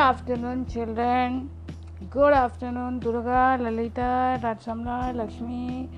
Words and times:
children. 0.00 1.50
Good 2.08 2.32
afternoon, 2.32 3.00
Durga, 3.00 3.58
Lalita, 3.60 4.40
Rajsamla, 4.42 5.14
Lakshmi, 5.14 5.90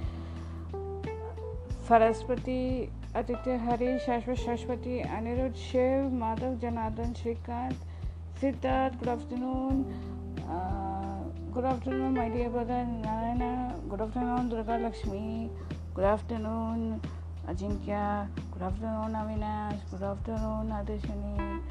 Saraswati, 1.87 2.91
Aditya 3.15 3.59
Hari, 3.59 4.01
Shashwat 4.05 4.41
Shashwati, 4.45 5.07
Anirudh 5.07 5.55
Shiv, 5.55 6.11
Madhav 6.11 6.59
Janardhan, 6.59 7.15
Shrikant, 7.15 7.77
Siddharth. 8.41 8.99
Good 8.99 9.09
afternoon. 9.09 9.87
Uh, 10.51 11.23
good 11.53 11.65
afternoon, 11.65 12.15
my 12.15 12.29
dear 12.29 12.51
brother 12.51 12.85
Narayana. 12.85 13.77
Good 13.89 14.01
afternoon, 14.01 14.49
Durga 14.49 14.79
Lakshmi. 14.79 15.49
Good 15.95 16.05
afternoon, 16.05 17.01
Ajinkya. 17.49 18.27
Good 18.51 18.63
afternoon, 18.63 19.13
Avinash. 19.13 19.79
Good 19.93 20.03
afternoon, 20.03 20.73
Adeshani. 20.81 21.63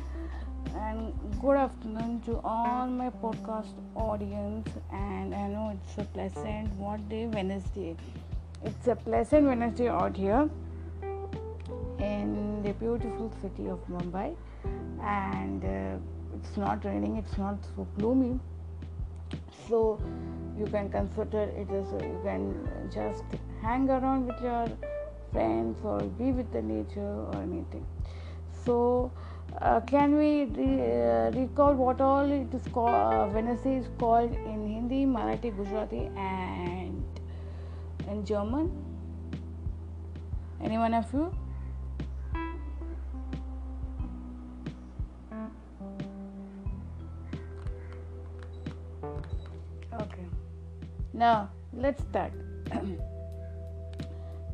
And 0.76 1.14
good 1.42 1.58
afternoon 1.58 2.22
to 2.26 2.40
all 2.44 2.88
my 2.88 3.10
podcast 3.10 3.74
audience. 3.96 4.70
And 4.92 5.36
I 5.36 5.48
know 5.50 5.76
it's 5.76 5.98
a 5.98 6.06
pleasant 6.06 6.74
what 6.76 7.08
day 7.10 7.28
Wednesday. 7.28 7.98
It's 8.64 8.88
a 8.88 8.96
pleasant 8.96 9.48
Wednesday 9.48 9.90
out 9.90 10.16
here 10.16 10.50
in 12.00 12.64
the 12.64 12.72
beautiful 12.74 13.34
city 13.42 13.68
of 13.68 13.80
Mumbai. 13.90 14.36
And 15.04 15.64
uh, 15.66 16.38
it's 16.38 16.56
not 16.56 16.86
raining, 16.86 17.18
it's 17.18 17.38
not 17.38 17.58
so 17.76 17.86
gloomy. 17.98 18.40
So 19.68 20.00
you 20.58 20.66
can 20.68 20.90
consider 20.90 21.44
it 21.44 21.70
as 21.70 21.92
you 21.92 22.20
can 22.24 22.90
just 22.94 23.24
hang 23.62 23.90
around 23.90 24.28
with 24.28 24.42
your 24.42 24.68
friends 25.34 25.80
or 25.84 26.00
be 26.02 26.32
with 26.32 26.52
the 26.54 26.62
nature 26.62 27.02
or 27.02 27.36
anything. 27.36 27.86
So 28.66 29.12
uh, 29.62 29.80
can 29.82 30.18
we 30.18 30.46
re- 30.46 30.82
uh, 30.82 31.32
recall 31.32 31.74
what 31.74 32.02
all 32.02 32.32
it 32.32 32.54
is 32.54 32.68
called? 32.74 33.36
Uh, 33.36 33.70
is 33.70 33.88
called 34.00 34.34
in 34.34 34.68
Hindi, 34.68 35.06
Marathi, 35.06 35.56
Gujarati, 35.56 36.10
and 36.18 37.04
in 38.10 38.26
German. 38.26 38.72
Any 40.64 40.78
one 40.78 40.94
of 40.94 41.12
you? 41.14 41.34
Okay. 49.94 50.26
Now 51.14 51.50
let's 51.74 52.02
start. 52.04 52.32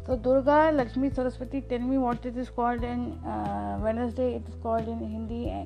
so 0.08 0.16
Durga, 0.16 0.72
Lakshmi, 0.73 1.09
Saraswati, 1.09 1.59
tell 1.61 1.80
me 1.80 1.97
what 1.97 2.25
it 2.25 2.38
is 2.38 2.50
called 2.50 2.81
in 2.81 3.11
uh, 3.25 3.77
Wednesday. 3.81 4.36
It 4.36 4.47
is 4.47 4.55
called 4.63 4.88
in 4.88 5.00
Hindi, 5.00 5.50
eh, 5.50 5.66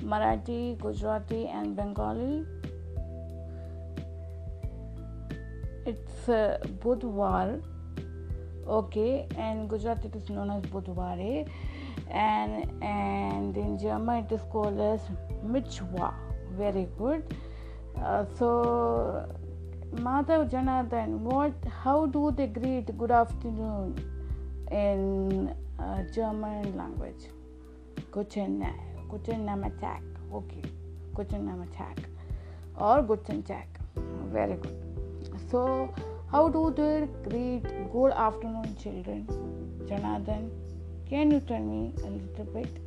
Marathi, 0.00 0.78
Gujarati, 0.78 1.46
and 1.46 1.76
Bengali. 1.76 2.46
It's 5.84 6.28
uh. 6.28 7.60
Okay, 8.66 9.26
and 9.36 9.68
Gujarati 9.68 10.08
it 10.08 10.16
is 10.16 10.30
known 10.30 10.50
as 10.50 10.62
Budhware, 10.62 11.46
and 12.10 12.82
and 12.82 13.56
in 13.56 13.78
German 13.78 14.24
it 14.24 14.32
is 14.32 14.40
called 14.50 14.80
as 14.80 15.00
Michwa. 15.44 16.14
Very 16.56 16.88
good. 16.96 17.34
Uh, 18.00 18.24
so 18.38 19.28
Madhav 19.94 20.50
Janardhan, 20.50 21.18
what? 21.18 21.52
How 21.84 22.06
do 22.06 22.32
they 22.32 22.46
greet 22.46 22.96
good 22.96 23.10
afternoon 23.10 23.94
in 24.70 25.54
uh, 25.78 26.02
German 26.14 26.74
language? 26.76 27.26
Guten, 28.10 28.60
Tag. 28.60 28.74
Guten 29.10 29.44
Namatak. 29.44 30.00
Okay, 30.32 30.62
Guten 31.14 31.46
Namatak 31.46 32.04
or 32.76 33.02
Guten 33.02 33.42
Tag. 33.42 33.66
Very 34.32 34.56
good. 34.56 34.78
So, 35.50 35.92
how 36.30 36.48
do 36.48 36.72
they 36.74 37.06
greet 37.28 37.64
good 37.92 38.12
afternoon, 38.12 38.74
children? 38.82 39.26
Janardhan, 39.86 40.48
can 41.06 41.30
you 41.30 41.40
tell 41.40 41.60
me 41.60 41.92
a 42.02 42.08
little 42.08 42.44
bit? 42.46 42.78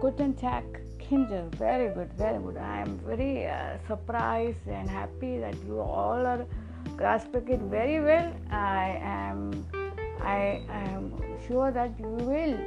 Guten 0.00 0.34
Tag, 0.34 0.64
Kinder. 1.08 1.48
Very 1.56 1.92
good, 1.94 2.12
very 2.14 2.38
good. 2.38 2.56
I 2.56 2.80
am 2.80 2.98
very 2.98 3.46
uh, 3.46 3.76
surprised 3.86 4.66
and 4.66 4.88
happy 4.88 5.38
that 5.38 5.54
you 5.66 5.80
all 5.80 6.26
are 6.26 6.46
grasping 6.96 7.48
it 7.48 7.60
very 7.60 8.00
well. 8.00 8.32
I 8.50 8.98
am, 9.02 9.66
I 10.22 10.62
am 10.70 11.12
sure 11.46 11.70
that 11.70 11.98
you 11.98 12.08
will 12.08 12.58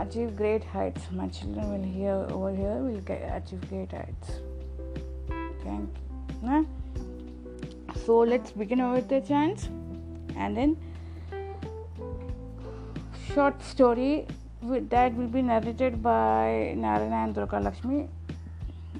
achieve 0.00 0.36
great 0.36 0.64
heights. 0.64 1.02
My 1.12 1.28
children 1.28 1.70
will 1.72 1.88
hear 1.88 2.26
over 2.30 2.54
here 2.54 2.76
will 2.76 3.00
get, 3.00 3.22
achieve 3.32 3.68
great 3.68 3.92
heights. 3.92 4.40
Thank 5.62 5.90
you. 6.42 6.48
Huh? 6.48 6.64
So 8.04 8.18
let's 8.18 8.50
begin 8.50 8.90
with 8.92 9.08
the 9.08 9.20
chants 9.20 9.68
and 10.36 10.56
then 10.56 10.76
short 13.34 13.62
story 13.62 14.26
that 14.64 15.14
will 15.14 15.26
be 15.26 15.42
narrated 15.42 16.02
by 16.02 16.74
Narayana 16.76 17.16
and 17.24 17.34
Durga 17.34 17.60
Lakshmi. 17.60 18.08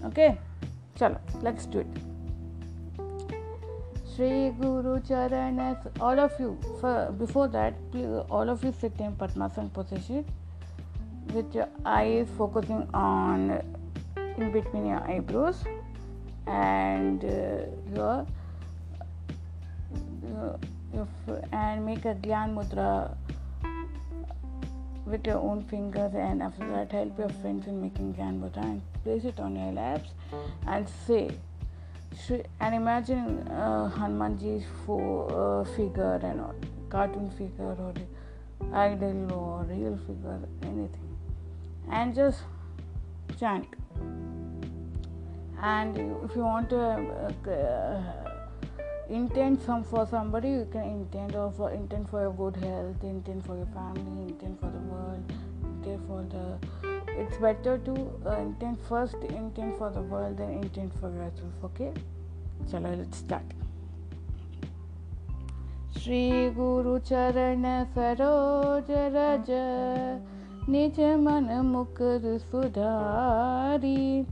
Okay, 0.04 0.38
chalo, 0.98 1.18
let's 1.42 1.66
do 1.66 1.78
it. 1.80 1.86
Sri 4.14 4.50
Guru 4.60 5.00
Charana, 5.00 5.76
all 6.00 6.20
of 6.20 6.32
you, 6.38 6.56
for, 6.80 7.12
before 7.18 7.48
that, 7.48 7.74
all 8.30 8.48
of 8.48 8.62
you 8.62 8.72
sit 8.80 8.92
in 9.00 9.16
Padmasana 9.16 9.72
position 9.72 10.24
with 11.32 11.52
your 11.54 11.68
eyes 11.84 12.28
focusing 12.38 12.88
on 12.94 13.60
in 14.36 14.52
between 14.52 14.86
your 14.86 15.02
eyebrows 15.08 15.64
and 16.46 17.24
uh, 17.24 17.28
your, 17.92 18.26
your, 20.22 20.58
your 20.92 21.08
and 21.52 21.84
make 21.84 22.04
a 22.04 22.14
Gyan 22.14 22.54
Mudra 22.54 23.16
with 25.06 25.26
your 25.26 25.38
own 25.38 25.62
fingers 25.64 26.14
and 26.14 26.42
after 26.42 26.66
that 26.70 26.92
help 26.92 27.18
your 27.18 27.28
friends 27.40 27.66
in 27.66 27.80
making 27.80 28.14
Gyan 28.14 28.56
and 28.56 28.82
place 29.02 29.24
it 29.24 29.38
on 29.38 29.56
your 29.56 29.72
laps 29.72 30.10
and 30.66 30.88
say 31.06 31.30
and 32.60 32.74
imagine 32.74 33.46
uh, 33.48 33.90
Hanumanji's 33.90 34.64
fo- 34.86 35.26
uh, 35.26 35.76
figure 35.76 36.20
and 36.22 36.40
all, 36.40 36.54
cartoon 36.88 37.30
figure 37.30 37.76
or 37.86 37.92
idol 38.72 39.32
or 39.32 39.64
real 39.64 39.98
figure, 40.06 40.40
anything, 40.62 41.16
and 41.90 42.14
just 42.14 42.42
chant. 43.38 43.66
And 45.60 45.98
if 46.24 46.36
you 46.36 46.42
want 46.42 46.70
to 46.70 46.80
uh, 46.80 48.23
uh, 49.03 49.13
intend 49.13 49.61
some 49.61 49.83
for 49.83 50.05
somebody, 50.07 50.49
you 50.49 50.67
can 50.71 50.83
intend 50.83 51.35
or 51.35 51.51
for 51.51 51.71
intend 51.71 52.09
for 52.09 52.21
your 52.21 52.33
good 52.33 52.55
health, 52.55 53.03
intend 53.03 53.45
for 53.45 53.57
your 53.57 53.67
family, 53.67 54.23
intend 54.23 54.59
for 54.59 54.69
the 54.69 54.79
world, 54.79 55.23
intend 55.63 56.07
for 56.07 56.23
the. 56.23 56.57
It's 57.21 57.37
better 57.37 57.77
to 57.77 57.93
uh, 58.25 58.39
intend 58.39 58.79
first, 58.87 59.15
intend 59.15 59.77
for 59.77 59.89
the 59.89 60.01
world, 60.01 60.37
then 60.37 60.51
intend 60.51 60.93
for 60.99 61.09
yourself. 61.09 61.63
Okay. 61.63 61.93
चलो 62.67 62.97
let's 62.97 63.17
start. 63.17 63.55
Shri 65.99 66.49
गुरु 66.55 66.97
चरण 67.07 67.63
सरोज 67.93 68.91
रज 69.15 69.49
निज 70.69 70.99
मन 71.23 71.49
मुकुर 71.65 72.37
सुधारी 72.51 74.25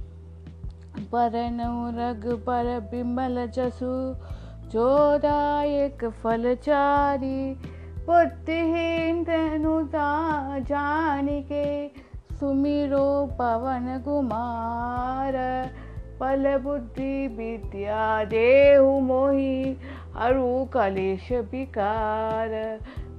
परनौ 1.11 1.73
रग 1.97 2.28
पर 2.45 2.79
बिमल 2.91 3.45
जसु 3.55 3.91
जोदायक 4.72 6.05
फलचारी, 6.22 7.54
बुद्धिहीन 8.07 9.24
तनु 9.24 9.83
जानिके 10.60 11.89
सुमिरो 12.36 13.27
पवन 13.33 14.03
कुमार 14.04 15.33
पल 16.21 16.59
बुद्धि 16.59 17.28
विद्या 17.28 18.24
देहु 18.24 19.01
मोहि 19.01 19.77
हरु 20.16 20.65
कलेश 20.65 21.33
विकार। 21.33 22.78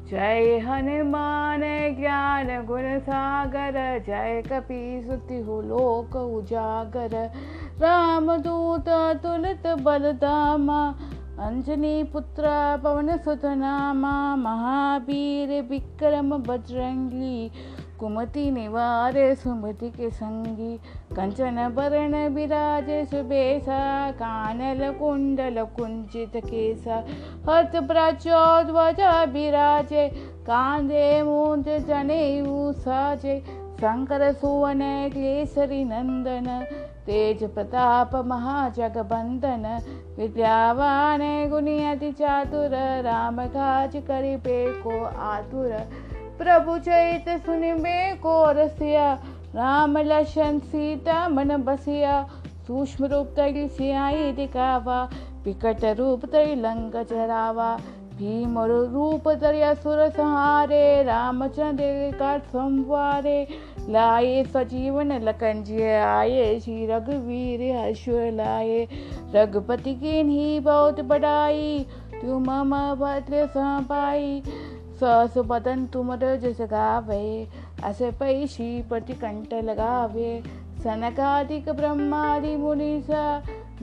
जय 0.10 0.60
हनुमान 0.60 1.62
ज्ञान 2.00 2.66
गुण 2.66 3.00
सागर, 3.00 4.04
जय 4.08 4.44
कपि 4.48 5.08
सुति 5.08 5.38
लोक 5.68 6.16
उजागर। 6.16 7.32
राम 7.80 8.38
दूत 8.38 8.90
तुलित 9.24 9.68
बलदामा 9.68 10.96
अंजनी 11.40 12.04
पुत्र 12.04 12.44
पवन 12.84 13.08
सुत 13.18 13.46
महावीर 14.36 15.62
विक्रम 15.62 16.30
बजरंगी, 16.38 17.50
कुमति 18.00 18.50
निवारे 18.52 19.34
सुमति 19.36 19.90
के 19.90 20.10
संगी 20.10 20.78
कंचन 21.16 21.56
बरण 21.76 22.16
विराजे 22.36 23.04
सुबेसा, 23.06 24.12
कानल 24.12 24.92
कुंडल 24.92 25.64
कुंचित 25.76 26.38
केसा 26.46 27.04
हत 27.50 27.76
प्रचोध्वज 27.90 29.02
विराजे, 29.34 30.08
कांदे 30.48 31.22
मूंज 31.24 31.70
जनेऊ 31.88 32.72
साजे 32.74 33.40
शंकर 33.80 34.32
सुवन 34.32 34.80
केसरी 35.10 35.84
नंदन, 35.84 36.46
तेज 37.06 37.44
प्रताप 37.44 38.16
महाजगबंदन 38.26 39.64
विद्यावान 40.18 41.22
गुणी 41.50 41.86
अति 41.86 42.12
चातुर 42.12 43.02
राम 43.02 43.46
काज 43.46 43.96
करिबे 43.96 44.66
को 44.82 45.04
आतुर। 45.06 45.72
प्रभु 46.38 46.78
चैत 46.78 47.30
सुनिबे 47.46 48.16
को 48.16 48.52
रसिया, 48.52 49.14
राम 49.56 49.98
लक्षण 49.98 50.60
सीता 50.60 51.28
मन 51.30 51.58
बसिया। 51.58 52.30
सूक्ष्म 52.68 53.06
रूप 53.06 53.34
तरी 53.38 53.68
सियाई 53.68 54.32
दिखावा, 54.32 55.10
विकट 55.46 55.84
रूप 55.86 56.26
तरी 56.26 56.56
लंक 56.56 56.96
चरावा 56.96 57.80
भीम 58.14 58.60
रूप 58.60 59.28
तरिया 59.42 59.74
सुर 59.74 60.10
सहारे, 60.10 61.04
रामचंद्र 61.04 62.12
का 62.20 62.38
संवारे। 62.38 63.48
लाए 63.90 64.44
सजीवन 64.44 65.12
लखन 65.22 65.64
जी 65.64 65.82
आए 65.84 66.60
श्री 66.60 66.86
रघुवीर 66.86 67.62
हर्ष 67.76 68.06
लाए 68.34 68.88
रघुपति 69.36 69.94
की 69.96 70.22
ही 70.22 70.60
बहुत 70.60 71.00
बड़ाई, 71.02 71.86
तू 72.22 72.40
मम 72.40 72.76
भद्र 72.96 73.46
सपाई 73.48 74.42
सस 75.00 75.34
बदन 75.48 75.86
तुम 75.86 76.16
जस 76.16 76.62
गावे 76.62 77.48
अस 77.84 78.00
पै 78.20 78.46
श्रीपति 78.48 79.14
कंठ 79.14 79.54
लगावे। 79.64 80.42
सनकादिक 80.84 81.70
ब्रह्मादि 81.70 82.56
मुनीसा 82.56 83.26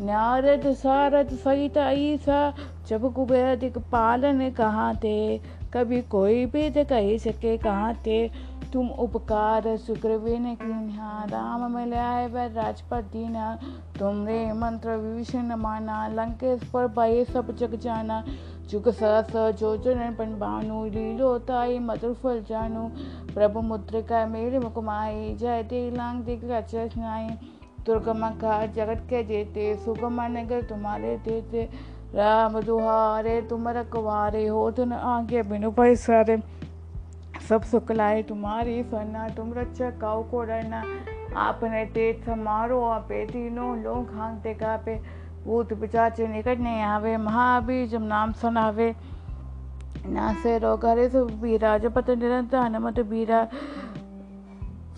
नारद 0.00 0.62
सारद 0.72 1.28
सहित 1.34 1.76
ऐसा 1.76 2.38
जब 2.88 3.12
कुबेर 3.12 3.72
पालन 3.92 4.50
कहाँ 4.50 4.94
थे 4.96 5.38
कभी 5.74 6.00
कोई 6.02 6.46
भी 6.46 6.70
कही 6.84 7.18
सके 7.18 7.56
कहाँ 7.58 7.94
थे 8.06 8.28
तुम 8.72 8.88
उपकार 8.88 9.76
सुग्रवीन 9.76 10.54
कीन्हा, 10.54 11.24
राम 11.24 11.70
मिलाए 11.72 12.26
वह 12.26 12.46
राजपत 12.46 13.04
दीना। 13.12 13.54
तुमरे 13.98 14.52
मंत्र 14.52 14.96
विभीषण 14.96 15.54
माना, 15.56 16.06
लंकेश 16.08 16.62
पर 16.64 16.86
भय 16.88 17.24
सब 17.24 17.54
जग 17.56 17.74
जाना। 17.78 18.22
जुग 18.70 18.88
सहस 18.88 19.32
जो 19.58 19.76
जन 19.76 20.14
पन 20.18 20.38
बानु, 20.38 20.84
लीलो 20.84 21.36
ताई 21.38 21.78
मधुर 21.78 22.14
फल 22.14 22.42
जानू। 22.48 22.88
प्रभु 23.34 23.60
मुद्रिका 23.60 24.26
मेरे 24.26 24.58
मुकुमाई, 24.58 25.34
जय 25.34 25.62
दे 25.62 25.90
लांग 25.90 26.22
दिग 26.24 26.50
रचनाई 26.50 27.28
दुर्गम 27.86 28.28
का 28.36 28.54
जगत 28.66 29.06
के 29.10 29.22
जेते 29.24 29.74
सुगम 29.76 30.20
नगर 30.30 30.62
तुम्हारे 30.62 31.16
देते 31.16 31.68
राम 32.14 32.60
दुहारे, 32.60 33.40
तुम 33.42 33.68
रखवारे, 33.68 34.46
हो 34.46 34.70
तुम 34.70 34.92
आगे 34.92 35.42
बिनु 35.42 35.70
पैसारे 35.70 36.36
सब 37.48 37.62
सुखलाए 37.62 38.22
तुम्हारी 38.22 38.82
फरना 38.82 39.28
तुम 39.28 39.52
रक्षा 39.54 39.90
काउ 40.00 40.22
को 40.22 40.42
डरना 40.42 40.82
आपने 41.36 41.84
तेज 41.86 42.24
समारो 42.24 42.80
आपे, 42.84 43.24
तीनों 43.26 43.76
लोग 43.78 44.14
हांगते 44.14 44.54
कापे। 44.54 44.94
भूत 45.44 45.72
पिचाचे 45.72 46.26
निकट 46.28 46.58
नहीं 46.58 46.82
आवे 46.82 47.16
महाबीर 47.16 47.86
जब 47.88 48.02
नाम 48.02 48.32
सुनावे। 48.32 48.94
नासे 50.06 50.58
रोग 50.58 50.86
हरे 50.86 51.08
बीरा 51.14 51.76
जपत 51.78 52.10
निरंतर 52.10 52.58
हनुमत 52.58 53.00
बीरा। 53.06 53.46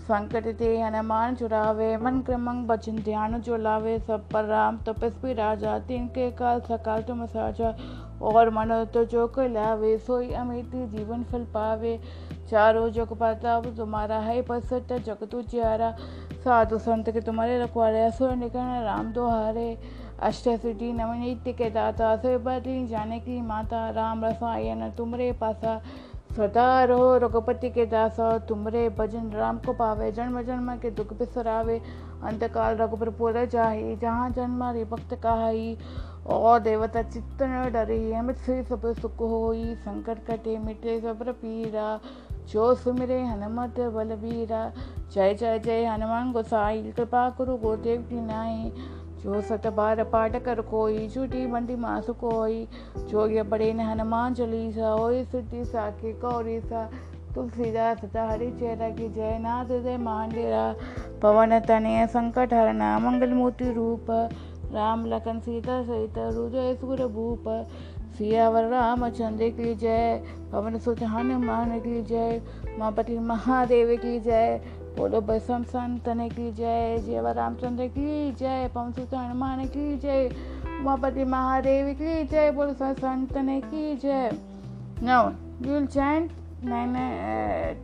संकट 0.03 0.47
ते 0.59 0.69
हनुमान 0.81 1.35
चुरावे, 1.37 1.97
मन 1.97 2.21
क्रमंग 2.21 2.67
बचन 2.67 2.97
ध्यान 2.99 3.41
जो 3.41 3.57
लावे 3.57 3.99
सब 3.99 4.29
पर 4.29 4.45
राम 4.45 4.79
तपस्वी 4.87 5.33
राजा, 5.35 5.79
तीन 5.81 6.07
के 6.09 6.31
काल 6.33 6.61
सकाल 6.61 7.03
तुम 7.03 7.25
साजा 7.27 7.71
और 8.23 8.51
मनो 8.51 8.85
तो 8.87 9.05
जो 9.05 9.27
को 9.29 9.47
लावे, 9.49 9.97
सोई 9.99 10.31
अमिति 10.33 10.87
जीवन 10.89 11.23
फल 11.23 11.45
पावे। 11.55 11.99
चारों 12.51 12.89
जग 12.91 13.13
प्रताप 13.15 13.67
तुम्हारा 13.77 14.19
है 14.19 14.41
पसट 14.43 14.93
जग 15.05 15.27
तू 15.31 15.43
चारा 15.45 15.91
साधु 16.45 16.79
संत 16.81 17.11
के 17.11 17.21
तुम्हारे 17.21 17.63
रखवारे 17.63 18.01
असुर 18.03 18.35
निकल 18.37 18.85
राम 18.85 19.13
दोहारे। 19.13 19.79
अष्ट 20.23 20.49
सिद्धि 20.49 20.93
नवनीति 20.93 21.53
के 21.53 21.71
दाता, 21.71 22.17
से 22.17 22.37
बदली 22.39 22.87
जाने 22.89 23.19
की 23.21 23.41
माता, 23.43 23.89
राम 23.91 24.25
रसायन 24.25 24.91
तुमरे 24.91 25.33
पासा। 25.33 25.81
सदा 26.37 26.85
रहो 26.85 27.17
रघुपति 27.17 27.71
के 27.71 27.87
दासा 27.87 28.39
तुमरे 28.39 28.89
भजन 28.89 29.31
राम 29.31 29.59
को 29.59 29.73
पावे, 29.73 30.13
जन्म 30.13 30.43
जन्म 30.43 30.77
के 30.77 30.91
दुख 30.91 31.13
बिसरावे। 31.13 31.83
अंतकाल 32.23 32.77
रघुपुर 32.77 33.11
पूरा 33.11 33.45
जाही, 33.45 33.97
जहाँ 33.97 34.31
जन्म 34.31 34.65
रे 34.65 34.85
भक्त 34.85 35.15
कहाई 35.15 35.79
और 36.27 36.61
देवता 36.61 37.03
चित्त 37.03 37.39
न 37.43 37.71
डरे, 37.73 38.15
अमित 38.15 38.37
से 38.37 38.63
सब 38.63 38.95
सुख 38.95 39.19
होई। 39.21 39.75
संकट 39.75 40.27
कटे, 40.27 40.59
मिटे 40.59 41.01
सब 41.01 41.29
पीरा। 41.29 42.01
जो 42.49 42.75
सुमिरे 42.75 43.25
हनुमत 43.25 43.81
बलबीरा। 43.81 44.73
जय 45.13 45.35
जय 45.35 45.59
जय 45.59 45.85
हनुमान 45.85 46.33
गोसाई, 46.33 46.93
कृपा 46.93 47.31
करो 47.31 47.57
गोदेव 47.57 48.01
की 48.01 48.21
नाई। 48.21 48.73
जो 49.23 49.41
सत 49.41 49.67
बार 49.67 50.05
पाठ 50.05 50.37
कर 50.43 50.61
कोई, 50.61 51.09
झूठी 51.09 51.47
मंडी 51.47 51.77
मास 51.77 52.11
कोई। 52.11 52.69
जो 52.97 53.27
ये 53.27 53.43
बड़े 53.43 53.73
न 53.73 53.81
हनुमान 53.81 54.35
चालीसा 54.35 54.89
हो 54.89 55.25
सिद्धि 55.25 55.65
साखी 55.65 56.13
कौरी 56.13 56.61
सा 56.61 56.91
तुलसीदास 57.35 58.01
हरि 58.17 58.51
चेहरा 58.51 58.89
की 58.91 59.09
जय 59.09 59.39
नाथ 59.39 59.65
जय 59.65 59.97
मांडेरा। 59.97 60.75
पवन 61.23 61.59
तनय 61.61 62.07
संकट 62.07 62.55
हरना 62.55 62.99
मंगल 62.99 63.31
मूर्ति 63.31 63.73
रूप। 63.73 64.07
राम 64.73 65.07
लखन 65.07 65.41
सीता 65.41 65.83
सहित 65.83 66.15
रुजय 66.19 66.75
सुर 66.75 67.07
भूप। 67.07 67.45
सियावर 68.19 68.65
रामचंद्र 68.65 69.49
की 69.49 69.75
जय, 69.75 70.23
पवन 70.53 70.79
सुत 70.79 71.03
हनुमान 71.03 71.79
की 71.79 72.03
जय। 72.03 72.43
मापति 72.79 73.19
महादेव 73.19 73.97
की 73.97 74.21
जय। 74.21 74.61
बोलो 74.97 75.21
बसम 75.29 75.63
संतन 75.69 76.29
की 76.29 76.51
जय 76.53 76.99
जय 77.07 77.33
रामचंद्र 77.37 77.87
की 77.99 78.33
जय 78.41 78.69
पवन 78.75 78.93
सुत 78.93 79.15
हनुमान 79.15 79.65
की 79.77 79.97
जय 79.99 80.29
उमापति 80.81 81.25
महादेव 81.37 81.93
की 82.01 82.25
जय 82.25 82.51
बोलो 82.57 82.73
संतन 82.73 83.59
की 83.61 83.97
जय 83.97 84.31
now 85.03 85.31
will 85.63 85.87
chant 85.87 86.31
nine 86.63 86.97
uh, 86.97 87.75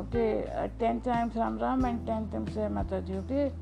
okay 0.00 0.44
uh, 0.56 0.68
ten 0.78 1.00
times 1.00 1.34
Ram 1.36 1.58
Ram 1.58 1.84
and 1.84 2.06
ten 2.06 2.28
times 2.30 2.54
Mataji 2.56 3.18
okay 3.18 3.52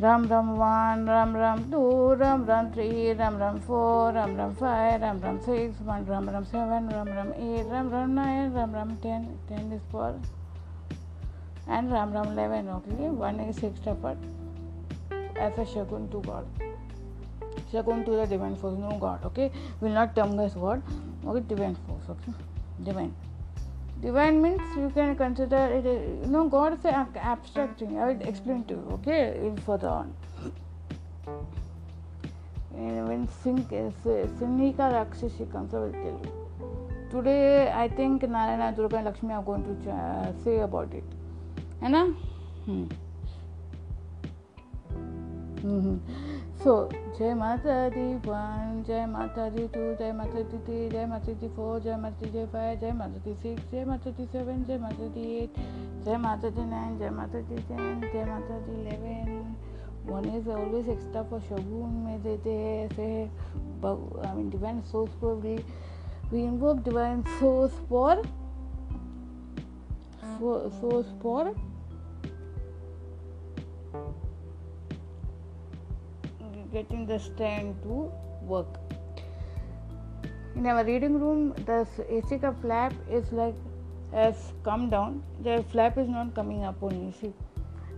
Ram 0.00 0.26
Ram 0.26 0.58
1, 0.58 1.06
Ram 1.06 1.34
Ram 1.36 1.70
2, 1.70 2.14
Ram 2.14 2.44
Ram 2.44 2.72
3, 2.72 3.12
Ram 3.12 3.36
Ram 3.36 3.60
4, 3.60 4.12
Ram 4.12 4.36
Ram 4.36 4.54
5, 4.54 5.00
Ram 5.02 5.20
Ram 5.20 5.40
6, 5.44 5.74
1 5.86 6.08
Ram 6.08 6.28
Ram 6.28 6.44
7, 6.44 6.88
Ram 6.88 7.06
Ram 7.06 7.34
8, 7.36 7.66
Ram 7.66 7.90
Ram 7.90 8.14
9, 8.14 8.52
Ram 8.52 8.72
Ram 8.72 8.98
10, 9.02 9.28
10 9.48 9.72
is 9.72 9.82
for 9.90 10.14
and 11.68 11.92
Ram 11.92 12.12
Ram 12.12 12.34
eleven 12.36 12.68
okay 12.86 13.08
one 13.08 13.40
is 13.48 13.64
extra 13.66 13.94
part 14.02 15.36
as 15.38 15.58
a 15.58 15.64
शकुन 15.74 16.08
to 16.12 16.20
god 16.26 16.62
शकुन 17.72 18.02
to 18.02 18.16
the 18.16 18.28
divine 18.30 18.54
force 18.62 18.78
no 18.78 18.98
god 19.00 19.24
okay 19.26 19.50
will 19.82 19.94
not 19.94 20.14
term 20.14 20.36
this 20.38 20.56
word 20.56 21.26
okay 21.28 21.40
divine 21.54 21.74
force 21.86 22.10
okay 22.10 22.32
divine 22.84 23.12
divine 24.00 24.40
means 24.42 24.76
you 24.78 24.88
can 24.90 25.14
consider 25.14 25.72
it 25.76 26.26
no 26.28 26.44
god 26.56 26.78
से 26.82 26.90
abstract 26.90 27.80
thing 27.80 27.98
I 27.98 28.18
explain 28.28 28.62
to 28.72 28.76
okay 28.94 29.22
in 29.46 29.56
for 29.66 29.78
the 29.78 29.84
on 29.84 30.12
when 32.74 33.26
sink 33.42 33.72
is 33.72 33.94
sinika 34.38 34.86
rakshasi 34.92 35.50
comes 35.52 35.72
will 35.72 35.92
today, 37.10 37.70
i 37.70 37.88
think 37.88 38.22
narayana 38.22 38.74
durga 38.74 38.96
and 38.96 39.06
lakshmi 39.06 39.34
are 39.34 39.42
going 39.42 39.62
to 39.62 39.74
say 40.42 40.58
about 40.60 40.92
it. 40.94 41.04
है 41.82 41.90
ना 41.90 42.02
हम्म 42.68 42.88
So, 46.62 46.88
Jai 47.18 47.34
Mata 47.34 47.90
Di 47.90 48.18
1, 48.24 48.84
Jai 48.86 49.06
Mata 49.06 49.48
Di 49.50 49.66
2, 49.66 49.96
Jai 49.98 50.12
Mata 50.12 50.42
Di 50.42 50.58
3, 50.64 50.88
Jai 50.90 51.06
Mata 51.06 51.32
Di 51.32 51.48
4, 51.48 51.80
Jai 51.80 51.96
Mata 51.98 52.26
Di 52.26 52.30
5, 52.30 52.78
Jai 52.80 52.92
Mata 52.92 53.18
Di 53.24 53.34
6, 53.42 53.56
Jai 53.70 53.84
Mata 53.84 54.10
Di 54.10 54.26
7, 54.30 54.64
Jai 54.64 54.78
Mata 54.78 55.06
Di 55.08 55.50
8, 55.54 56.04
Jai 56.04 56.18
Mata 56.18 56.50
Di 56.50 56.64
9, 56.64 56.98
Jai 56.98 57.10
Mata 57.10 57.40
Di 57.40 57.54
10, 57.66 58.12
Jai 58.12 58.24
Mata 58.24 58.58
Di 58.66 58.72
11. 58.72 59.56
One 60.04 60.24
is 60.26 60.46
always 60.48 60.88
extra 60.88 61.24
for 61.24 61.40
Shagun 61.48 61.90
में 62.04 62.22
देते 62.22 62.50
हैं 62.50 62.86
ऐसे 62.86 63.30
mean 64.36 64.50
divine 64.50 64.82
source 64.84 65.10
for 65.20 65.34
we 65.36 65.64
we 66.30 66.42
invoke 66.42 66.82
divine 66.82 67.24
source 67.38 67.72
for 67.88 68.22
for 70.38 70.70
source 70.80 71.06
for 71.20 71.54
getting 76.72 77.06
the 77.06 77.18
stand 77.18 77.82
to 77.82 78.10
work. 78.42 78.78
In 80.56 80.66
our 80.66 80.84
reading 80.84 81.18
room, 81.20 81.54
the 81.66 81.86
AC 82.08 82.38
ka 82.38 82.52
flap 82.52 82.92
is 83.10 83.32
like 83.32 83.54
has 84.12 84.52
come 84.64 84.90
down. 84.90 85.22
The 85.42 85.64
flap 85.70 85.98
is 85.98 86.08
not 86.08 86.34
coming 86.34 86.64
up 86.64 86.82
on 86.82 87.14
see, 87.20 87.32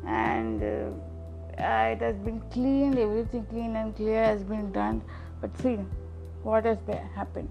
and 0.06 0.62
uh, 0.62 0.90
it 1.58 2.00
has 2.00 2.16
been 2.16 2.40
cleaned. 2.52 2.98
Everything 2.98 3.44
clean 3.46 3.76
and 3.76 3.94
clear 3.96 4.24
has 4.24 4.42
been 4.44 4.72
done. 4.72 5.02
But 5.40 5.56
see 5.58 5.78
what 6.42 6.64
has 6.64 6.78
happened. 7.14 7.48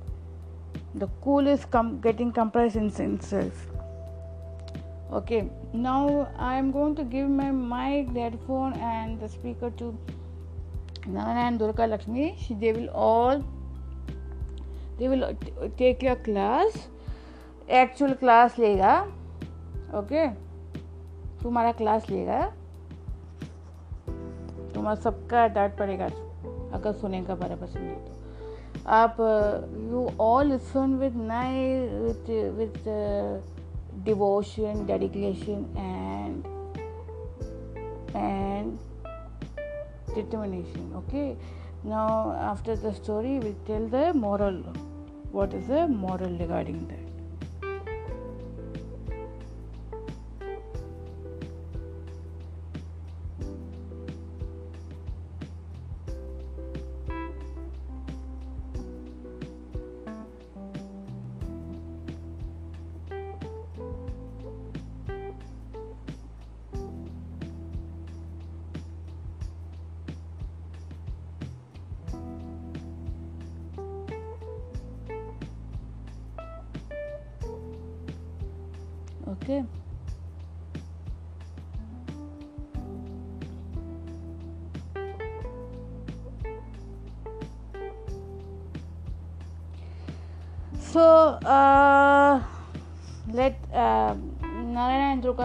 the 1.01 1.07
cool 1.21 1.47
is 1.47 1.65
com- 1.65 1.99
getting 2.01 2.31
compressed 2.31 2.75
in 2.75 2.87
itself 2.87 3.61
okay 5.13 5.41
now 5.73 6.27
i 6.39 6.55
am 6.55 6.71
going 6.71 6.95
to 6.95 7.03
give 7.03 7.29
my 7.29 7.49
mic 7.51 8.15
headphone 8.15 8.73
and 8.91 9.19
the 9.19 9.29
speaker 9.29 9.69
to 9.81 9.89
nana 11.07 11.41
and 11.47 11.59
durga 11.59 11.87
lakshmi 11.87 12.29
they 12.63 12.71
will 12.73 12.89
all 13.07 13.43
they 14.97 15.07
will 15.07 15.29
take 15.83 16.09
your 16.09 16.17
class 16.29 16.81
actual 17.71 18.13
class 18.13 18.57
लेगा 18.59 18.93
okay 19.97 20.27
तुम्हारा 21.43 21.71
class 21.71 22.09
लेगा 22.09 22.39
तुम्हारा 24.73 24.95
सबका 25.01 25.47
डांट 25.55 25.77
पड़ेगा 25.77 26.09
अगर 26.77 26.91
सुनेगा 27.01 27.35
बराबर 27.35 27.67
सुनिए 27.67 27.95
तो 27.95 28.89
आप 28.97 29.17
यू 29.91 30.07
ऑल 30.23 30.51
लिसन 30.51 30.95
विद 30.99 31.15
नाइ 31.15 31.79
with 32.03 32.31
with 32.57 32.83
devotion 34.03 34.85
dedication 34.85 35.65
and 35.77 36.45
and 38.15 38.79
determination 40.15 40.91
okay? 40.95 41.37
Now 41.83 42.33
after 42.39 42.75
the 42.75 42.93
story 42.93 43.39
we 43.39 43.55
tell 43.65 43.87
the 43.87 44.13
moral. 44.13 44.55
What 45.31 45.53
is 45.53 45.67
the 45.67 45.87
moral 45.87 46.37
regarding 46.37 46.87
that 46.89 47.12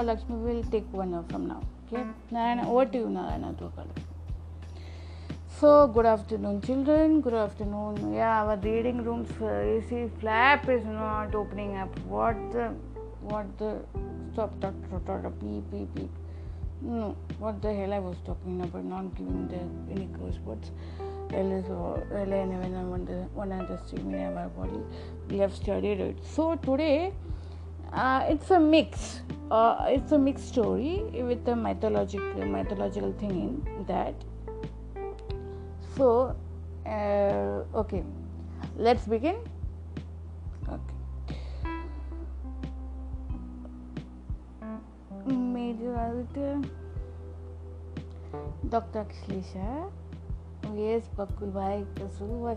Lakshmi 0.08 0.36
will 0.36 0.62
take 0.74 0.90
one 0.92 1.14
hour 1.14 1.24
from 1.30 1.46
now. 1.48 1.62
Okay, 1.86 2.04
Narayana, 2.30 2.70
over 2.70 2.86
to 2.86 2.98
you, 2.98 3.10
Narayana 3.10 3.52
Durga. 3.58 3.84
So, 5.60 5.88
good 5.88 6.06
afternoon, 6.06 6.62
children. 6.62 7.20
Good 7.20 7.34
afternoon. 7.34 8.14
Yeah, 8.14 8.44
our 8.44 8.56
reading 8.56 9.02
rooms 9.04 9.28
uh, 9.40 9.50
AC 9.72 10.10
flap 10.20 10.68
is 10.68 10.86
not 10.86 11.34
opening 11.34 11.76
up. 11.76 11.98
What 12.14 12.36
the 12.52 12.68
what 13.20 13.46
the 13.58 13.70
stop 14.32 14.58
dot 14.60 14.74
dot 14.90 15.22
dot 15.22 15.38
beep 15.40 15.70
beep 15.70 15.94
beep 15.94 16.10
no 16.80 17.16
what 17.38 17.60
the 17.60 17.72
hell 17.74 17.92
I 17.92 17.98
was 17.98 18.16
talking 18.24 18.60
about 18.60 18.84
not 18.84 19.14
giving 19.16 19.48
the 19.48 19.62
any 19.92 20.08
curse 20.16 20.38
words 20.44 20.70
L 21.32 21.52
L 21.52 22.32
and 22.32 23.28
one 23.34 23.52
understanding 23.52 24.20
in 24.20 24.36
our 24.36 24.48
body 24.48 24.80
we 25.28 25.38
have 25.38 25.52
studied 25.52 26.00
it 26.00 26.24
so 26.24 26.54
today 26.56 27.12
uh, 27.92 28.24
it's 28.28 28.50
a 28.50 28.60
mix. 28.60 29.22
Uh, 29.50 29.86
it's 29.88 30.12
a 30.12 30.18
mixed 30.18 30.48
story 30.48 31.02
with 31.14 31.46
a 31.48 31.56
mythological 31.56 32.44
mythological 32.44 33.12
thing 33.12 33.64
in 33.66 33.84
that. 33.86 34.14
So 35.96 36.36
uh, 36.86 37.64
okay. 37.74 38.04
Let's 38.76 39.06
begin. 39.06 39.36
Okay. 40.68 40.94
Major 45.26 45.96
editor 45.96 46.62
dr 48.68 49.00
akhilesh 49.00 49.54
yes 50.76 51.06
bakul 51.16 51.48
bhai 51.54 51.86
kasul 51.96 52.52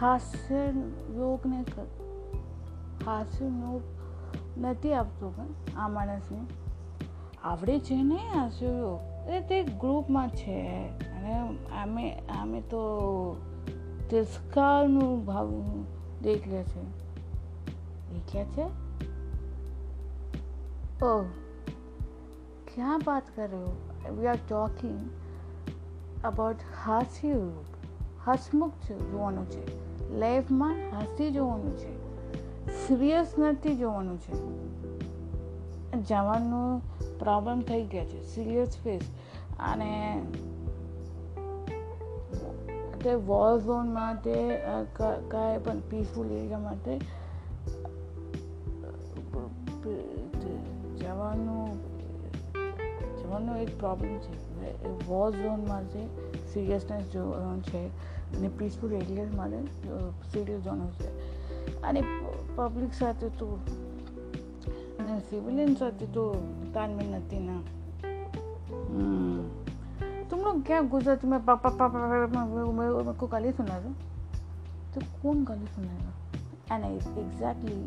હાસ્ય 0.00 0.72
યોગને 1.14 1.64
હાસ્ય 3.06 3.44
યોગ 3.44 3.80
નથી 4.58 4.94
આપતો 4.94 5.30
પણ 5.30 5.46
આ 5.80 5.88
માણસને. 5.88 6.38
આવડે 7.44 7.80
છે 7.80 8.02
ને 8.02 8.16
હાસ્ય 8.16 8.66
યોગ? 8.66 9.28
એ 9.28 9.40
તે 9.40 9.62
ગ્રુપમાં 9.62 10.28
છે. 10.28 10.86
અને 10.88 11.56
આમે 11.82 12.22
આમે 12.40 12.60
તો 12.60 12.80
તિરસ્કારનું 14.10 15.24
ભાવ 15.24 15.52
દેખ્યા 16.22 16.62
છે. 16.62 16.82
દેખ્યા 18.14 18.44
છે? 18.44 18.81
ઓ 21.02 21.24
ક્યાં 22.74 23.00
વાત 23.06 23.30
કર્યો 23.34 23.70
વી 24.16 24.26
આર 24.26 24.36
ટોકિંગ 24.48 25.00
અબાઉટ 26.24 26.56
હાસ્ય 26.84 27.38
હસમુખ 28.26 28.74
જોવાનું 29.12 29.46
છે 29.46 29.62
લાઈફમાં 30.18 30.74
હાસ્ય 30.90 31.30
જોવાનું 31.30 31.74
છે 31.76 31.92
સિરિયસ 32.86 33.34
નથી 33.38 33.76
જોવાનું 33.76 34.18
છે 34.18 34.38
જવાનું 36.00 36.82
પ્રોબ્લેમ 37.18 37.60
થઈ 37.60 37.82
ગયા 37.86 38.04
છે 38.04 38.22
સિરિયસ 38.22 38.78
ફેસ 38.78 39.02
અને 39.58 39.90
તે 43.02 43.14
વોર 43.14 43.58
ઝોન 43.60 43.92
માટે 43.92 44.36
કાંઈ 44.96 45.58
પણ 45.58 45.80
પીસફુલ 45.90 46.26
એરિયા 46.26 46.58
માટે 46.58 47.00
જવાનું 51.11 51.79
જવાનો 53.17 53.57
એક 53.57 53.71
પ્રોબ્લેમ 53.77 54.19
છે 54.19 54.33
વોર 55.07 55.31
ઝોનમાં 55.31 55.83
છે 55.87 56.01
સિરિયસનેસ 56.53 57.09
જોવાનું 57.09 57.61
છે 57.61 57.85
અને 58.37 58.47
પીસફુલ 58.47 58.91
એરિયા 58.91 59.35
માટે 59.35 59.59
સિરિયસ 60.31 60.63
જોવાનું 60.63 60.91
છે 60.97 61.09
અને 61.81 62.01
પબ્લિક 62.55 62.93
સાથે 62.93 63.29
તો 63.29 63.59
सिविलियन 65.07 65.75
होती 65.81 66.05
तो 66.07 66.23
तालमेल 66.73 67.09
नहीं 67.11 67.39
ना 67.39 67.57
तुम 70.29 70.39
लोग 70.39 70.63
क्या 70.63 70.81
गुजराती 70.81 71.27
में 71.27 71.39
पापा 71.45 71.69
पापा 71.69 71.99
मेरे 72.27 73.13
को 73.13 73.27
गाली 73.27 73.51
सुना 73.51 73.77
रहे 73.77 73.93
तो 74.93 75.01
कौन 75.21 75.43
गाली 75.43 75.67
सुनाएगा 75.67 76.75
and 76.75 76.85
exactly 77.19 77.77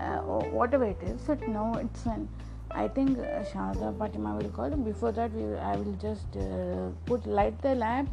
uh, 0.00 0.18
whatever 0.58 0.84
it 0.84 1.02
is 1.02 1.20
but 1.22 1.46
now 1.48 1.72
it's 1.74 2.06
an 2.06 2.28
I 2.74 2.88
think 2.88 3.18
uh, 3.18 3.44
Shanada 3.44 3.92
will 3.92 4.50
call. 4.50 4.70
Before 4.70 5.12
that, 5.12 5.30
we 5.32 5.56
I 5.56 5.76
will 5.76 5.92
just 6.00 6.36
uh, 6.36 6.88
put 7.04 7.26
light 7.26 7.60
the 7.60 7.74
lamp, 7.74 8.08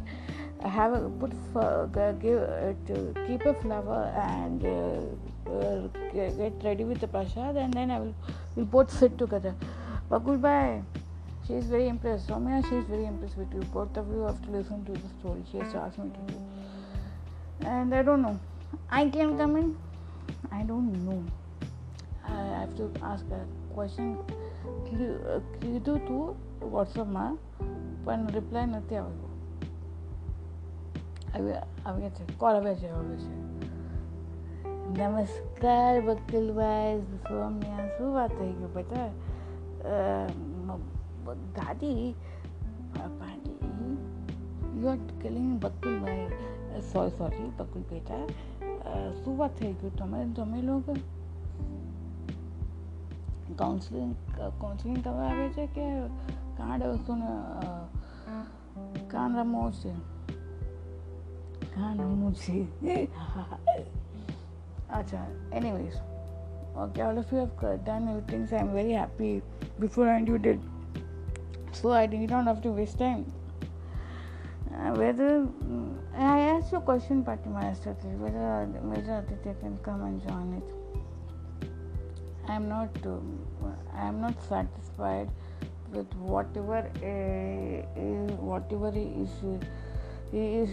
have 0.62 0.92
a, 0.92 1.08
put 1.08 1.32
f- 1.54 2.20
give 2.20 2.42
uh, 2.42 2.74
to 2.88 3.14
keep 3.26 3.46
a 3.46 3.54
flower 3.54 4.12
and 4.16 4.64
uh, 4.64 5.50
uh 5.50 5.88
get 6.12 6.62
ready 6.62 6.84
with 6.84 7.00
the 7.00 7.08
prasad, 7.08 7.56
and 7.56 7.72
then 7.72 7.90
I 7.90 8.00
will 8.00 8.14
we 8.54 8.62
will 8.62 8.70
both 8.70 8.90
sit 8.90 9.16
together. 9.16 9.54
But 10.08 10.24
goodbye. 10.24 10.82
She 11.46 11.54
is 11.54 11.64
very 11.64 11.88
impressed. 11.88 12.28
Somya, 12.28 12.62
she 12.68 12.76
is 12.76 12.84
very 12.84 13.06
impressed 13.06 13.36
with 13.36 13.52
you. 13.52 13.60
Both 13.72 13.96
of 13.96 14.06
you 14.08 14.20
have 14.20 14.40
to 14.42 14.50
listen 14.50 14.84
to 14.84 14.92
the 14.92 15.08
story. 15.18 15.42
She 15.50 15.58
has 15.58 15.74
asked 15.74 15.98
me 15.98 16.10
to 16.10 16.32
do. 16.32 16.40
And 17.66 17.92
I 17.92 18.02
don't 18.02 18.22
know. 18.22 18.38
I 18.88 19.08
can 19.08 19.36
come 19.36 19.56
in. 19.56 19.76
I 20.52 20.62
don't 20.62 20.92
know. 21.04 21.24
I 22.25 22.41
have 22.59 22.75
to 22.75 22.85
ask 23.03 23.25
a 23.31 23.41
question. 23.73 24.09
કીધું 25.59 25.99
તું 26.07 26.25
વોટ્સઅપમાં 26.71 27.37
પણ 28.05 28.27
reply 28.27 28.67
નથી 28.67 28.95
આવ્યો 28.95 29.31
આવ્યા 31.85 32.09
છે 32.09 32.23
call 32.37 32.55
આવે 32.55 32.75
છે 32.75 32.89
આવે 32.89 33.15
છે 33.15 33.33
નમસ્કાર 34.87 35.95
બકુલભાઈ 36.01 37.01
સૌમ્યા 37.23 37.87
શું 37.97 38.13
વાત 38.13 38.31
થઈ 38.39 38.53
ગયું 38.53 38.73
બેટા 38.73 39.07
દાદી 41.55 42.15
પાડી 43.19 43.57
you 44.75 44.89
are 44.89 45.01
killing 45.21 45.51
Bakulbhai 45.59 46.29
sorry 46.93 47.17
sorry 47.17 47.49
Bakul 47.57 47.83
બેટા 47.89 48.23
શું 49.23 49.37
વાત 49.37 49.53
થઈ 49.59 49.73
ગયું 49.73 49.95
તમે 49.95 50.25
તમે 50.35 50.61
લોકો 50.61 50.97
કાઉન્સલિંગ 53.57 54.15
કાઉન્સલિંગ 54.59 55.03
કરવા 55.03 55.27
આવે 55.27 55.47
છે 55.49 55.65
કે 55.67 55.85
કાંડ 56.57 56.83
વસ્તુને 56.83 57.29
કાન 59.07 59.39
રમવું 59.41 59.71
છે 59.71 59.93
કાન 61.75 62.01
રમવું 62.01 62.33
છે 62.33 62.57
અચ્છા 64.89 65.25
anyways 65.53 65.97
okay 66.77 67.01
all 67.01 67.17
of 67.17 67.31
you 67.31 67.37
have 67.37 67.85
done 67.85 68.07
everything 68.09 68.45
so 68.47 68.57
i'm 68.57 68.71
very 68.73 68.91
happy 68.91 69.41
before 69.79 70.07
and 70.07 70.27
you 70.27 70.37
did 70.37 70.59
so 71.71 71.91
i 71.91 72.05
did 72.05 72.29
not 72.29 72.45
have 72.45 72.61
to 72.61 72.71
waste 72.71 72.97
time 72.97 73.21
uh, 74.75 74.91
whether 75.01 75.29
mm, 75.39 75.91
i 76.17 76.39
asked 76.39 76.71
you 76.71 76.79
a 76.79 76.81
question 76.81 77.23
Patima 77.23 77.63
yesterday 77.63 78.13
whether 78.23 78.67
Major 78.83 79.15
Aditya 79.19 79.53
can 79.61 79.77
come 79.77 80.03
and 80.03 80.21
join 80.27 80.49
it 80.59 80.78
I 82.50 82.54
am 82.54 82.68
not 82.68 83.06
um, 83.06 83.26
I 83.94 84.06
am 84.06 84.20
not 84.20 84.42
satisfied 84.48 85.28
with 85.92 86.12
whatever 86.14 86.78
uh, 86.78 88.00
is, 88.04 88.30
whatever 88.52 88.90
he 88.90 89.04
is 89.24 89.34
he 90.32 90.44
is 90.62 90.70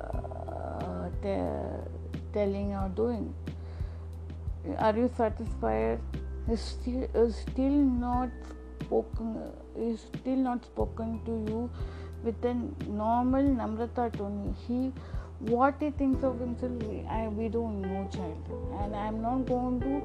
uh, 0.00 1.08
te- 1.22 2.32
telling 2.32 2.74
or 2.80 2.88
doing. 3.00 3.34
Are 4.78 4.96
you 4.96 5.10
satisfied? 5.16 6.00
Is 6.48 6.60
still 6.60 7.08
is 7.22 7.36
still 7.36 7.78
not 8.04 8.30
spoken 8.82 9.34
is 9.76 10.00
still 10.00 10.40
not 10.50 10.64
spoken 10.64 11.20
to 11.26 11.32
you 11.50 11.70
with 12.24 12.44
a 12.44 12.54
normal 13.02 13.50
namrata 13.60 14.06
tone. 14.16 14.54
He 14.66 14.92
what 15.50 15.74
he 15.80 15.90
thinks 15.90 16.22
of 16.22 16.38
himself, 16.38 16.82
I, 17.10 17.26
we 17.28 17.48
don't 17.48 17.80
know, 17.82 18.08
child, 18.12 18.50
and 18.80 18.94
I 18.94 19.06
am 19.06 19.20
not 19.20 19.46
going 19.46 19.80
to 19.80 20.02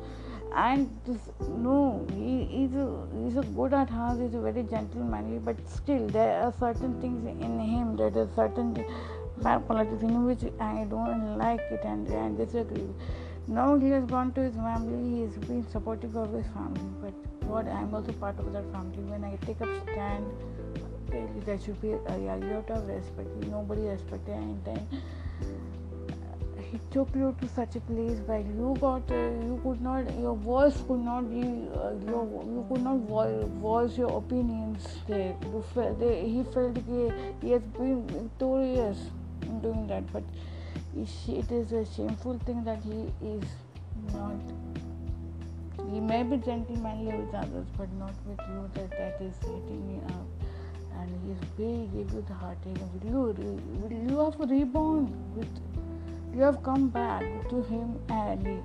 and 0.56 0.89
this 1.06 1.30
no 1.50 2.06
he 2.13 2.63
is 2.63 2.74
a 2.75 2.88
he's 3.18 3.38
a 3.38 3.44
good 3.58 3.74
at 3.74 3.89
heart 3.89 4.20
he's 4.20 4.34
a 4.34 4.39
very 4.39 4.63
gentlemanly 4.63 5.39
but 5.39 5.56
still 5.70 6.08
there 6.08 6.42
are 6.42 6.54
certain 6.60 7.00
things 7.01 7.25
in 7.25 7.60
him 7.60 7.96
that 7.98 8.16
are 8.18 8.30
certain 8.36 8.74
qualities 9.42 10.01
in 10.01 10.25
which 10.25 10.44
i 10.60 10.86
don't 10.89 11.38
like 11.38 11.62
it 11.72 11.82
and, 11.84 12.08
and 12.08 12.38
disagree 12.38 12.89
now 13.48 13.77
he 13.77 13.89
has 13.89 14.04
gone 14.06 14.32
to 14.34 14.42
his 14.42 14.56
family 14.56 15.22
he's 15.22 15.38
been 15.48 15.66
supportive 15.70 16.16
of 16.16 16.34
his 16.34 16.46
family 16.48 16.89
but 17.01 17.13
what 17.48 17.68
i'm 17.68 17.94
also 17.94 18.12
part 18.13 18.38
of 18.39 18.51
that 18.51 18.70
family. 18.74 19.04
When 19.04 19.24
i 19.24 19.36
take 19.46 19.62
up 19.62 19.70
stand 19.84 20.25
there 21.46 21.60
should 21.60 21.82
be 21.82 21.92
a, 21.92 21.98
a 21.98 22.38
lot 22.38 22.70
of 22.70 22.88
respect. 22.88 23.30
Nobody 23.50 23.84
respected 23.84 24.36
and 24.36 24.63
then 24.66 24.88
he 26.71 26.79
took 26.91 27.15
you 27.15 27.36
to 27.39 27.47
such 27.47 27.75
a 27.75 27.79
place 27.81 28.19
where 28.25 28.39
you 28.39 28.75
got 28.81 29.09
uh, 29.12 29.15
you 29.15 29.59
could 29.63 29.81
not 29.81 30.19
your 30.19 30.36
voice 30.36 30.77
could 30.88 31.00
not 31.00 31.29
be 31.29 31.41
uh, 31.41 31.93
your, 32.05 32.25
you 32.55 32.65
could 32.69 32.83
not 32.83 32.97
vo- 33.12 33.45
voice 33.62 33.97
your 33.97 34.17
opinions 34.17 34.86
there. 35.07 35.36
You 35.43 35.63
felt, 35.74 36.00
they, 36.00 36.27
he 36.27 36.43
felt 36.43 36.77
he, 36.77 37.12
he 37.41 37.51
has 37.51 37.62
been 37.62 38.05
victorious 38.07 38.97
in 39.43 39.62
doing 39.62 39.88
that 39.88 40.12
but 40.12 40.24
it 40.95 41.51
is 41.51 41.71
a 41.71 41.86
shameful 41.86 42.39
thing 42.39 42.63
that 42.63 42.81
he 42.81 43.12
is 43.25 43.43
not 44.13 44.36
he 45.91 46.00
may 46.01 46.24
be 46.24 46.38
gentlemanly 46.38 47.13
with 47.15 47.33
others 47.33 47.67
but 47.77 47.91
not 47.93 48.13
with 48.25 48.39
you 48.50 48.69
that 48.74 48.89
that 48.91 49.21
is 49.21 49.36
hitting 49.41 49.88
me 49.88 50.01
up. 50.07 50.27
And 51.00 51.09
he 51.24 51.31
is 51.31 51.39
very 51.55 51.88
give 51.93 52.13
you 52.13 52.25
the 52.27 52.33
heartache 52.33 52.77
will 53.03 53.12
you 53.12 53.57
will 53.81 53.91
you 53.91 54.19
have 54.19 54.41
a 54.41 54.47
rebound 54.47 55.13
with 55.36 55.47
you 56.34 56.41
have 56.41 56.62
come 56.63 56.89
back 56.89 57.24
to 57.50 57.62
him 57.63 58.00
early 58.12 58.63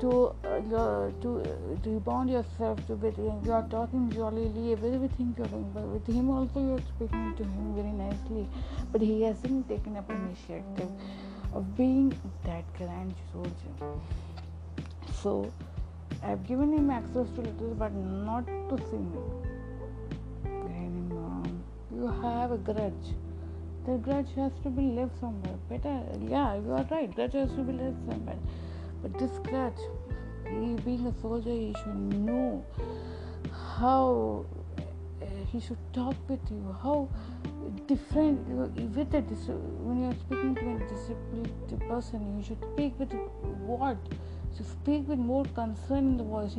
to 0.00 0.34
uh, 0.44 0.60
your, 0.70 1.12
to 1.22 1.40
uh, 1.40 1.90
rebound 1.90 2.30
yourself 2.30 2.86
to 2.86 2.94
with 2.94 3.16
him. 3.16 3.40
You 3.44 3.52
are 3.52 3.66
talking 3.68 4.10
jollily 4.10 4.74
with 4.98 5.16
doing, 5.32 5.70
but 5.72 5.84
with 5.84 6.06
him 6.06 6.30
also 6.30 6.60
you 6.60 6.74
are 6.74 6.86
speaking 6.96 7.34
to 7.36 7.44
him 7.44 7.74
very 7.74 7.92
nicely. 7.92 8.48
But 8.92 9.00
he 9.00 9.22
hasn't 9.22 9.68
taken 9.68 9.96
up 9.96 10.10
initiative 10.10 10.90
of 11.54 11.76
being 11.76 12.14
that 12.44 12.64
grand 12.76 13.14
soldier. 13.32 14.00
So 15.22 15.50
I've 16.22 16.46
given 16.46 16.72
him 16.72 16.90
access 16.90 17.28
to 17.36 17.40
letters, 17.40 17.74
but 17.78 17.92
not 17.92 18.46
to 18.46 18.78
see 18.90 18.96
me. 18.96 19.20
Granny, 20.42 21.02
mom, 21.14 21.62
you 21.94 22.06
have 22.22 22.52
a 22.52 22.58
grudge 22.58 23.14
the 23.86 23.98
grudge 23.98 24.34
has 24.34 24.52
to 24.64 24.68
be 24.68 24.82
left 24.82 25.18
somewhere. 25.20 25.54
Better, 25.68 26.02
yeah, 26.20 26.56
you 26.56 26.72
are 26.72 26.86
right. 26.90 27.14
Grudge 27.14 27.34
has 27.34 27.50
to 27.50 27.62
be 27.62 27.72
left 27.72 27.96
somewhere. 28.08 28.38
But 29.02 29.16
this 29.18 29.30
grudge, 29.44 29.78
he 30.44 30.74
being 30.84 31.06
a 31.06 31.14
soldier, 31.20 31.50
he 31.50 31.74
should 31.84 31.96
know 31.96 32.64
how 33.78 34.44
uh, 35.22 35.26
he 35.52 35.60
should 35.60 35.78
talk 35.92 36.16
with 36.28 36.40
you, 36.50 36.76
how 36.82 37.08
different 37.86 38.40
with 38.48 39.14
a 39.14 39.20
when 39.20 40.00
you 40.00 40.06
are 40.06 40.14
speaking 40.14 40.54
to 40.56 40.74
a 40.74 40.88
disciplined 40.88 41.88
person, 41.88 42.38
you 42.38 42.44
should 42.44 42.62
speak 42.72 42.98
with 42.98 43.12
what? 43.12 43.96
To 44.56 44.64
speak 44.64 45.06
with 45.06 45.18
more 45.18 45.44
concern 45.54 45.98
in 45.98 46.16
the 46.16 46.24
voice. 46.24 46.56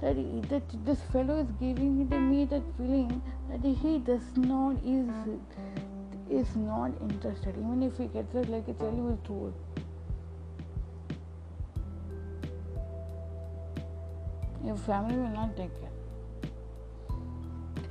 that, 0.00 0.16
that 0.48 0.62
this 0.84 1.00
fellow 1.12 1.40
is 1.40 1.48
giving 1.60 2.08
me 2.30 2.44
that 2.44 2.62
feeling 2.76 3.22
that 3.50 3.64
he 3.64 3.98
does 3.98 4.22
not 4.36 4.76
is 4.84 5.06
is 6.30 6.54
not 6.56 6.92
interested, 7.00 7.54
even 7.58 7.82
if 7.82 7.96
he 7.98 8.06
gets 8.06 8.34
it 8.34 8.48
like 8.48 8.68
it's 8.68 8.80
really 8.80 9.00
will 9.00 9.18
do 9.26 9.52
Your 14.64 14.76
family 14.76 15.16
will 15.16 15.34
not 15.40 15.56
take 15.56 15.80
care. 15.80 15.94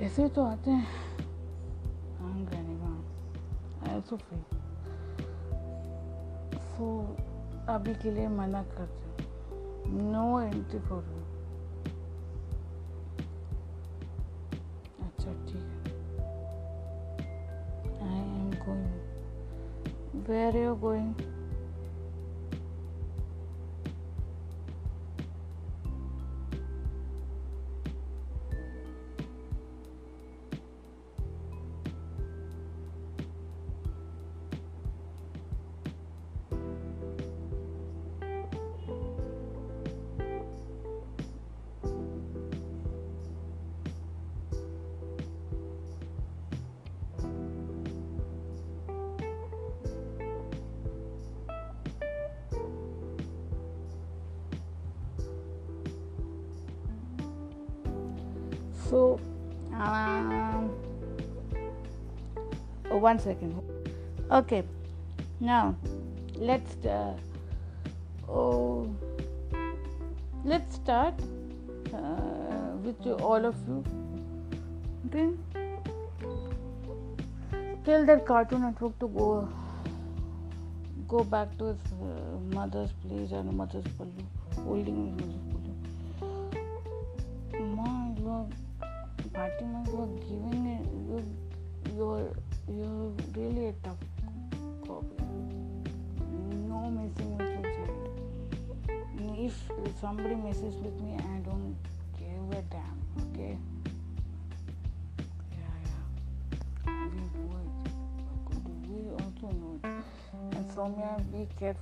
ऐसे 0.02 0.28
तो 0.30 0.44
आते 0.46 0.72
हैं 0.72 0.88
हम 2.18 2.46
कहने 2.46 2.76
का 2.82 3.88
I 3.88 3.96
also 3.96 4.18
feel 4.18 4.44
so 6.76 6.90
अभी 7.74 7.94
के 8.04 8.12
लिए 8.12 8.28
मना 8.28 8.62
करते 8.78 9.08
no 10.12 10.40
entry 10.42 10.80
for 10.80 11.02
where 20.28 20.52
you're 20.52 20.76
going? 20.76 21.27
One 63.08 63.20
second. 63.20 63.54
Okay. 64.40 64.64
Now 65.40 65.76
let's 66.36 66.86
uh, 66.86 67.14
oh 68.28 68.90
let's 70.44 70.76
start 70.76 71.14
uh, 71.94 72.72
with 72.88 73.06
you, 73.06 73.14
all 73.30 73.46
of 73.52 73.56
you. 73.68 73.84
Okay. 75.08 75.28
Tell 77.86 78.06
that 78.06 78.26
cartoon 78.26 78.64
network 78.68 79.00
to 79.00 79.08
go 79.20 79.30
go 81.08 81.24
back 81.36 81.58
to 81.60 81.68
his 81.74 81.94
uh, 82.08 82.40
mother's 82.56 82.96
place 83.04 83.32
and 83.42 83.54
mother's 83.62 83.92
pallu 84.00 84.26
holding 84.66 85.04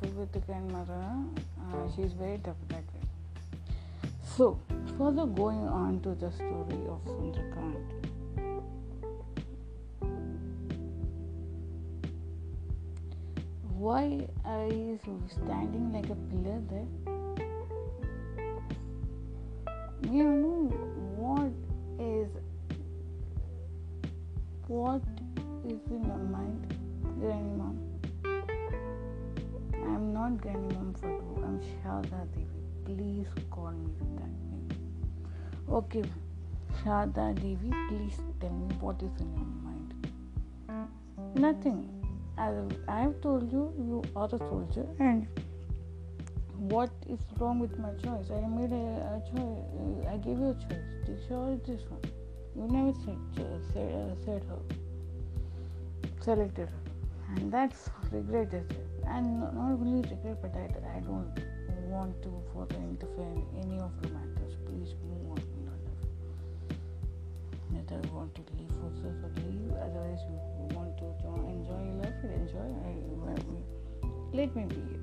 careful 0.01 0.19
with 0.19 0.31
the 0.31 0.39
grandmother. 0.39 1.03
Uh, 1.59 1.87
she's 1.95 2.13
very 2.13 2.37
way. 2.37 2.83
So, 4.37 4.59
further 4.97 5.25
going 5.25 5.67
on 5.67 6.01
to 6.01 6.15
the 6.15 6.31
story 6.31 6.81
of 6.89 7.03
Sundrakand. 7.05 7.75
Why 13.77 14.27
are 14.45 14.67
you 14.67 14.99
standing 15.29 15.93
like 15.93 16.09
a 16.09 16.15
pillar 16.15 16.61
there? 16.69 16.87
You 20.11 20.23
know 20.23 20.69
what 21.17 21.51
is 21.99 22.29
what 24.67 25.01
is 25.65 25.79
in 25.91 26.05
your 26.05 26.17
mind? 26.17 26.73
I'm 27.21 27.84
not 30.29 30.41
Granny 30.41 30.73
Mom 30.73 30.93
for 30.99 31.07
you. 31.07 31.43
I'm 31.45 31.59
Shada 31.71 32.19
Devi. 32.33 32.61
Please 32.85 33.27
call 33.51 33.71
me 33.71 33.91
with 33.99 34.13
that 34.17 34.33
name. 34.49 34.69
Okay, 35.69 36.03
Shada 36.81 37.35
Devi, 37.35 37.71
please 37.89 38.17
tell 38.39 38.49
me 38.49 38.73
what 38.79 39.03
is 39.03 39.21
in 39.21 39.31
your 39.35 39.51
mind. 39.65 39.91
Nothing. 41.35 41.91
As 42.39 42.55
I 42.87 43.01
have 43.01 43.21
told 43.21 43.51
you, 43.51 43.71
you 43.77 44.03
are 44.15 44.25
a 44.25 44.39
soldier, 44.39 44.87
and 44.99 45.27
what 46.57 46.89
is 47.07 47.19
wrong 47.37 47.59
with 47.59 47.77
my 47.77 47.91
choice? 48.03 48.31
I 48.31 48.47
made 48.47 48.71
a, 48.71 48.85
a 49.13 49.21
choice. 49.29 50.07
I 50.11 50.17
gave 50.17 50.39
you 50.39 50.49
a 50.49 50.53
choice. 50.55 50.89
This 51.05 51.29
or 51.29 51.55
this 51.67 51.81
one. 51.87 52.01
You 52.55 52.67
never 52.67 52.97
said 53.05 53.19
said, 53.73 53.93
uh, 53.93 54.25
said 54.25 54.43
her, 54.49 54.59
selected 56.19 56.69
her, 56.69 57.35
and 57.35 57.53
that's 57.53 57.89
regretted. 58.11 58.75
And 59.07 59.39
not 59.39 59.53
only 59.55 60.01
regret, 60.01 60.41
but 60.41 60.53
I, 60.55 60.97
I 60.97 60.99
don't 60.99 61.31
want 61.89 62.21
to 62.23 62.43
further 62.53 62.75
interfere 62.75 63.31
in 63.33 63.45
any 63.61 63.79
of 63.79 63.91
the 64.01 64.09
matters. 64.09 64.55
Please 64.65 64.93
move 65.07 65.31
on 65.31 65.37
in 65.37 65.63
your 65.63 65.77
life. 65.85 66.79
You 67.71 68.11
want 68.11 68.35
to 68.35 68.41
leave 68.57 68.71
forces 68.81 69.23
or 69.23 69.31
leave, 69.43 69.71
otherwise 69.73 70.19
you 70.29 70.75
want 70.75 70.97
to 70.97 71.05
enjoy 71.47 71.81
your 71.85 71.97
life, 72.01 72.19
enjoy. 72.23 72.67
I, 72.83 72.95
let 74.35 74.55
me 74.55 74.63
be 74.65 74.75
here. 74.75 74.99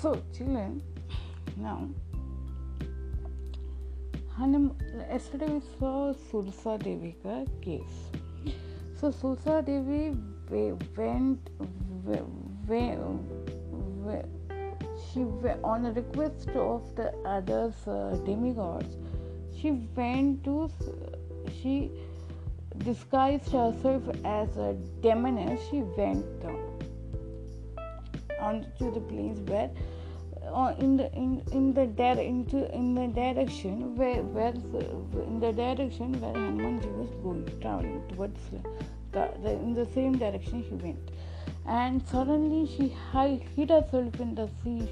So, 0.00 0.22
children, 0.32 0.82
now 1.56 1.88
yesterday 5.10 5.46
we 5.46 5.60
saw 5.78 6.14
Sursa 6.30 6.82
Devi 6.82 7.14
case. 7.60 7.82
So 8.98 9.10
Sursa 9.10 9.64
Devi 9.64 10.16
went, 10.52 11.50
she 15.12 15.20
on 15.64 15.86
a 15.86 15.92
request 15.92 16.48
of 16.50 16.94
the 16.96 17.12
others 17.24 17.74
uh, 17.86 18.16
demigods, 18.24 18.96
she 19.58 19.70
went 19.96 20.44
to 20.44 20.70
she 21.60 21.90
disguised 22.78 23.50
herself 23.52 24.02
as 24.24 24.56
a 24.56 24.74
demoness. 25.00 25.60
She 25.70 25.82
went 25.82 26.24
onto 28.40 28.92
the 28.92 29.00
place 29.00 29.38
where 29.46 29.70
uh, 30.52 30.74
in 30.78 30.96
the 30.96 31.12
in 31.12 31.42
in 31.52 31.72
the 31.74 31.86
dire, 31.86 32.18
into 32.20 32.70
in 32.74 32.94
the 32.94 33.06
direction 33.08 33.94
where 33.96 34.22
where 34.22 34.54
in 35.26 35.40
the 35.40 35.52
direction 35.52 36.20
where 36.20 36.32
Hanumanji 36.34 36.90
was 36.96 37.10
going 37.22 37.60
traveling 37.60 38.02
towards 38.08 38.40
in 39.14 39.74
the 39.74 39.86
same 39.94 40.18
direction 40.18 40.62
he 40.62 40.74
went 40.74 41.10
and 41.66 42.02
suddenly 42.08 42.66
she 42.66 42.88
hid 43.56 43.70
herself 43.70 44.20
in 44.20 44.34
the 44.34 44.48
sea 44.62 44.88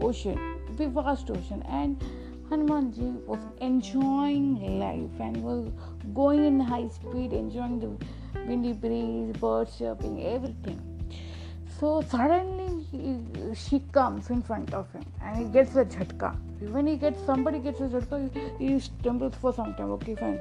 ocean 0.00 0.38
the 0.76 0.88
vast 0.88 1.30
ocean 1.30 1.62
and 1.68 2.02
Hanumanji 2.48 3.12
was 3.26 3.40
enjoying 3.60 4.78
life 4.78 5.20
and 5.20 5.42
was 5.42 5.68
going 6.14 6.44
in 6.44 6.60
high 6.60 6.88
speed 6.88 7.32
enjoying 7.32 7.80
the 7.80 7.90
windy 8.46 8.72
breeze 8.72 9.32
birds 9.38 9.78
chirping 9.78 10.24
everything 10.24 10.80
so 11.78 12.00
suddenly 12.08 12.86
he, 12.90 13.54
she 13.54 13.80
comes 13.92 14.30
in 14.30 14.42
front 14.42 14.72
of 14.72 14.90
him 14.92 15.04
and 15.22 15.36
he 15.36 15.44
gets 15.52 15.76
a 15.76 15.84
jhatka. 15.84 16.34
When 16.70 16.86
he 16.86 16.96
gets 16.96 17.22
somebody 17.26 17.58
gets 17.58 17.80
a 17.80 17.88
jhatka, 17.88 18.30
he, 18.58 18.68
he 18.68 18.80
stumbles 18.80 19.34
for 19.34 19.52
some 19.52 19.74
time. 19.74 19.90
Okay, 19.90 20.14
fine. 20.14 20.40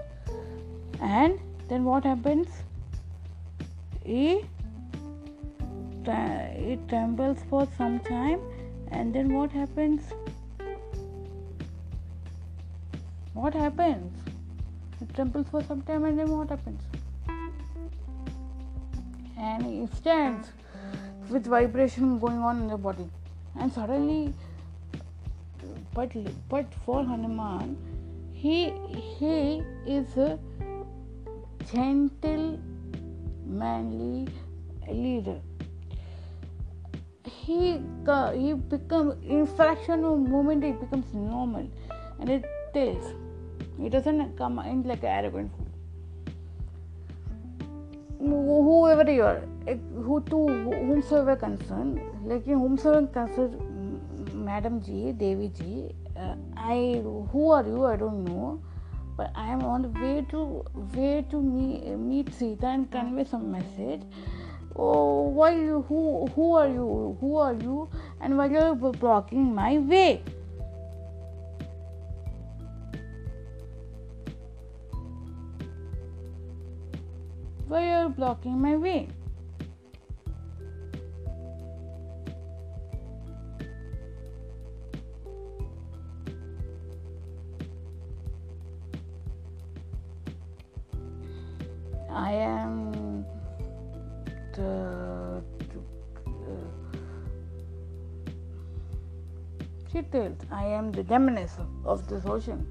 And 1.01 1.37
then 1.67 1.83
what 1.83 2.05
happens? 2.05 2.47
He 4.05 4.45
he 6.65 6.77
trembles 6.87 7.39
for 7.49 7.67
some 7.77 7.99
time, 7.99 8.39
and 8.91 9.13
then 9.13 9.33
what 9.33 9.51
happens? 9.51 10.01
What 13.33 13.53
happens? 13.53 14.13
it 15.01 15.13
trembles 15.13 15.47
for 15.49 15.61
some 15.63 15.81
time, 15.81 16.05
and 16.05 16.17
then 16.17 16.29
what 16.29 16.49
happens? 16.49 16.81
And 19.37 19.65
it 19.65 19.93
stands 19.95 20.51
with 21.29 21.45
vibration 21.47 22.19
going 22.19 22.37
on 22.37 22.61
in 22.61 22.67
the 22.67 22.77
body 22.77 23.09
and 23.59 23.71
suddenly 23.71 24.33
but 25.93 26.11
but 26.49 26.65
for 26.85 27.03
hanuman 27.03 27.75
he 28.33 28.73
he 29.19 29.63
is 29.87 30.17
a 30.17 30.37
gentle 31.73 32.59
manly 33.45 34.27
leader. 34.87 35.39
He 37.25 37.81
uh, 38.07 38.31
he 38.31 38.53
becomes 38.53 39.15
in 39.23 39.45
fraction 39.45 40.03
of 40.03 40.19
moment 40.19 40.63
it 40.63 40.79
becomes 40.79 41.13
normal, 41.13 41.69
and 42.19 42.29
it 42.29 42.45
tells. 42.73 43.13
It 43.79 43.89
doesn't 43.89 44.37
come 44.37 44.59
in 44.59 44.83
like 44.83 45.03
arrogant 45.03 45.51
whoever 48.25 49.11
you 49.11 49.23
are, 49.23 49.41
who 49.93 50.21
to 50.29 50.47
whomsoever 50.47 51.35
concerned, 51.35 51.99
like 52.25 52.45
whomsoever 52.45 53.07
concerned, 53.07 53.55
Madam 54.33 54.81
G, 54.81 55.11
Devi 55.11 55.49
G, 55.49 55.89
uh, 56.17 56.35
I 56.55 57.01
who 57.31 57.51
are 57.51 57.65
you? 57.65 57.85
I 57.85 57.95
don't 57.95 58.23
know 58.23 58.61
but 59.17 59.31
i 59.35 59.47
am 59.47 59.63
on 59.63 59.81
the 59.81 59.89
way 59.99 60.25
to 60.29 60.63
way 60.93 61.25
to 61.29 61.41
meet, 61.41 62.33
sita 62.33 62.67
and 62.67 62.91
convey 62.91 63.23
some 63.23 63.51
message. 63.51 64.01
Oh 64.75 65.29
why 65.29 65.55
you 65.55 65.85
who 65.87 66.27
who 66.35 66.53
are 66.55 66.67
you 66.67 67.17
who 67.21 67.37
are 67.37 67.53
you 67.53 67.89
and 68.19 68.37
why 68.37 68.47
you 68.47 68.57
are 68.59 68.75
blocking 68.75 69.55
my 69.55 69.77
way? 69.77 70.21
Why 77.67 77.85
you 77.85 77.93
are 78.05 78.09
blocking 78.09 78.61
my 78.61 78.75
way 78.75 79.07
I 92.15 92.31
am 92.31 93.25
the. 94.53 95.41
Uh, 96.25 96.61
she 99.91 100.01
tells, 100.03 100.37
I 100.49 100.63
am 100.65 100.93
the 100.93 101.03
demoness 101.03 101.57
of 101.83 102.07
this 102.07 102.25
ocean. 102.25 102.65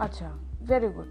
Acha, 0.00 0.32
very 0.60 0.88
good. 0.88 1.08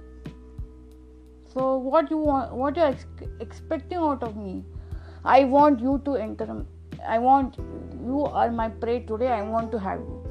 So, 1.54 1.78
what 1.78 2.12
you 2.12 2.18
want, 2.18 2.54
what 2.54 2.76
you 2.76 2.84
are 2.84 2.90
ex- 2.90 3.06
expecting 3.40 3.98
out 3.98 4.24
of 4.24 4.36
me? 4.36 4.66
I 5.24 5.46
want 5.46 5.80
you 5.80 6.02
to 6.04 6.16
enter. 6.16 6.66
I 7.08 7.18
want 7.18 7.58
you 7.58 8.26
are 8.26 8.52
my 8.52 8.68
prey 8.68 9.00
today. 9.00 9.30
I 9.30 9.42
want 9.42 9.72
to 9.72 9.80
have 9.80 10.00
you. 10.00 10.22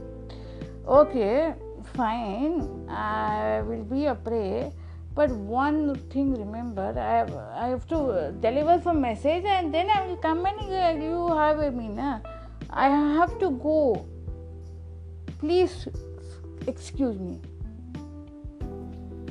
Okay, 0.87 1.55
fine. 1.95 2.87
I 2.91 3.63
will 3.63 3.85
be 3.85 4.05
a 4.05 4.15
prey 4.15 4.71
but 5.17 5.31
one 5.31 5.95
thing 6.11 6.35
remember, 6.35 6.95
I 6.95 7.17
have, 7.17 7.35
I 7.35 7.69
have 7.69 7.87
to 7.89 8.35
deliver 8.41 8.81
some 8.83 9.01
message 9.01 9.45
and 9.45 9.73
then 9.73 9.89
I 9.89 10.07
will 10.07 10.17
come 10.19 10.45
and 10.45 11.03
you 11.03 11.29
have 11.35 11.59
a 11.59 11.71
mina. 11.71 12.23
I 12.69 12.89
have 12.91 13.39
to 13.39 13.51
go. 13.51 14.07
Please 15.39 15.89
excuse 16.67 17.19
me. 17.19 17.41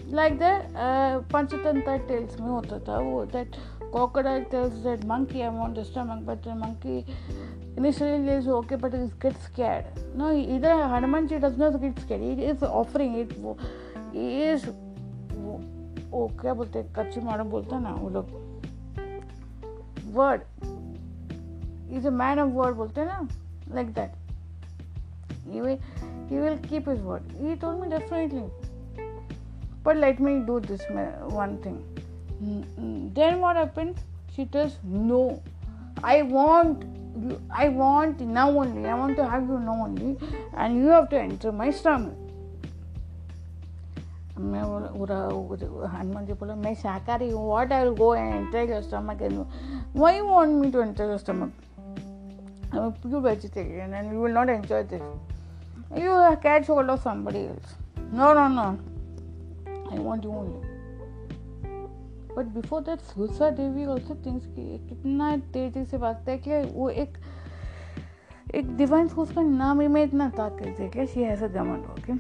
Like 0.08 0.40
that, 0.40 0.72
uh, 0.76 1.22
Panchatantra 1.30 2.08
tells 2.08 2.40
me 2.40 2.48
hota 2.48 2.80
that 3.32 3.48
crocodile 3.92 4.46
tells 4.46 4.82
that 4.84 5.06
monkey 5.06 5.44
I 5.44 5.50
want 5.50 5.76
the 5.76 5.86
stomach, 5.86 6.22
but 6.26 6.42
the 6.42 6.56
monkey 6.56 7.06
initially 7.78 8.28
is 8.30 8.48
okay, 8.48 8.76
but 8.76 8.94
it 8.94 9.20
gets 9.20 9.44
scared. 9.44 9.86
No, 10.16 10.36
either 10.36 10.70
Hanumanji 10.70 11.40
does 11.40 11.58
not 11.58 11.80
get 11.80 12.00
scared. 12.00 12.22
He 12.22 12.44
is 12.44 12.64
offering 12.64 13.16
it. 13.16 13.32
He 14.14 14.44
is 14.44 14.66
वो 16.15 16.27
क्या 16.41 16.55
बोलते 16.55 16.79
हैं 16.79 16.93
कच्ची 16.97 17.21
मारम 17.25 17.51
बोलता 17.51 17.79
ना 17.81 17.95
वो 17.95 18.09
लोग 18.11 18.27
word 20.15 20.41
is 21.97 22.07
a 22.07 22.11
man 22.23 22.41
of 22.41 22.53
word 22.55 22.77
बोलते 22.77 23.01
हैं 23.01 23.09
ना 23.09 23.29
like 23.75 23.93
that 23.95 24.19
he 25.51 25.61
will 26.41 26.59
keep 26.59 26.87
his 26.87 27.01
word. 27.01 27.23
He 27.39 27.55
told 27.57 27.81
me 27.83 27.89
definitely. 27.89 28.43
But 29.83 29.97
let 29.97 30.21
me 30.21 30.35
do 30.51 30.61
this 30.61 30.83
one 31.37 31.59
thing. 31.59 31.79
Then 33.15 33.41
what 33.41 33.57
happens? 33.57 33.99
She 34.35 34.45
tells 34.45 34.77
no. 34.85 35.43
I 36.03 36.23
want 36.23 36.85
you, 37.23 37.41
I 37.51 37.69
want 37.69 38.21
now 38.21 38.49
only. 38.51 38.87
I 38.89 38.95
want 38.95 39.17
to 39.17 39.29
have 39.29 39.49
you 39.49 39.59
now 39.59 39.79
only, 39.87 40.17
and 40.57 40.79
you 40.79 40.87
have 40.89 41.09
to 41.11 41.19
enter 41.21 41.53
my 41.53 41.71
stomach. 41.71 42.24
मैं 44.40 44.62
हनुमान 45.88 46.26
जी 46.26 46.34
बोला 46.34 46.56
मैं 46.56 46.74
शाकाहारी 46.76 47.30
हूँ 47.32 47.46
what 47.48 47.72
I 47.74 47.84
will 47.84 47.96
go 47.98 48.14
and 48.16 48.34
enter 48.36 48.72
your 48.72 48.82
stomach 48.82 49.22
and 49.22 49.46
why 49.96 50.20
want 50.22 50.62
me 50.62 50.72
to 50.72 50.82
enter 50.82 51.04
your 51.04 51.18
stomach 51.18 51.54
I 52.74 52.80
am 52.80 52.92
pure 52.92 53.22
vegetarian 53.22 53.94
and 53.94 54.14
you 54.14 54.24
will 54.24 54.34
not 54.34 54.50
enjoy 54.50 54.84
this 54.84 55.02
you 55.94 56.38
catch 56.42 56.68
hold 56.68 56.90
of 56.90 57.00
somebody 57.00 57.48
else. 57.48 57.76
No, 58.12 58.34
no, 58.34 58.48
no. 58.50 58.78
I 59.92 60.00
want 60.00 60.24
you 60.24 60.32
only. 60.32 60.76
But 62.36 62.46
before 62.46 62.82
that 62.84 63.00
Susa 63.00 63.50
Devi 63.50 63.86
also 63.86 64.16
things 64.26 64.46
कि 64.46 64.78
कितना 64.90 65.36
तेज़ी 65.54 65.84
से 65.86 65.98
बात 65.98 66.26
है 66.30 66.38
कि 66.38 66.62
वो 66.72 66.90
एक 66.90 67.18
एक 68.56 68.76
डिवाइन 68.78 69.08
फोर्स 69.08 69.32
का 69.32 69.42
नाम 69.42 69.82
ही 69.82 69.88
में 69.88 70.04
इतना 70.04 70.30
ताकत 70.30 70.80
है 70.80 70.88
कि 70.88 71.06
शी 71.08 71.24
हैज़ 71.24 71.44
अ 71.44 71.48
गमन 71.48 71.86
okay 71.92 72.14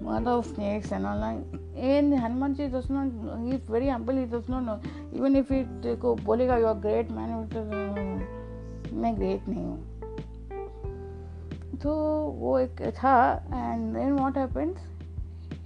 mother 0.00 0.30
of 0.30 0.46
snakes 0.46 0.92
and 0.92 1.06
all 1.06 1.20
that. 1.20 1.36
And 1.76 2.12
Hanumanji 2.12 2.70
does 2.70 2.88
not, 2.90 3.08
he 3.44 3.56
is 3.56 3.60
very 3.68 3.88
humble, 3.88 4.16
he 4.16 4.24
does 4.26 4.48
not 4.48 4.64
know. 4.64 4.80
Even 5.14 5.36
if 5.36 5.48
he 5.48 5.64
को 5.96 6.16
बोलेगा 6.16 6.58
you 6.58 6.66
are 6.66 6.74
great 6.74 7.10
man, 7.10 7.48
मैं 8.94 9.16
great 9.16 9.48
नहीं 9.48 9.64
हूँ 9.64 9.92
तो 11.82 11.94
वो 12.40 12.58
एक 12.58 12.82
था 12.82 13.32
and 13.54 13.94
then 13.94 14.12
what 14.12 14.38
happens 14.38 14.76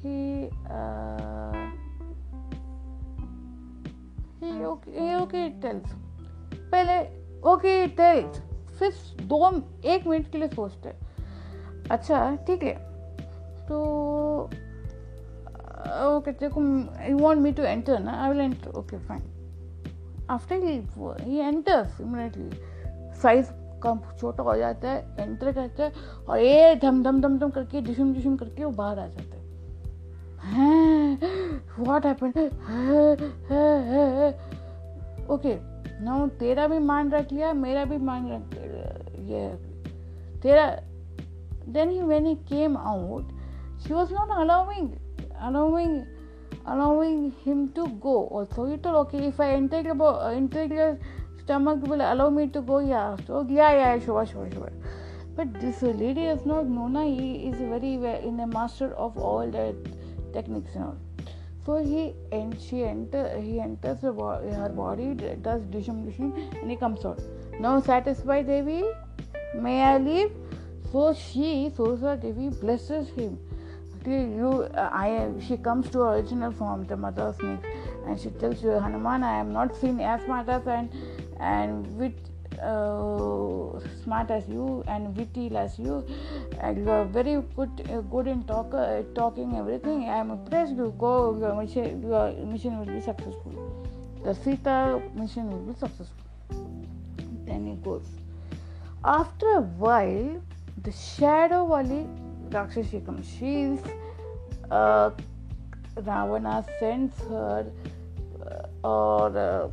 he 0.04 0.50
he 4.40 4.64
okay 4.64 5.14
okay 5.20 5.48
tells 5.62 5.88
पहले 6.72 7.00
ओके 7.50 7.86
टेल्स 7.86 8.40
फिर 8.78 8.92
दो 9.22 9.46
एक 9.84 10.06
मिनट 10.06 10.30
के 10.32 10.38
लिए 10.38 10.48
सोचते 10.48 10.94
अच्छा 11.90 12.36
ठीक 12.46 12.62
है 12.62 12.89
तो 13.70 13.78
ओके 16.16 16.32
देखो 16.32 16.60
you 17.10 17.18
want 17.18 17.38
me 17.38 17.52
to 17.52 17.62
enter 17.62 17.98
ना? 18.00 18.12
I 18.22 18.30
will 18.30 18.40
enter 18.40 18.70
okay 18.78 18.98
fine 18.98 19.22
after 20.30 20.56
he 20.56 21.38
enters 21.38 22.00
immediately 22.00 22.50
size 23.22 23.50
कम 23.82 24.00
छोटा 24.18 24.42
हो 24.42 24.56
जाता 24.56 24.88
है 24.88 25.16
एंटर 25.20 25.52
करता 25.52 25.84
है, 25.84 25.92
और 26.28 26.38
ये 26.38 26.74
धम 26.76 27.02
धम 27.02 27.20
धम 27.20 27.38
धम 27.38 27.50
करके 27.50 27.80
डिशुम 27.80 28.12
डिशुम 28.14 28.36
करके 28.36 28.64
वो 28.64 28.70
बाहर 28.72 28.98
आ 28.98 29.06
जाता 29.06 29.36
है। 30.44 31.16
व्हाट 31.78 32.06
हैपेंड 32.06 32.38
ओके 35.30 35.54
ना 36.04 36.26
तेरा 36.38 36.66
भी 36.66 36.78
मान 36.80 37.10
रख 37.10 37.32
लिया, 37.32 37.52
मेरा 37.54 37.84
भी 37.84 37.96
मान 37.98 38.30
रख, 38.32 38.54
ये, 39.30 39.48
तेरा 40.42 40.66
then 41.68 41.90
he 41.90 42.00
when 42.02 42.26
he 42.26 42.34
came 42.48 42.76
out 42.76 43.32
she 43.86 43.92
was 43.92 44.10
not 44.10 44.28
allowing 44.42 44.98
allowing 45.40 46.06
allowing 46.66 47.32
him 47.44 47.72
to 47.72 47.86
go. 48.00 48.26
Also 48.28 48.66
he 48.66 48.76
told 48.76 48.96
okay 49.06 49.26
if 49.26 49.40
i 49.40 49.50
enter 49.52 49.80
your, 49.80 50.32
enter 50.32 50.64
your 50.64 50.98
stomach 51.42 51.80
will 51.82 52.00
allow 52.00 52.30
me 52.30 52.48
to 52.48 52.60
go? 52.60 52.78
Yeah. 52.78 53.16
So 53.26 53.46
yeah 53.48 53.72
yeah 53.72 53.98
sure 53.98 54.26
sure 54.26 54.50
sure. 54.52 54.72
But 55.36 55.60
this 55.60 55.82
lady 55.82 56.24
is 56.24 56.44
not 56.44 56.66
mona 56.66 57.04
he 57.04 57.48
is 57.48 57.58
very 57.58 57.96
well 57.96 58.20
in 58.20 58.40
a 58.40 58.46
master 58.46 58.94
of 58.94 59.16
all 59.16 59.50
the 59.50 59.74
techniques 60.32 60.74
and 60.74 60.84
all. 60.84 60.98
so 61.64 61.76
he 61.82 62.14
and 62.32 62.60
she 62.60 62.84
enter 62.84 63.38
he 63.38 63.60
enters 63.60 64.00
her, 64.00 64.12
her 64.12 64.68
body 64.68 65.14
does 65.42 65.62
dishum 65.62 65.98
and 66.60 66.70
he 66.70 66.76
comes 66.76 67.04
out. 67.04 67.20
Now 67.58 67.80
satisfied 67.80 68.46
devi? 68.46 68.84
May 69.54 69.82
i 69.82 69.98
leave? 69.98 70.32
So 70.92 71.14
she 71.14 71.70
Sursa 71.76 72.20
Devi 72.20 72.48
blesses 72.48 73.08
him 73.10 73.38
you 74.06 74.68
uh, 74.74 74.88
i 74.92 75.30
she 75.46 75.56
comes 75.56 75.88
to 75.90 76.02
original 76.02 76.50
form 76.50 76.86
the 76.86 76.96
mother 76.96 77.22
of 77.22 77.36
snakes 77.36 77.66
and 78.06 78.18
she 78.18 78.30
tells 78.42 78.62
you 78.62 78.70
hanuman 78.70 79.22
i 79.22 79.36
am 79.38 79.52
not 79.52 79.74
seen 79.76 80.00
as 80.00 80.22
smart 80.24 80.48
as 80.48 80.66
and 80.66 80.90
and 81.38 81.98
with 81.98 82.14
uh, 82.62 83.80
smart 84.02 84.30
as 84.30 84.46
you 84.48 84.84
and 84.86 85.16
witty 85.16 85.54
as 85.56 85.78
you. 85.78 86.04
And 86.60 86.78
you 86.78 86.90
are 86.90 87.04
very 87.04 87.42
good 87.56 87.88
uh, 87.90 88.00
good 88.02 88.26
in 88.26 88.44
talk, 88.44 88.74
uh, 88.74 89.02
talking 89.14 89.56
everything. 89.56 90.08
I 90.08 90.18
am 90.18 90.30
impressed. 90.30 90.74
You 90.74 90.94
go 90.98 91.38
your 91.38 91.54
mission 91.54 92.02
your 92.02 92.32
mission 92.44 92.78
will 92.78 92.86
be 92.86 93.00
successful. 93.00 93.52
The 94.24 94.34
sita 94.34 95.00
mission 95.14 95.50
will 95.50 95.72
be 95.72 95.78
successful. 95.78 96.26
Then 97.46 97.66
he 97.66 97.74
goes. 97.76 98.06
After 99.04 99.46
a 99.56 99.62
while 99.62 100.42
the 100.82 100.92
shadow 100.92 101.64
wali 101.64 102.06
Rakshashi 102.50 103.04
comes 103.04 103.28
she 103.28 103.62
is 103.62 103.80
uh, 104.70 105.10
Ravana 105.96 106.64
sends 106.78 107.18
her 107.22 107.70
uh, 108.46 108.86
or 108.86 109.36
uh, 109.36 109.68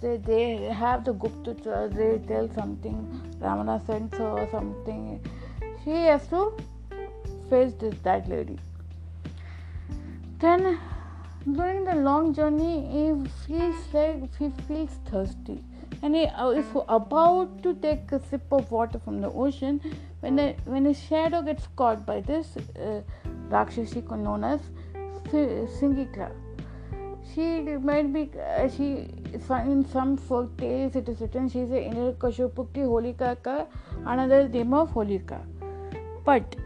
they, 0.00 0.16
they 0.18 0.56
have 0.72 1.04
the 1.04 1.12
Gupta, 1.12 1.90
they 1.92 2.18
tell 2.26 2.48
something, 2.54 3.20
Ramana 3.40 3.84
sends 3.86 4.16
her 4.16 4.48
something. 4.50 5.20
She 5.84 5.90
has 5.90 6.26
to 6.28 6.56
face 7.48 7.72
this, 7.74 7.94
that 8.02 8.28
lady. 8.28 8.58
Then, 10.38 10.78
during 11.52 11.84
the 11.84 11.96
long 11.96 12.32
journey, 12.32 12.86
he 12.92 13.28
feels 13.46 13.76
like 13.92 14.36
he 14.36 14.50
feels 14.66 14.90
thirsty 15.10 15.62
and 16.02 16.14
he 16.14 16.22
is 16.22 16.66
about 16.88 17.62
to 17.62 17.74
take 17.74 18.10
a 18.12 18.20
sip 18.20 18.42
of 18.52 18.70
water 18.70 18.98
from 18.98 19.20
the 19.20 19.30
ocean 19.30 19.80
when 20.20 20.38
a, 20.38 20.56
when 20.64 20.84
his 20.84 21.02
shadow 21.02 21.42
gets 21.42 21.66
caught 21.76 22.04
by 22.06 22.20
this 22.20 22.56
uh, 22.56 23.00
Rakshasi 23.48 24.02
known 24.02 24.44
as 24.44 24.60
Singikla 25.32 26.30
she 27.34 27.60
might 27.78 28.12
be 28.12 28.30
uh, 28.40 28.68
she 28.68 29.08
in 29.48 29.84
some 29.92 30.16
folk 30.16 30.56
tales 30.56 30.96
it 30.96 31.08
is 31.08 31.20
written 31.20 31.48
she 31.48 31.60
is 31.60 31.70
a 31.70 31.74
Hiranyakashipu 31.74 32.66
Holika 32.74 33.36
ka 33.42 33.66
another 34.06 34.48
name 34.48 34.74
of 34.74 34.90
Holika. 34.90 35.40
But 36.24 36.56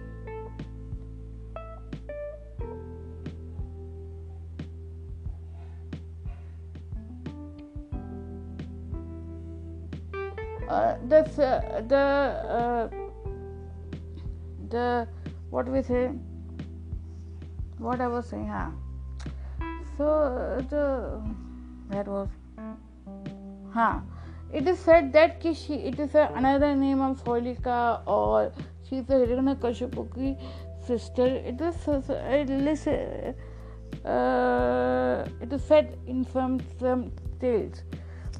uh, 10.69 10.97
that's 11.05 11.39
uh, 11.39 11.83
the 11.87 11.97
uh, 11.97 13.04
what 15.51 15.69
we 15.69 15.83
say 15.83 16.11
what 17.79 18.01
I 18.01 18.09
was 18.09 18.27
saying 18.27 18.49
huh? 18.49 18.71
so 19.97 20.65
the 20.71 21.23
that 21.91 22.07
was 22.09 22.29
huh 23.73 24.01
it 24.53 24.69
is 24.69 24.79
said 24.79 25.13
that 25.13 25.41
ki 25.41 25.55
she 25.55 25.75
it 25.75 25.99
is 25.99 26.15
another 26.15 26.75
name 26.77 27.01
of 27.01 27.25
Holika 27.25 28.07
or 28.07 28.53
she 28.89 28.97
is 28.97 29.09
a 29.11 29.15
Hiranyakashipu 29.15 30.37
sister. 30.87 31.27
It 31.27 31.61
is 31.61 31.77
it 31.89 32.51
is 32.51 32.87
uh, 34.05 35.29
it 35.41 35.53
is 35.53 35.65
said 35.65 35.99
in 36.07 36.25
some 36.33 36.61
some 36.79 37.13
tales. 37.41 37.83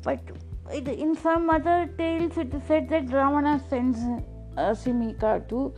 But 0.03 0.21
it, 0.71 0.89
in 0.89 1.17
some 1.17 1.51
other 1.51 1.91
tales 1.99 2.37
it 2.37 2.55
is 2.55 2.63
said 2.65 2.89
that 2.91 3.05
Ravana 3.05 3.61
sends 3.69 3.99
uh, 4.57 4.73
Simika 4.83 5.49
to 5.49 5.73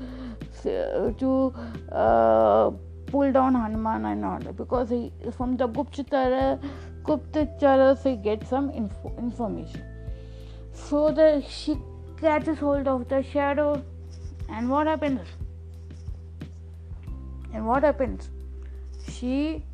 to 0.62 1.55
uh, 1.92 2.71
pull 3.07 3.33
down 3.33 3.55
Hanuman 3.55 4.05
and 4.05 4.25
all 4.25 4.38
because 4.53 4.90
he 4.90 5.12
from 5.37 5.57
the 5.57 5.69
Guptachara 5.69 6.61
Guptachara 7.05 8.03
he 8.03 8.16
gets 8.16 8.49
some 8.49 8.71
info, 8.71 9.14
information. 9.19 9.83
So 10.73 11.11
the 11.11 11.45
she 11.49 11.77
catches 12.21 12.59
hold 12.59 12.88
of 12.88 13.09
the 13.09 13.23
shadow, 13.23 13.83
and 14.49 14.71
what 14.71 14.87
happens? 14.87 15.21
And 17.55 17.66
what 17.66 17.83
happens? 17.85 18.31
She 19.09 19.64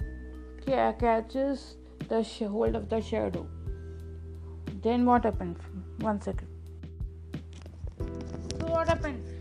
catches 0.66 1.76
the 2.08 2.22
hold 2.22 2.76
of 2.76 2.88
the 2.88 3.00
shadow. 3.00 3.46
Then 4.82 5.04
what 5.06 5.24
happens? 5.24 5.58
One 6.00 6.20
second. 6.20 6.48
So 7.98 8.66
what 8.66 8.88
happens? 8.88 9.31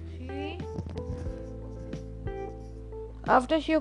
After 3.27 3.61
she 3.61 3.77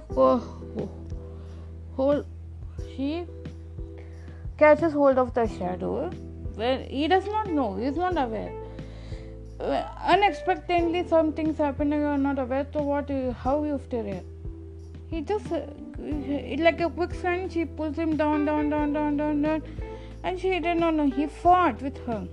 hold, 1.97 2.27
she 2.95 3.25
catches 4.59 4.93
hold 4.93 5.19
of 5.19 5.35
the 5.35 5.47
shadow. 5.47 6.11
When 6.55 6.85
he 6.85 7.09
does 7.09 7.27
not 7.27 7.49
know, 7.49 7.77
he 7.77 7.87
is 7.87 7.97
not 7.97 8.17
aware. 8.17 8.53
unexpectedly 10.13 11.07
some 11.09 11.33
things 11.33 11.59
happen. 11.59 11.93
And 11.93 12.03
you're 12.03 12.19
not 12.19 12.39
aware 12.39 12.67
so 12.73 12.83
what 12.83 13.11
how 13.45 13.65
you 13.65 13.81
stay 13.87 14.03
here 14.05 14.23
he 15.11 15.21
just 15.23 15.47
like 15.51 16.81
a 16.81 16.89
quicksand 16.89 17.53
she 17.53 17.65
pulls 17.65 17.97
him 17.97 18.17
down 18.17 18.45
down 18.45 18.71
down 18.71 18.93
down 18.93 19.17
down 19.17 19.43
down 19.43 19.63
and 20.23 20.39
she 20.39 20.51
didn't 20.51 20.97
know. 20.97 21.11
He 21.11 21.27
fought 21.27 21.83
with 21.83 21.99
her 22.07 22.27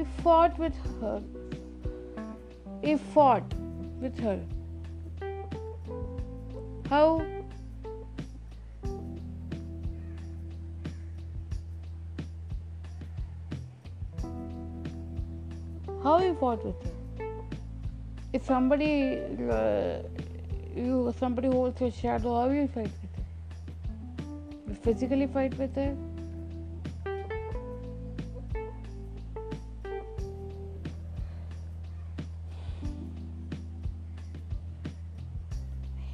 he 0.00 0.06
fought 0.22 0.58
with 0.58 0.76
her. 1.00 1.22
He 2.82 2.96
fought 2.96 3.54
with 4.00 4.18
her. 4.18 4.38
How? 6.88 7.08
How 16.02 16.18
you 16.20 16.34
fought 16.34 16.64
with 16.64 16.82
her? 16.82 16.90
If 18.32 18.46
somebody 18.46 19.20
uh, 19.50 19.98
you 20.74 21.14
somebody 21.18 21.48
holds 21.48 21.80
your 21.80 21.90
shadow 21.90 22.36
how 22.40 22.48
you 22.48 22.68
fight 22.68 22.94
with 23.02 23.16
her? 23.16 23.24
You 24.68 24.74
physically 24.86 25.26
fight 25.26 25.58
with 25.58 25.74
her 25.74 25.94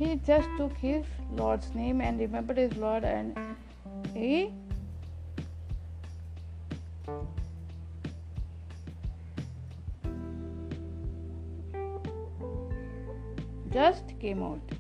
he 0.07 0.17
just 0.27 0.49
took 0.57 0.77
his 0.89 1.05
lord's 1.33 1.75
name 1.75 2.01
and 2.01 2.21
remembered 2.21 2.59
his 2.65 2.77
lord 2.77 3.05
and 3.05 3.37
he 4.15 4.53
just 13.77 14.13
came 14.21 14.43
out, 14.43 14.71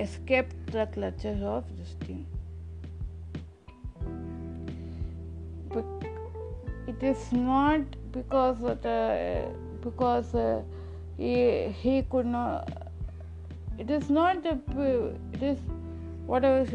escaped 0.00 0.56
the 0.72 0.86
clutches 0.86 1.42
of 1.42 1.64
Justine. 1.76 2.26
But 5.68 5.84
it 6.88 7.00
is 7.00 7.30
not 7.32 7.94
because 8.10 8.58
the, 8.82 9.46
because 9.82 10.34
uh, 10.34 10.62
he, 11.16 11.68
he 11.82 12.02
could 12.02 12.26
not. 12.26 12.85
It 13.78 13.90
is 13.90 14.08
not 14.10 14.42
the. 14.42 14.58
It 15.32 15.42
is 15.42 15.58
what 16.26 16.44
I 16.44 16.60
was 16.60 16.70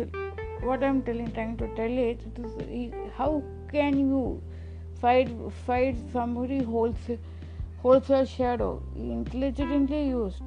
what 0.61 0.83
I'm 0.83 1.01
telling, 1.01 1.31
trying 1.31 1.57
to 1.57 1.67
tell 1.75 1.97
it. 2.05 2.21
it 2.25 2.39
is, 2.39 2.93
how 3.17 3.43
can 3.71 3.97
you 3.99 4.41
fight 5.01 5.29
fight 5.65 5.97
somebody 6.13 6.61
holds 6.63 7.09
holds 7.81 8.09
a 8.09 8.25
shadow. 8.25 8.81
He 8.95 9.11
intelligently 9.11 10.07
used. 10.07 10.43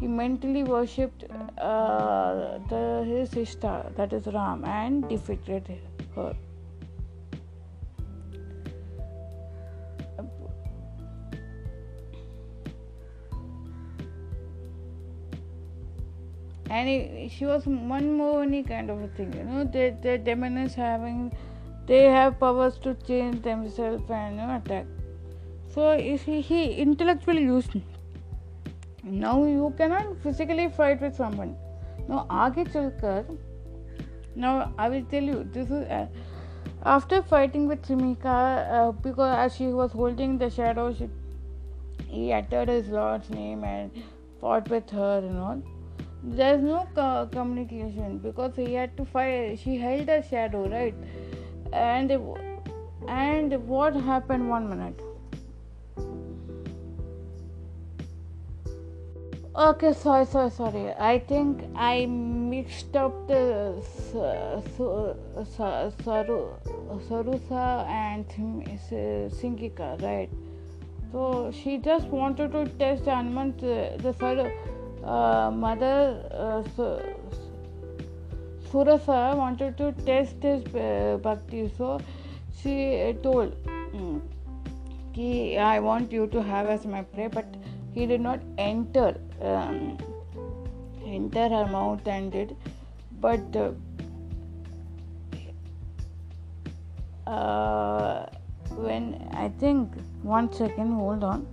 He 0.00 0.06
mentally 0.06 0.62
worshipped 0.62 1.24
uh, 1.58 2.58
the, 2.68 3.04
his 3.06 3.30
sister, 3.30 3.90
that 3.96 4.12
is 4.12 4.26
Ram, 4.26 4.64
and 4.64 5.08
defeated 5.08 5.78
her. 6.14 6.34
And 16.76 17.30
she 17.30 17.46
was 17.46 17.66
one 17.66 18.12
more 18.16 18.44
kind 18.68 18.90
of 18.90 19.02
a 19.02 19.08
thing 19.16 19.32
you 19.32 19.44
know. 19.44 19.64
The, 19.64 19.96
the 20.02 20.18
demon 20.18 20.58
is 20.58 20.74
having 20.74 21.32
they 21.86 22.04
have 22.04 22.38
powers 22.40 22.78
to 22.84 22.94
change 23.06 23.42
themselves 23.42 24.10
and 24.10 24.36
you 24.36 24.46
know, 24.46 24.56
attack 24.56 24.86
so 25.74 25.98
he, 25.98 26.40
he 26.40 26.72
intellectually 26.86 27.42
used 27.42 27.76
now 29.04 29.44
you 29.44 29.72
cannot 29.76 30.16
physically 30.22 30.68
fight 30.68 31.00
with 31.02 31.14
someone. 31.14 31.56
Now 32.08 32.26
chalkar 32.28 33.36
now 34.36 34.72
i 34.78 34.88
will 34.88 35.04
tell 35.10 35.22
you 35.22 35.46
this 35.52 35.70
is 35.70 35.86
uh, 35.96 36.06
after 36.84 37.22
fighting 37.22 37.68
with 37.68 37.86
Simika 37.86 38.38
uh, 38.78 38.92
because 38.92 39.36
as 39.38 39.54
she 39.54 39.66
was 39.66 39.92
holding 39.92 40.38
the 40.38 40.50
shadow 40.50 40.92
she, 40.92 41.08
he 42.08 42.32
uttered 42.32 42.68
his 42.68 42.88
lord's 42.88 43.30
name 43.30 43.62
and 43.64 43.90
fought 44.40 44.68
with 44.68 44.90
her 44.90 45.18
and 45.18 45.38
all 45.38 45.62
there's 46.26 46.62
no 46.62 46.88
co- 46.94 47.28
communication 47.30 48.18
because 48.18 48.56
he 48.56 48.74
had 48.74 48.96
to 48.96 49.04
fight 49.04 49.58
she 49.62 49.76
held 49.76 50.08
a 50.08 50.22
shadow 50.28 50.66
right 50.68 50.94
and 51.72 52.12
and 53.08 53.52
what 53.68 53.94
happened 53.94 54.48
one 54.48 54.68
minute 54.68 55.00
Okay, 59.56 59.92
sorry, 59.92 60.26
sorry, 60.26 60.50
sorry. 60.50 60.92
I 60.98 61.20
think 61.20 61.62
I 61.76 62.06
mixed 62.06 62.96
up 62.96 63.28
the 63.28 63.80
Sarusa 67.08 67.86
and 67.86 68.28
Singika, 68.28 70.02
right? 70.02 70.28
So 71.12 71.52
she 71.52 71.78
just 71.78 72.08
wanted 72.08 72.50
to 72.50 72.66
test 72.80 73.04
Anmant, 73.04 73.60
the 73.60 74.12
Saru, 74.14 74.40
uh, 74.40 74.50
mother 75.50 76.22
uh, 76.30 76.62
Surasa 78.70 79.36
wanted 79.36 79.76
to 79.76 79.92
test 80.04 80.42
his 80.42 80.64
uh, 80.74 81.18
bhakti, 81.22 81.70
so 81.76 82.00
she 82.60 83.14
told, 83.22 83.54
mm, 83.92 84.20
I 85.58 85.78
want 85.80 86.10
you 86.10 86.26
to 86.28 86.42
have 86.42 86.66
as 86.66 86.84
my 86.84 87.02
prayer, 87.02 87.28
but 87.28 87.46
he 87.94 88.06
did 88.06 88.20
not 88.20 88.40
enter 88.58 89.16
um, 89.40 89.96
enter 91.06 91.48
her 91.48 91.66
mouth 91.66 92.06
and 92.06 92.32
did 92.32 92.56
but 93.20 93.56
uh, 93.56 93.70
uh, 97.30 98.26
when 98.86 99.28
I 99.32 99.48
think 99.60 99.92
one 100.22 100.52
second 100.52 100.92
hold 100.92 101.22
on 101.22 101.46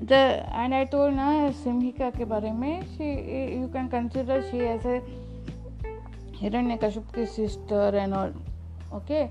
the 0.00 0.44
and 0.52 0.74
I 0.74 0.84
told 0.84 1.14
na 1.14 1.50
Simhika 1.50 2.12
के 2.16 2.24
बारे 2.24 2.52
में 2.52 2.96
she 2.96 3.58
you 3.58 3.68
can 3.68 3.88
consider 3.88 4.42
she 4.50 4.60
as 4.66 4.84
a 4.84 5.00
Hiranyakashipu 6.40 7.26
sister 7.26 7.88
and 7.94 8.14
all 8.14 8.32
okay 8.92 9.30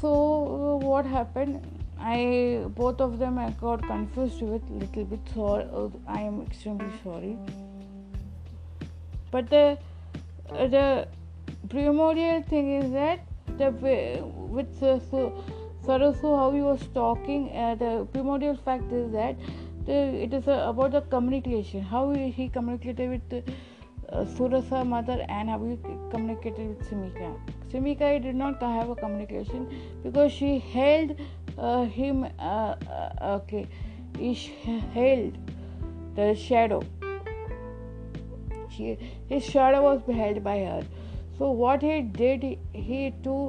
so 0.00 0.78
what 0.82 1.06
happened 1.06 1.66
i 1.98 2.62
both 2.76 3.00
of 3.00 3.18
them 3.18 3.38
i 3.38 3.48
got 3.60 3.82
confused 3.86 4.42
with 4.42 4.62
little 4.70 5.04
bit 5.04 5.20
so 5.34 5.90
i 6.06 6.20
am 6.20 6.42
extremely 6.42 6.90
sorry 7.02 7.38
but 9.30 9.48
the 9.48 9.78
the 10.74 11.08
primordial 11.70 12.42
thing 12.42 12.74
is 12.74 12.90
that 12.92 13.20
the 13.58 13.70
with 14.56 14.82
uh, 14.82 15.00
so, 15.10 15.32
Sarasu, 15.84 16.36
how 16.36 16.50
he 16.50 16.60
was 16.60 16.80
talking, 16.94 17.50
uh, 17.56 17.74
the 17.76 18.06
primordial 18.12 18.56
fact 18.56 18.92
is 18.92 19.12
that 19.12 19.36
it 19.88 20.34
is 20.34 20.48
uh, 20.48 20.64
about 20.68 20.92
the 20.92 21.00
communication. 21.02 21.82
How 21.82 22.10
he, 22.12 22.48
communicated 22.48 23.10
with 23.10 23.44
uh, 24.08 24.24
Surasa 24.24 24.86
mother 24.86 25.24
and 25.28 25.48
how 25.48 25.62
he 25.64 25.78
communicated 26.10 26.68
with 26.68 26.90
Simika. 26.90 27.38
Simika 27.72 28.22
did 28.22 28.34
not 28.34 28.60
have 28.60 28.90
a 28.90 28.96
communication 28.96 29.68
because 30.02 30.32
she 30.32 30.58
held 30.58 31.16
uh, 31.58 31.84
him. 31.84 32.24
Uh, 32.38 32.74
uh 32.90 33.40
okay, 33.42 33.66
he 34.18 34.34
held 34.94 35.38
the 36.14 36.34
shadow. 36.34 36.82
She, 38.70 38.98
his 39.28 39.44
shadow 39.44 39.82
was 39.82 40.02
held 40.06 40.42
by 40.44 40.58
her. 40.58 40.82
So 41.38 41.50
what 41.50 41.82
he 41.82 42.00
did, 42.02 42.42
he, 42.42 42.58
he 42.72 43.14
too. 43.22 43.48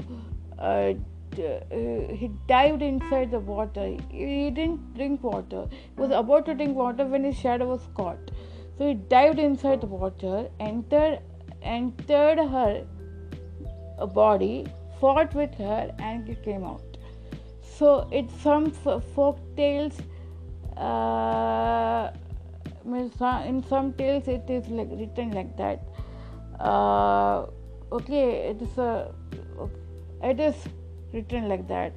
Uh, 1.40 2.14
he 2.14 2.32
dived 2.48 2.82
inside 2.82 3.32
the 3.32 3.40
water. 3.40 3.96
He 4.10 4.50
didn't 4.50 4.96
drink 4.96 5.24
water. 5.24 5.68
He 5.72 6.02
was 6.02 6.12
about 6.12 6.46
to 6.48 6.56
drink 6.56 6.76
water 6.76 7.06
when 7.06 7.24
his 7.24 7.38
shadow 7.38 7.68
was 7.68 7.82
caught. 7.96 8.32
So 8.78 8.88
he 8.88 8.94
dived 8.94 9.40
inside 9.40 9.82
the 9.82 9.88
water, 9.88 10.50
entered 10.60 11.20
entered 11.62 12.38
her 12.38 12.86
body, 14.14 14.66
fought 15.00 15.34
with 15.34 15.54
her, 15.56 15.92
and 16.00 16.38
came 16.44 16.64
out. 16.64 16.98
So 17.62 18.08
it's 18.12 18.34
some 18.42 18.72
folk 18.72 19.40
tales. 19.56 20.00
Uh, 20.76 22.12
in 22.86 23.64
some 23.68 23.94
tales, 23.94 24.28
it 24.28 24.50
is 24.50 24.68
like 24.70 24.90
written 24.92 25.32
like 25.32 25.58
that. 25.58 25.82
Uh, 26.60 27.48
okay, 27.92 28.50
it 28.50 28.62
is 28.62 28.78
a 28.78 29.12
it 30.24 30.40
is 30.40 30.56
written 31.14 31.48
like 31.48 31.68
that. 31.68 31.94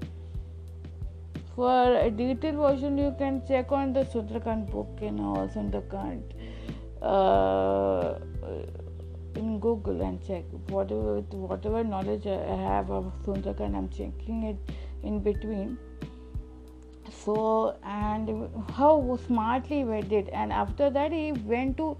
For 1.55 1.97
a 1.97 2.11
detailed 2.11 2.57
version, 2.57 2.97
you 2.97 3.15
can 3.19 3.43
check 3.47 3.73
on 3.73 3.93
the 3.93 4.05
Sutrakan 4.05 4.71
book 4.71 4.99
in 5.03 5.21
all 5.21 5.49
Sundarkand 5.49 6.23
uh, 7.03 8.15
in 9.35 9.59
Google 9.61 10.01
and 10.03 10.25
check 10.27 10.45
whatever 10.69 11.21
whatever 11.31 11.83
knowledge 11.85 12.27
I 12.27 12.57
have 12.57 12.91
of 12.91 13.13
Sundarakand. 13.27 13.77
I'm 13.77 13.89
checking 13.89 14.45
it 14.45 14.75
in 15.03 15.21
between. 15.21 15.77
So 17.25 17.77
and 17.83 18.49
how 18.73 19.19
smartly 19.27 19.85
we 19.85 20.01
did, 20.03 20.29
and 20.29 20.53
after 20.53 20.89
that 20.91 21.13
he 21.13 21.33
went 21.33 21.77
to 21.79 21.97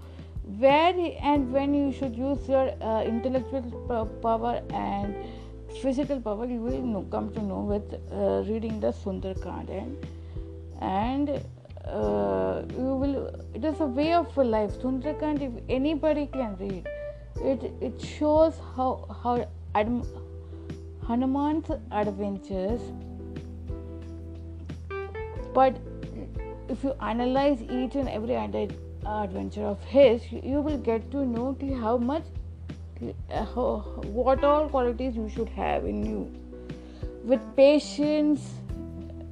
where 0.57 0.93
and 1.21 1.51
when 1.53 1.73
you 1.73 1.91
should 1.91 2.15
use 2.15 2.47
your 2.47 2.71
uh, 2.81 3.03
intellectual 3.03 4.07
power 4.21 4.61
and 4.73 5.15
physical 5.81 6.19
power 6.19 6.45
you 6.45 6.61
will 6.61 6.81
know, 6.81 7.01
come 7.11 7.31
to 7.33 7.41
know 7.41 7.59
with 7.59 7.93
uh, 8.11 8.43
reading 8.49 8.79
the 8.79 8.91
Sundarakand 8.91 9.69
and 9.69 9.97
and 10.81 11.29
uh, 11.85 12.61
you 12.77 12.95
will 13.03 13.27
it 13.53 13.63
is 13.63 13.79
a 13.79 13.85
way 13.85 14.13
of 14.13 14.35
life. 14.37 14.71
Sundarakand 14.81 15.41
if 15.41 15.51
anybody 15.69 16.27
can 16.27 16.55
read 16.57 16.87
it 17.41 17.71
it 17.81 18.01
shows 18.01 18.59
how 18.75 19.07
how 19.23 19.47
Adam, 19.73 20.03
Hanuman's 21.07 21.69
adventures. 21.91 22.81
But 25.53 25.77
if 26.69 26.83
you 26.83 26.93
analyze 27.01 27.61
each 27.61 27.95
and 27.95 28.07
every 28.07 28.35
adventure 28.35 29.65
of 29.65 29.83
his 29.83 30.31
you 30.31 30.61
will 30.61 30.77
get 30.77 31.09
to 31.11 31.25
know 31.25 31.57
how 31.79 31.97
much 31.97 32.23
what 33.01 34.43
all 34.43 34.69
qualities 34.69 35.15
you 35.15 35.29
should 35.29 35.49
have 35.49 35.85
in 35.85 36.05
you. 36.05 36.31
With 37.23 37.41
patience 37.55 38.53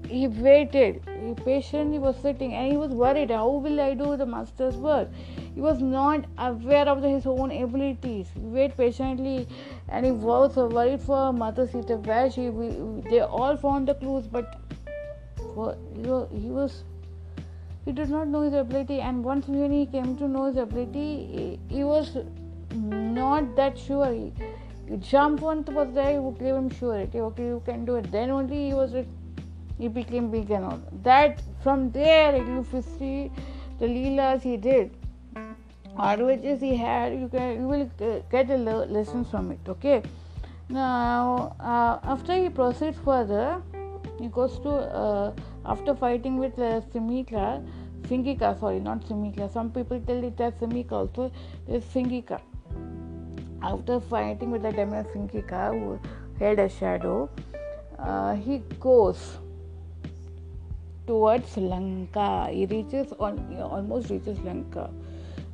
he 0.09 0.28
waited. 0.28 1.01
He 1.24 1.34
patiently 1.36 1.99
was 1.99 2.15
sitting 2.17 2.53
and 2.53 2.72
he 2.72 2.78
was 2.78 2.91
worried 2.91 3.30
how 3.30 3.47
will 3.49 3.80
i 3.80 3.93
do 3.93 4.17
the 4.17 4.26
master's 4.26 4.76
work? 4.76 5.09
He 5.53 5.61
was 5.61 5.82
not 5.82 6.26
aware 6.38 6.88
of 6.89 7.03
his 7.03 7.26
own 7.26 7.51
abilities. 7.51 8.32
He 8.34 8.41
waited 8.41 8.78
patiently 8.78 9.47
and 9.88 10.05
he 10.05 10.11
was 10.11 10.55
worried 10.55 11.01
for 11.01 11.32
mother 11.32 11.67
sita 11.67 11.97
where 11.97 12.32
she 12.32 12.49
they 13.09 13.22
all 13.22 13.55
found 13.57 13.88
the 13.88 13.95
clues 13.95 14.28
but 14.28 14.59
for, 15.53 15.78
he 15.93 16.49
was 16.49 16.84
he 17.86 17.91
did 17.91 18.09
not 18.09 18.28
know 18.28 18.41
his 18.41 18.53
ability 18.53 18.99
and 18.99 19.24
once 19.24 19.47
when 19.47 19.72
he 19.72 19.86
came 19.86 20.17
to 20.17 20.28
know 20.28 20.45
his 20.45 20.57
ability 20.57 21.59
he, 21.70 21.76
he 21.76 21.84
was 21.84 22.17
not 23.20 23.55
that 23.55 23.78
sure 23.88 24.11
he, 24.13 24.32
jumped 25.07 25.43
onto 25.43 25.72
was 25.72 25.89
there 25.93 26.13
who 26.20 26.30
gave 26.39 26.55
him 26.59 26.70
surety 26.78 27.20
okay 27.26 27.45
you 27.45 27.61
can 27.65 27.86
do 27.89 27.95
it 28.01 28.11
then 28.11 28.32
only 28.38 28.61
he 28.67 28.74
was 28.74 28.95
he 29.82 29.88
became 29.97 30.32
big 30.32 30.49
and 30.59 30.65
all 30.70 30.80
that 31.03 31.43
from 31.65 31.91
there 31.97 32.32
if 32.39 32.74
you 32.74 32.82
see 32.97 33.32
the 33.82 33.89
leelas 33.95 34.41
he 34.41 34.55
did 34.57 34.97
advantages 36.07 36.65
he 36.67 36.76
had 36.76 37.13
you 37.20 37.30
can 37.36 37.61
you 37.61 37.67
will 37.74 37.86
get 38.32 38.49
a 38.49 38.57
lesson 38.97 39.24
from 39.34 39.51
it 39.51 39.72
okay 39.76 40.01
now 40.70 41.55
uh, 41.59 41.99
after 42.15 42.41
he 42.41 42.49
proceeds 42.49 42.97
further 43.05 43.61
he 44.20 44.28
goes 44.28 44.59
to 44.59 44.70
uh, 44.70 45.32
after 45.65 45.95
fighting 45.95 46.38
with 46.38 46.57
uh, 46.59 46.82
Simika, 46.93 47.65
Singika, 48.03 48.59
sorry, 48.59 48.80
not 48.80 49.01
Simika. 49.05 49.51
Some 49.51 49.72
people 49.72 49.99
tell 50.01 50.24
it 50.24 50.39
as 50.39 50.53
Simika 50.55 50.91
also. 50.91 51.32
It's 51.67 51.86
Singika. 51.93 52.41
After 53.62 53.99
fighting 53.99 54.51
with 54.51 54.64
the 54.64 54.72
demon 54.72 55.05
Singika, 55.05 55.72
who 55.72 55.99
held 56.39 56.60
a 56.60 56.70
shadow, 56.70 57.30
uh, 57.97 58.36
he 58.36 58.60
goes 58.80 59.38
towards 61.05 61.57
Lanka. 61.57 62.47
He 62.51 62.66
reaches 62.66 63.14
on 63.20 63.38
he 63.51 63.62
almost 63.62 64.10
reaches 64.10 64.39
Lanka. 64.39 64.89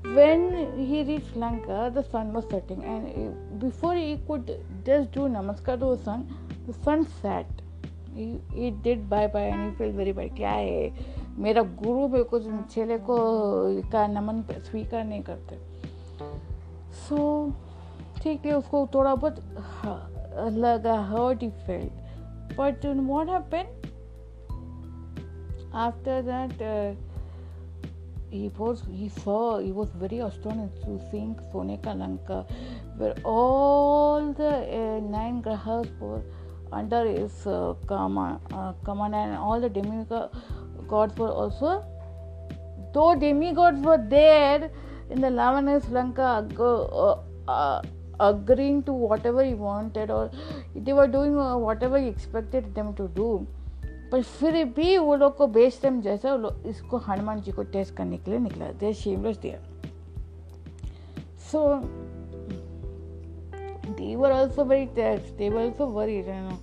When 0.04 0.78
he 0.78 1.04
reached 1.04 1.36
Lanka, 1.36 1.92
the 1.94 2.04
sun 2.04 2.32
was 2.32 2.46
setting, 2.50 2.84
and 2.84 3.60
before 3.60 3.96
he 3.96 4.18
could 4.28 4.60
just 4.86 5.12
do 5.12 5.22
namaskar 5.22 5.80
to 5.80 5.96
the 5.96 6.04
sun, 6.04 6.28
the 6.68 6.74
sun 6.84 7.08
set 7.22 7.48
he 8.16 8.70
did 8.84 9.00
bye 9.10 9.28
bye 9.28 9.44
and 9.44 9.64
he 9.64 9.72
feel 9.76 9.92
very 9.96 10.12
bye 10.14 10.28
क्या 10.38 10.52
है 10.52 10.92
मेरा 11.44 11.62
गुरु 11.82 12.08
मेरे 12.08 12.24
को 12.24 12.40
चेले 12.74 12.98
को 13.10 13.18
का 13.92 14.06
नमन 14.08 14.42
स्वीकार 14.70 15.04
नहीं 15.04 15.22
करते 15.30 15.58
सो 17.08 17.16
so, 17.16 17.65
ठीक 18.26 18.46
है 18.46 18.54
उसको 18.58 18.88
थोड़ा 18.94 19.14
बहुत 19.16 19.36
लगा 20.54 20.94
hurt 21.10 21.42
he 21.44 21.50
felt 21.66 22.56
but 22.60 22.86
what 22.86 23.30
happen 23.30 23.74
that 26.28 26.62
uh, 26.62 26.96
he 28.32 28.50
was 28.58 28.82
he 29.00 29.10
saw 29.16 29.40
he 29.64 29.72
was 29.72 29.90
very 30.04 30.20
astonished 30.28 30.84
to 30.84 30.96
seeing 31.10 31.34
Soneka 31.52 31.96
Lanka 32.02 32.46
where 33.02 33.16
all 33.24 34.32
the 34.40 34.52
uh, 34.78 35.00
nine 35.16 35.42
grahas 35.48 35.90
were 36.00 36.22
under 36.72 37.02
his 37.06 37.46
uh, 37.46 37.74
command, 37.88 38.40
uh, 38.54 38.72
command 38.84 39.16
and 39.16 39.38
all 39.38 39.60
the 39.60 39.70
demigods 39.70 41.18
were 41.18 41.34
also 41.44 41.84
though 42.94 43.14
demigods 43.16 43.82
were 43.82 44.02
there 44.16 44.72
in 45.10 45.22
the 45.22 45.28
Lavanese 45.28 45.92
Lanka 45.92 46.48
uh, 46.60 47.18
uh, 47.48 47.82
agreeing 48.20 48.82
to 48.84 48.94
whatever 48.94 49.44
he 49.44 49.54
wanted 49.54 50.12
or 50.12 50.30
they 50.76 50.94
were 50.94 51.08
doing 51.08 51.38
uh, 51.38 51.58
whatever 51.58 52.00
he 52.00 52.08
expected 52.08 52.74
them 52.76 52.94
to 53.02 53.08
do 53.20 53.30
पर 54.12 54.22
फिर 54.22 54.64
भी 54.76 54.98
वो 54.98 55.16
लोग 55.16 55.36
को 55.38 55.48
बेच 55.48 55.80
time 55.82 56.02
जैसा 56.02 56.32
वो 56.32 56.38
लोग 56.42 56.68
इसको 56.68 56.98
हनुमान 57.08 57.42
जी 57.42 57.52
को 57.52 57.64
टेस्ट 57.76 57.96
करने 57.96 58.18
के 58.18 58.32
लिए 58.32 58.40
निकला 58.40 58.72
दे 58.82 58.94
शेमलेस 58.94 59.38
दिया 59.46 59.60
so 61.52 61.64
they 63.98 64.16
were 64.16 64.32
also 64.32 64.64
very 64.64 64.88
touched. 64.88 65.38
They 65.38 65.50
were 65.50 65.62
also 65.62 65.88
worried, 65.88 66.26
you 66.28 66.34
know. 66.34 66.60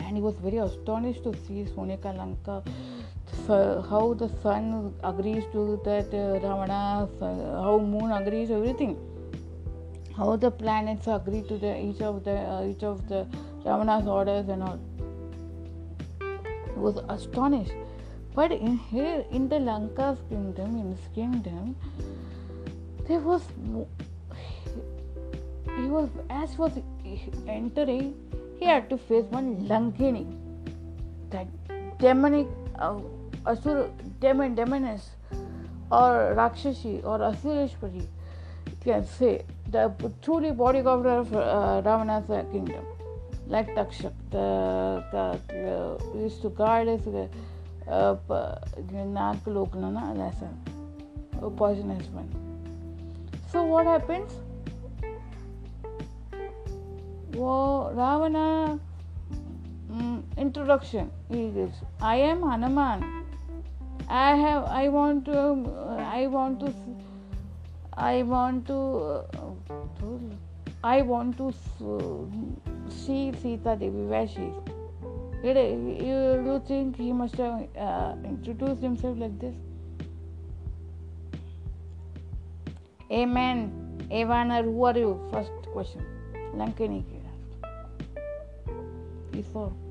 And 0.00 0.16
he 0.16 0.22
was 0.22 0.36
very 0.36 0.58
astonished 0.58 1.24
to 1.24 1.34
see 1.46 1.64
Soneka 1.64 2.16
Lanka, 2.16 2.62
how 3.46 4.14
the 4.18 4.28
sun 4.42 4.94
agrees 5.04 5.44
to 5.52 5.80
that 5.84 6.12
uh, 6.12 6.38
Ravana, 6.40 7.08
how 7.62 7.78
moon 7.78 8.10
agrees, 8.12 8.50
everything. 8.50 8.96
How 10.16 10.36
the 10.36 10.50
planets 10.50 11.06
agree 11.06 11.42
to 11.42 11.56
the 11.58 11.78
each 11.80 12.00
of 12.00 12.24
the 12.24 12.32
uh, 12.32 12.64
each 12.64 12.82
of 12.82 13.08
the 13.08 13.26
Ravana's 13.64 14.06
orders 14.06 14.48
and 14.48 14.62
all. 14.62 14.78
Was 16.76 16.98
astonished. 17.08 17.72
But 18.34 18.52
in 18.52 18.76
here, 18.76 19.24
in 19.30 19.48
the 19.48 19.58
Lanka's 19.58 20.18
kingdom, 20.28 20.76
in 20.78 20.90
his 20.90 21.08
kingdom, 21.14 21.76
there 23.08 23.20
was 23.20 23.42
he 25.76 25.86
was 25.86 26.08
as 26.30 26.56
was 26.58 26.72
entering, 27.46 28.14
he 28.58 28.64
had 28.64 28.90
to 28.90 28.98
face 28.98 29.24
one 29.30 29.66
Lankini, 29.66 30.26
that 31.30 31.46
demonic 31.98 32.46
uh, 32.78 32.98
asur, 33.46 33.96
demon, 34.20 34.54
demons 34.54 35.10
और 35.92 36.34
राक्षसी 36.34 37.00
और 37.00 37.20
Asureshwari 37.20 38.08
can 38.84 39.02
say 39.02 39.46
through 40.24 40.40
the 40.40 40.50
body 40.50 40.80
governor 40.80 41.18
of 41.18 41.28
Ramnath 41.84 42.52
kingdom 42.52 42.98
like 43.50 43.78
Takshak 43.78 44.12
guard 46.60 46.88
नाक 48.92 49.48
लोकना 49.48 49.90
ना 49.90 50.26
ऐसा 50.26 50.50
poisonous 51.48 52.08
one 52.10 52.28
so 53.52 53.62
what 53.62 53.86
happens 53.86 54.40
वो 57.36 57.90
Ravan 57.94 58.36
introduction 60.38 61.10
I 62.02 62.20
am 62.20 62.44
Hanuman 62.44 63.17
I 64.08 64.34
have. 64.36 64.64
I 64.64 64.88
want 64.88 65.24
to. 65.26 65.36
I 65.98 66.26
want 66.26 66.60
to. 66.60 66.72
I 67.94 68.22
want 68.22 68.66
to. 68.68 69.24
I 70.82 71.02
want 71.02 71.36
to 71.38 71.52
see 72.88 73.32
Sita 73.42 73.76
Devi 73.76 74.04
where 74.14 74.26
she 74.26 74.42
is. 74.42 74.68
You, 75.44 76.42
you 76.46 76.62
think 76.66 76.96
he 76.96 77.12
must 77.12 77.34
have 77.36 77.68
uh, 77.76 78.14
introduced 78.24 78.82
himself 78.82 79.18
like 79.18 79.38
this? 79.38 79.54
Amen. 83.10 83.72
Evaner, 84.10 84.64
who 84.64 84.84
are 84.84 84.96
you? 84.96 85.20
First 85.32 85.52
question. 85.72 86.04
Lankini 86.54 87.04
before. 89.38 89.87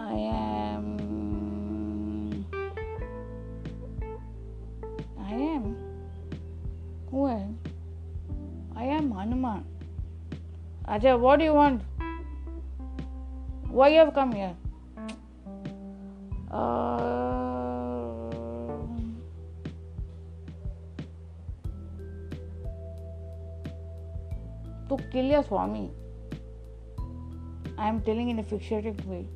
I 0.00 0.12
am. 0.12 0.86
I 5.18 5.32
am. 5.32 5.76
Who 7.10 7.26
I 7.26 7.32
am? 7.32 7.58
I 8.74 8.84
am 8.84 9.10
Hanuman. 9.10 9.64
Ajay, 10.88 11.18
what 11.20 11.38
do 11.38 11.44
you 11.44 11.54
want? 11.54 11.82
Why 13.68 13.88
you 13.88 13.98
have 13.98 14.14
come 14.14 14.32
here? 14.32 14.56
Uh, 16.50 16.96
to 24.88 24.96
kill 25.12 25.26
your 25.26 25.44
Swami. 25.44 25.90
I 27.76 27.88
am 27.88 28.00
telling 28.00 28.30
in 28.30 28.38
a 28.38 28.42
figurative 28.42 29.06
way. 29.06 29.26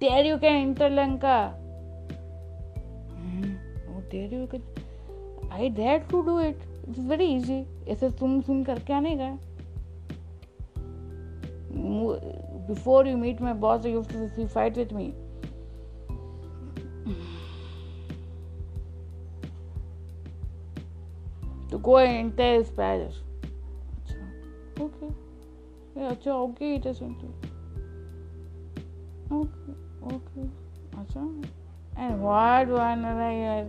Dare 0.00 0.24
you 0.24 0.38
can 0.38 0.54
enter 0.68 0.88
Lanka? 0.88 1.54
Hmm? 3.14 3.54
How 3.86 4.00
dare 4.10 4.28
you 4.28 4.46
can... 4.46 4.62
I 5.50 5.68
dare 5.68 6.00
to 6.10 6.24
do 6.24 6.38
it. 6.38 6.60
It's 6.88 6.98
very 6.98 7.26
easy. 7.26 7.64
ऐसे 7.88 8.10
तुम 8.18 8.40
सुन 8.46 8.64
करके 8.64 8.92
आने 8.92 9.16
का 9.20 9.38
before 12.68 13.04
you 13.06 13.16
meet 13.16 13.40
my 13.40 13.52
boss 13.52 13.84
you 13.84 13.96
have 13.96 14.34
to 14.36 14.46
fight 14.46 14.76
with 14.76 14.92
me 14.92 15.14
to 21.70 21.78
go 21.78 21.96
and 21.98 22.16
enter 22.16 22.48
his 22.58 22.70
palace 22.70 23.20
okay 24.80 25.12
yeah 25.96 26.10
अच्छा 26.10 26.32
okay 26.32 26.74
it 26.76 26.86
is 26.86 27.00
okay 29.31 29.75
okay 30.13 30.49
अच्छा 30.99 31.21
and 31.97 32.21
what 32.21 32.67
one 32.67 33.03
यार 33.03 33.65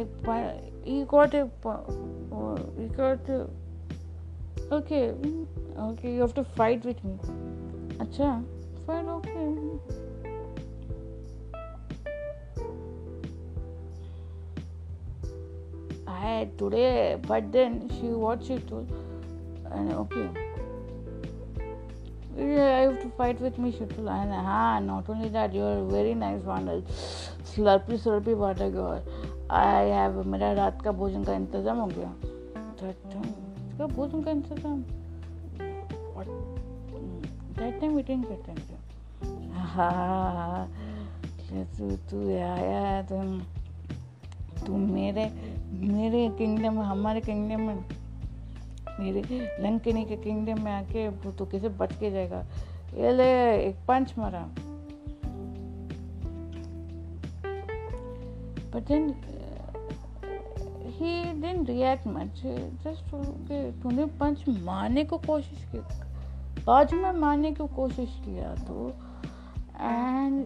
एक 0.00 0.60
he 0.84 1.04
got 1.04 1.34
a 1.34 1.48
he 2.78 2.86
got 2.98 3.28
a, 3.28 3.46
okay 4.72 5.12
okay 5.78 6.12
you 6.14 6.20
have 6.20 6.34
to 6.34 6.44
fight 6.58 6.84
with 6.84 7.02
me 7.04 7.18
अच्छा 8.00 8.30
fine 8.86 9.08
okay 9.08 9.48
I 16.06 16.48
today 16.58 17.18
but 17.26 17.52
then 17.52 17.82
she 17.96 18.14
what 18.26 18.44
she 18.44 18.58
told 18.58 18.94
and 19.72 19.92
okay 20.04 20.43
yeah, 22.37 22.77
I 22.77 22.81
have 22.81 23.01
to 23.01 23.09
fight 23.17 23.39
with 23.39 23.57
me 23.57 23.71
she 23.71 23.85
told 23.85 24.07
and 24.07 24.33
ah 24.33 24.79
not 24.79 25.09
only 25.09 25.29
that 25.29 25.53
you 25.53 25.63
are 25.63 25.83
very 25.83 26.13
nice 26.13 26.41
one 26.41 26.83
slurpy 27.53 27.97
slurpy 27.97 28.35
water 28.35 28.69
girl 28.69 29.01
I 29.49 29.83
have 29.97 30.15
मेरा 30.33 30.51
रात 30.53 30.81
का 30.81 30.91
भोजन 30.91 31.23
का 31.23 31.33
इंतज़ाम 31.33 31.77
हो 31.77 31.87
गया 31.87 32.13
इसका 32.89 33.85
भोजन 33.85 34.23
का 34.23 34.31
इंतज़ाम 34.31 34.83
time 37.79 37.95
we 37.95 38.03
didn't 38.03 38.27
get 38.29 38.49
anything 38.49 38.81
हाँ 39.75 40.67
तू 41.77 41.89
तू 42.09 42.19
आया 42.35 43.01
तुम 43.09 43.39
तू 44.65 44.77
मेरे 44.77 45.25
मेरे 45.91 46.27
किंगडम 46.37 46.79
हमारे 46.79 47.21
किंगडम 47.21 47.61
में 47.61 47.83
मेरे 48.99 49.21
लंकनी 49.59 50.05
के 50.05 50.15
किंगडम 50.17 50.63
में 50.63 50.71
आके 50.71 51.09
भूतों 51.09 51.45
के 51.45 51.59
से 51.59 51.69
बच 51.69 51.95
के 51.99 52.11
जाएगा। 52.11 52.45
ये 52.93 53.11
ले, 53.11 53.31
एक 53.65 53.75
पंच 53.87 54.13
मारा। 54.17 54.47
But 58.71 58.83
then 58.87 59.09
he 60.87 61.33
then 61.33 61.65
react 61.65 62.07
much 62.07 62.41
just 62.83 63.11
तूने 63.83 64.05
पंच 64.05 64.43
मारने 64.49 65.03
को 65.03 65.17
कोशिश 65.17 65.65
की। 65.75 65.79
बाजू 66.65 66.97
में 66.97 67.11
मारने 67.11 67.51
की 67.51 67.67
कोशिश 67.67 68.21
किया 68.25 68.55
तो। 68.55 68.93
And 69.81 70.45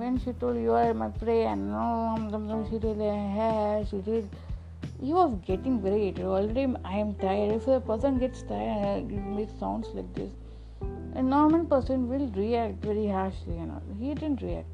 when 0.00 0.18
she 0.18 0.32
told 0.32 0.56
you 0.56 0.72
are 0.72 0.92
my 0.92 1.08
prey 1.08 1.40
and 1.40 1.62
no 1.62 2.06
हम 2.06 2.30
दम 2.30 2.48
दम 2.48 2.64
सीरियल 2.64 3.00
है 3.00 3.84
serial 3.84 4.28
he 5.01 5.13
was 5.13 5.33
getting 5.45 5.81
very 5.81 6.03
irritated 6.07 6.25
already 6.25 6.65
I 6.85 6.97
am 6.97 7.13
tired 7.15 7.51
if 7.53 7.67
a 7.67 7.79
person 7.79 8.19
gets 8.19 8.43
tired 8.43 9.11
it 9.11 9.25
makes 9.37 9.59
sounds 9.59 9.87
like 9.93 10.13
this 10.13 10.31
a 11.15 11.21
normal 11.21 11.65
person 11.65 12.07
will 12.07 12.27
react 12.43 12.85
very 12.85 13.07
harshly 13.07 13.57
you 13.57 13.65
know 13.65 13.81
he 13.99 14.13
didn't 14.13 14.41
react 14.41 14.67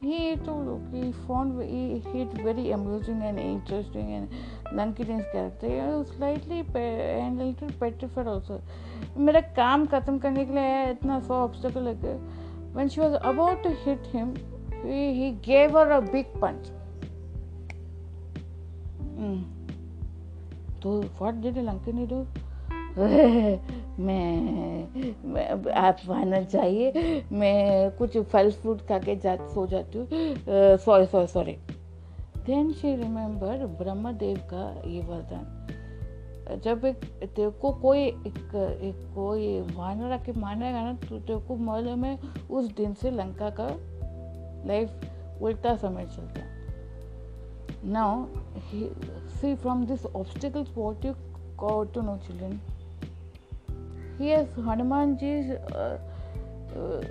he 0.00 0.36
told 0.44 0.66
okay 0.68 1.06
he 1.06 1.12
found 1.26 1.62
he, 1.62 2.02
he 2.12 2.24
very 2.42 2.72
amusing 2.72 3.22
and 3.22 3.38
interesting 3.38 4.14
and 4.14 4.28
Lankitin's 4.72 5.26
character 5.30 5.68
he 5.68 5.76
was 5.76 6.08
slightly 6.16 6.64
and 6.74 7.40
a 7.40 7.44
little 7.44 7.70
petrified 7.80 8.26
also 8.26 8.60
मेरा 9.18 9.40
काम 9.56 9.86
खत्म 9.92 10.18
करने 10.18 10.44
के 10.44 10.52
लिए 10.54 10.90
इतना 10.90 11.18
सा 11.20 11.34
obstacle 11.44 11.88
लगे 11.88 12.18
when 12.74 12.88
she 12.88 13.00
was 13.00 13.16
about 13.30 13.62
to 13.62 13.70
hit 13.84 14.06
him 14.12 14.34
he, 14.84 15.00
he 15.14 15.30
gave 15.48 15.72
her 15.78 15.90
a 15.96 16.00
big 16.00 16.26
punch 16.40 16.70
Mm. 19.27 19.41
तो 20.81 21.01
what 21.19 21.41
did 21.41 21.57
Lankini 21.63 22.07
do 22.09 22.25
मैं, 23.99 24.87
मैं 25.25 25.71
आप 25.71 25.97
आना 26.11 26.41
चाहिए 26.43 27.23
मैं 27.31 27.91
कुछ 27.97 28.17
फल 28.17 28.51
फ्रूट 28.51 28.81
खा 28.81 28.97
के 28.99 29.15
जा 29.15 29.35
सो 29.53 29.65
जाती 29.67 29.97
हूँ। 29.97 30.07
Sorry 30.77 31.05
sorry 31.05 31.27
sorry 31.27 31.51
then 32.45 32.71
she 32.73 32.95
remember 32.95 33.65
Brahmadev 33.81 34.37
का 34.53 34.65
ये 34.87 35.01
वरदान। 35.01 36.59
जब 36.63 36.85
एक 36.85 37.05
तेरे 37.21 37.49
को 37.51 37.71
कोई 37.71 37.99
एक, 37.99 38.37
एक 38.83 39.11
कोई 39.15 39.59
वानर 39.75 40.11
आके 40.11 40.31
मानेगा 40.39 40.81
ना 40.83 40.93
तो 40.93 41.19
तेरे 41.19 41.39
को 41.39 41.55
मालूम 41.55 42.05
है 42.05 42.19
उस 42.49 42.75
दिन 42.75 42.93
से 42.93 43.11
लंका 43.11 43.49
का 43.59 43.67
लाइफ 44.67 45.41
उल्टा 45.41 45.75
समय 45.75 46.05
चलता। 46.05 46.56
है 47.83 47.91
now 47.91 48.25
see 49.41 49.55
from 49.55 49.85
this 49.85 50.05
obstacles 50.05 50.73
what 50.77 51.05
you 51.05 51.13
got 51.59 51.93
to 51.93 52.01
know 52.01 52.17
children 52.27 52.59
Yes, 54.19 54.47
Hanumanji's 54.55 55.51
uh, 55.51 55.99
uh, 56.75 57.01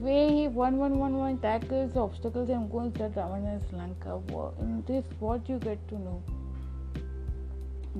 way 0.00 0.28
he 0.28 0.48
one 0.48 0.76
one 0.76 0.98
one 0.98 1.16
one 1.16 1.38
tackles 1.38 1.96
obstacles 1.96 2.48
and 2.48 2.68
goes 2.68 2.92
that 2.94 3.14
Ravana's 3.14 3.72
Lanka. 3.72 4.20
In 4.60 4.82
this, 4.88 5.04
what 5.20 5.48
you 5.48 5.58
get 5.58 5.86
to 5.88 5.94
know 5.94 6.20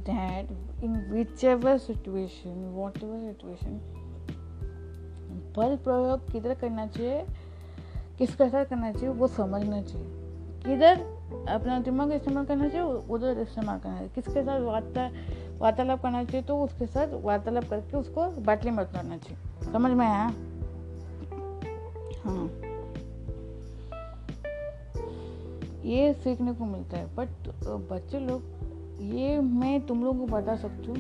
that 0.07 0.47
in 0.83 1.09
whichever 1.09 1.79
situation, 1.79 2.75
whatever 2.75 3.21
situation, 3.29 3.79
बल 5.57 5.77
प्रयोग 5.85 6.31
किधर 6.33 6.55
करना 6.55 6.87
चाहिए 6.87 7.25
किसके 8.19 8.49
साथ 8.49 8.65
करना 8.65 8.93
चाहिए 8.93 9.09
वो 9.09 9.27
समझना 9.29 9.81
चाहिए 9.83 10.07
किधर 10.67 11.01
अपना 11.31 11.79
दिमाग 11.81 12.13
इस्तेमाल 12.13 12.45
करना 12.45 12.69
चाहिए 12.69 12.87
उधर 13.11 13.39
इस्तेमाल 13.39 13.79
करना 13.79 13.97
चाहिए। 13.97 14.11
किसके 14.15 14.43
साथ 14.43 14.61
वार्ता, 14.61 15.11
वार्तालाप 15.59 16.03
करना 16.03 16.25
चाहिए 16.25 16.47
तो 16.47 16.63
उसके 16.63 16.87
साथ 16.87 17.23
वार्तालाप 17.23 17.65
करके 17.65 17.97
उसको 17.97 18.27
बाटली 18.43 18.71
में 18.71 18.83
उतारना 18.85 19.17
चाहिए। 19.17 19.73
समझ 19.73 19.93
में 19.93 20.07
आया? 20.07 20.27
हाँ। 22.25 22.49
ये 25.85 26.13
सीखने 26.15 26.53
को 26.53 26.65
मिलता 26.65 26.97
है 26.97 27.15
बट 27.17 27.49
बच्चे 27.91 28.19
लोग, 28.21 28.43
ये 29.15 29.39
मैं 29.41 29.81
तुम 29.87 30.03
लोगों 30.05 30.27
को 30.27 30.27
बता 30.27 30.57
सकती 30.57 30.87
हूँ 30.87 30.97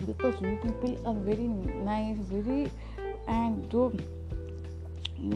because 0.00 0.44
you 0.44 0.56
people 0.56 1.06
are 1.06 1.14
very 1.14 1.48
nice 1.84 2.30
very 2.30 2.62
and 3.28 3.56
जो 3.70 3.88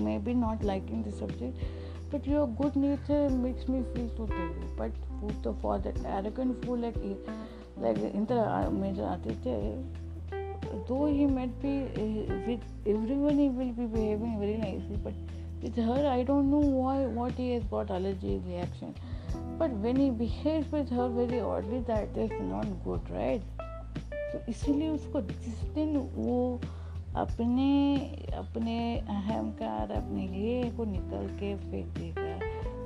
may 0.01 0.19
be 0.19 0.35
not 0.35 0.65
liking 0.65 1.03
this 1.05 1.19
subject 1.19 1.93
but 2.11 2.27
your 2.27 2.47
good 2.47 2.77
nature 2.77 3.29
makes 3.29 3.69
me 3.69 3.85
feel 3.95 4.11
so 4.17 4.27
terrible. 4.27 4.71
But 4.77 4.93
who 5.21 5.55
for 5.61 5.79
that 5.79 5.97
arrogant 6.05 6.65
fool 6.65 6.79
like 6.79 6.97
like 7.77 7.99
Indra 7.99 8.71
Major 8.71 9.09
Aditya, 9.13 9.79
though 10.89 11.07
he 11.07 11.27
might 11.27 11.61
be 11.61 11.75
uh, 11.97 12.35
with 12.47 12.61
everyone, 12.87 13.39
he 13.39 13.49
will 13.49 13.73
be 13.73 13.87
behaving 13.87 14.39
very 14.39 14.57
nicely, 14.57 14.99
but 15.03 15.15
with 15.63 15.77
her, 15.77 16.07
I 16.07 16.23
don't 16.23 16.51
know 16.51 16.59
why 16.59 17.07
what 17.07 17.33
he 17.33 17.53
has 17.53 17.65
got 17.65 17.91
allergy 17.91 18.41
reaction. 18.47 18.95
But 19.59 19.71
when 19.71 19.97
he 19.97 20.11
behaves 20.11 20.71
with 20.71 20.89
her 20.91 21.09
very 21.09 21.41
oddly, 21.41 21.81
that 21.87 22.17
is 22.17 22.31
not 22.41 22.67
good, 22.85 23.01
right? 23.11 23.43
तो 24.35 24.39
इसीलिए 24.49 24.89
उसको 24.91 25.21
जिस 25.21 25.59
दिन 25.75 25.97
वो 26.15 26.61
अपने 27.17 27.71
अपने 28.37 28.77
अहंकार 28.99 29.91
अपने 29.93 30.27
लिए 30.29 30.71
को 30.77 30.85
निकल 30.85 31.27
के 31.41 31.55
फेंक 31.57 31.87
देगा 31.99 32.39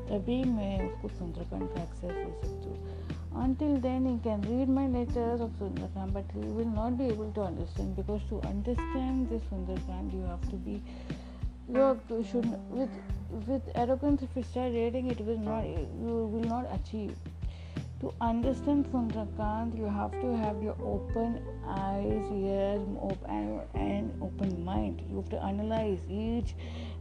तभी 0.09 0.43
मैं 0.45 0.75
उसको 0.89 1.09
सुंदरकांड 1.09 1.69
का 1.69 1.83
एक्सेस 1.83 2.11
दे 2.11 2.33
सकती 2.43 2.69
हूँ। 2.69 3.43
Until 3.43 3.77
then 3.81 4.07
you 4.07 4.17
can 4.25 4.45
read 4.45 4.69
my 4.69 4.89
letters 4.89 5.41
of 5.41 5.59
Sundarkand 5.59 6.13
but 6.13 6.37
you 6.37 6.53
will 6.53 6.69
not 6.69 6.93
be 6.93 7.05
able 7.05 7.33
to 7.33 7.43
understand 7.43 7.95
because 7.97 8.29
to 8.31 8.39
understand 8.49 9.29
this 9.29 9.49
Sundarkand 9.51 10.15
you 10.15 10.21
have 10.21 10.51
to 10.51 10.59
be 10.67 10.77
you 12.13 12.23
should 12.33 12.47
with 12.75 13.01
with 13.49 13.73
arrogance 13.77 14.23
if 14.23 14.39
you 14.39 14.45
start 14.45 14.73
reading 14.75 15.11
it 15.13 15.21
will 15.21 15.41
not 15.41 15.65
you 16.03 16.25
will 16.35 16.49
not 16.49 16.65
achieve 16.79 17.15
To 18.01 18.15
understand 18.21 18.87
Sundarkand, 18.93 19.77
you 19.77 19.87
have 19.87 20.13
to 20.13 20.37
have 20.37 20.63
your 20.63 20.77
open 20.81 21.43
eyes, 21.67 22.31
ears, 22.33 22.81
open 23.03 23.61
and 23.75 24.13
open 24.23 24.65
mind. 24.65 25.03
You 25.11 25.17
have 25.17 25.29
to 25.31 25.43
analyze 25.43 25.99
each 26.09 26.55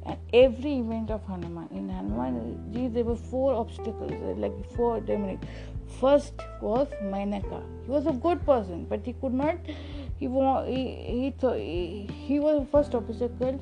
and 0.08 0.18
every 0.34 0.80
event 0.80 1.12
of 1.12 1.24
Hanuman. 1.28 1.68
In 1.72 1.88
Hanuman, 1.88 2.92
there 2.94 3.04
were 3.04 3.16
four 3.16 3.54
obstacles, 3.54 4.12
like 4.38 4.56
four 4.76 5.00
demonic. 5.00 5.40
First 6.00 6.34
was 6.62 6.88
Mainaka. 7.04 7.62
He 7.86 7.92
was 7.92 8.08
a 8.08 8.14
good 8.14 8.44
person, 8.44 8.88
but 8.90 9.06
he 9.06 9.14
could 9.14 9.34
not. 9.36 9.58
He 10.18 10.26
he 10.26 11.36
he, 11.40 12.10
he 12.26 12.40
was 12.40 12.62
the 12.62 12.66
first 12.72 12.96
obstacle. 12.96 13.60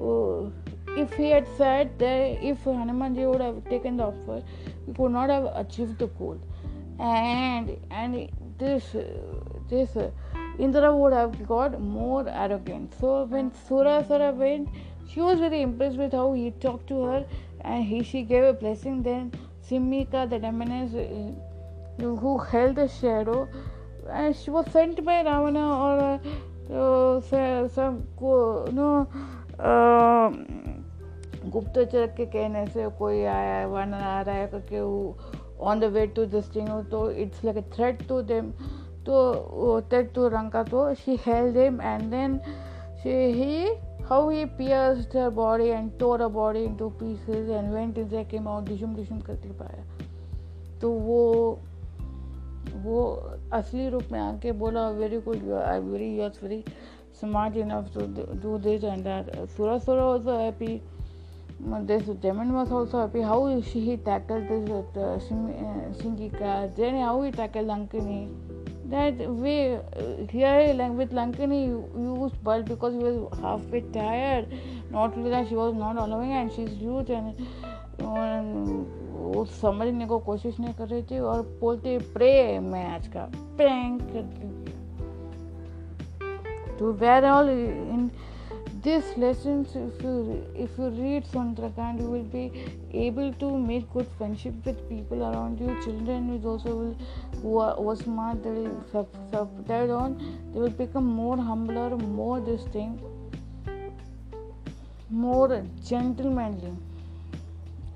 Uh, 0.00 0.50
if 0.96 1.12
he 1.12 1.30
had 1.30 1.46
said 1.58 1.98
that 1.98 2.42
if 2.42 2.64
Hanumanji 2.64 3.30
would 3.30 3.42
have 3.42 3.62
taken 3.68 3.98
the 3.98 4.04
offer, 4.04 4.42
he 4.86 4.94
could 4.94 5.12
not 5.12 5.28
have 5.28 5.44
achieved 5.54 5.98
the 5.98 6.06
goal 6.06 6.40
And 6.99 7.77
and 7.91 8.29
this 8.57 8.95
this 9.69 9.97
Indra 10.59 10.95
would 10.95 11.13
have 11.13 11.47
got 11.47 11.79
more 11.81 12.27
arrogant. 12.29 12.93
So 12.99 13.23
when 13.25 13.51
Surasara 13.51 14.33
went, 14.35 14.69
she 15.09 15.19
was 15.19 15.39
very 15.39 15.61
impressed 15.61 15.97
with 15.97 16.13
how 16.13 16.33
he 16.33 16.51
talked 16.51 16.87
to 16.87 17.01
her, 17.03 17.25
and 17.61 17.83
he 17.83 18.03
she 18.03 18.21
gave 18.23 18.43
a 18.43 18.53
blessing. 18.53 19.01
Then 19.01 19.31
Simika, 19.67 20.29
the 20.29 20.39
demoness 20.39 20.93
uh, 20.93 22.03
who 22.03 22.37
held 22.37 22.75
the 22.75 22.87
shadow, 22.87 23.47
and 24.09 24.35
she 24.35 24.51
was 24.51 24.71
sent 24.71 25.03
by 25.03 25.23
Ravana 25.23 25.65
or 25.77 26.19
uh, 26.71 27.67
some 27.69 28.07
no. 28.19 29.07
Uh, 29.59 30.31
गुप्तचर 31.43 32.05
के 32.17 32.25
कहने 32.31 32.65
से 32.71 32.87
कोई 32.97 33.23
आया 33.27 33.67
one 33.67 33.93
आ 33.93 34.21
रहा 34.21 34.35
है 34.35 34.47
करके 34.47 34.79
on 35.60 35.80
the 35.80 35.84
way 35.92 36.06
to 36.06 36.24
this 36.26 36.54
thing 36.54 36.68
तो 36.90 37.10
it's 37.10 37.44
like 37.44 37.56
a 37.56 37.62
thread 37.74 38.06
to 38.08 38.20
them 38.22 38.50
तो 39.06 39.80
थ्रेड 39.90 40.12
टू 40.14 40.28
रंका 40.28 40.62
तो 40.62 40.92
she 40.94 41.18
held 41.26 41.54
them 41.54 41.80
and 41.82 42.10
then 42.10 42.38
she 43.02 43.14
he 43.32 43.64
how 44.04 44.28
he 44.30 44.44
pierce 44.58 45.16
her 45.16 45.30
body 45.30 45.68
and 45.68 45.90
tore 45.98 46.20
a 46.20 46.28
body 46.34 46.64
in 46.64 46.74
two 46.76 46.88
pieces 47.00 47.50
and 47.50 47.72
went 47.72 47.98
in 47.98 48.08
से 48.08 48.24
came 48.24 48.48
out 48.48 48.68
डिशुम 48.68 48.94
डिशुम 48.96 49.20
करके 49.20 49.52
पाया। 49.58 49.84
तो 50.80 50.90
वो 50.90 51.58
वो 52.84 53.02
असली 53.52 53.88
रूप 53.88 54.12
में 54.12 54.20
आके 54.20 54.52
बोला 54.52 54.88
very 54.90 55.18
good 55.20 55.44
you 55.44 55.54
are 55.54 55.80
very 55.80 56.16
you 56.16 56.24
are 56.24 56.30
very 56.42 56.62
smart 57.20 57.56
enough 57.56 57.90
to 57.94 58.00
do 58.42 58.58
this 58.58 58.84
and 58.84 59.04
that 59.04 59.48
सूरा 59.56 59.78
सूरा 59.78 60.04
also 60.04 60.36
happy 60.38 60.80
this 61.60 62.02
demon 62.20 62.52
was 62.52 62.70
also 62.70 63.00
happy 63.00 63.20
how 63.20 63.60
she 63.60 63.80
he 63.80 63.96
tackled 63.96 64.48
this 64.48 64.68
with 64.68 64.96
uh, 64.96 65.18
Shingika, 66.00 66.74
then 66.76 67.00
how 67.00 67.20
he 67.22 67.32
tackled 67.32 67.66
Lankini. 67.66 68.28
That 68.86 69.18
way, 69.18 69.76
uh, 69.76 70.26
here 70.30 70.74
with 70.92 71.12
Lankini, 71.12 71.66
used 71.96 72.42
bulb 72.42 72.66
because 72.66 72.94
he 72.94 73.00
was 73.00 73.38
halfway 73.40 73.80
tired. 73.92 74.46
Not 74.90 75.16
only 75.16 75.30
that, 75.30 75.48
she 75.48 75.56
was 75.56 75.74
not 75.74 75.96
allowing, 75.96 76.32
and 76.32 76.52
she's 76.52 76.70
huge 76.70 77.10
and. 77.10 77.34
वो 79.28 79.44
समझने 79.44 80.06
को 80.06 80.18
कोशिश 80.24 80.58
नहीं 80.60 80.74
कर 80.74 80.88
रही 80.88 81.02
थी 81.10 81.18
और 81.18 81.42
बोलते 81.60 81.98
प्रे 82.14 82.58
मैं 82.58 82.84
आज 82.94 83.08
का 83.16 83.24
prank 83.58 84.02
to 86.78 86.92
where 86.92 87.24
all 87.26 87.48
in 87.48 88.10
these 88.88 89.08
lessons 89.22 89.72
if 89.78 90.02
you 90.02 90.12
if 90.64 90.76
you 90.80 90.86
read 90.98 91.24
Sundarakand 91.32 92.00
you 92.02 92.10
will 92.12 92.28
be 92.34 92.44
able 93.06 93.32
to 93.40 93.48
make 93.70 93.88
good 93.94 94.06
friendship 94.16 94.68
with 94.68 94.78
people 94.88 95.24
around 95.28 95.60
you. 95.62 95.74
Children 95.86 96.28
will 96.30 96.46
also 96.52 96.74
will 96.80 96.94
who 97.42 97.58
are, 97.64 97.74
who 97.74 97.90
are 97.90 97.96
smart 97.96 98.42
they 98.42 98.52
will 98.58 98.78
subscribe 98.92 99.90
on 100.02 100.14
they 100.52 100.60
will 100.60 100.76
become 100.82 101.10
more 101.22 101.36
humbler 101.48 101.88
more 102.20 102.40
this 102.40 102.64
thing 102.76 102.94
more 105.10 105.62
gentlemanly. 105.84 106.72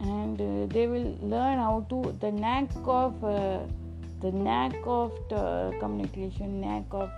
And 0.00 0.40
uh, 0.40 0.74
they 0.74 0.86
will 0.88 1.16
learn 1.22 1.58
how 1.58 1.86
to 1.90 2.02
the 2.20 2.32
knack 2.32 2.70
of 2.84 3.24
uh, 3.24 3.60
the 4.20 4.32
knack 4.32 4.74
of 4.84 5.12
the 5.30 5.74
communication 5.80 6.60
knack 6.60 6.84
of 6.90 7.10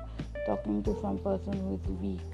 talking 0.47 0.83
to 0.85 0.97
some 1.01 1.19
person 1.19 1.61
who 1.65 1.75
is 1.75 1.87
weak 2.03 2.34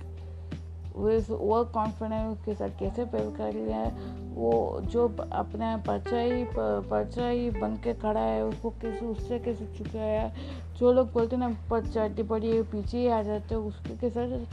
वो 1.01 1.63
confidence 1.75 2.33
उसके 2.33 2.55
साथ 2.55 2.79
कैसे 2.79 3.05
पेल 3.13 3.31
कर 3.37 3.53
लिया 3.55 3.77
है 3.77 4.19
वो 4.35 4.81
जो 4.85 5.07
अपने 5.33 5.77
परचाई 5.87 6.45
परचाई 6.57 7.51
बन 7.51 7.77
के 7.85 7.95
खड़ा 7.95 8.21
है 8.21 8.45
उसको 8.45 8.71
कैसे 8.83 9.07
उससे 9.07 9.39
कैसे 9.39 9.67
चुकाया 9.79 10.29
जो 10.79 10.93
लोग 10.93 11.13
बोलते 11.13 11.37
हैं 11.37 11.43
ना 11.43 11.57
परचाटी 11.71 12.23
पड़ी 12.23 12.63
पीछे 12.73 12.99
ही 12.99 13.07
आ 13.09 13.23
जाते 13.23 13.55
उसके 13.55 13.97
कैसे 13.99 14.45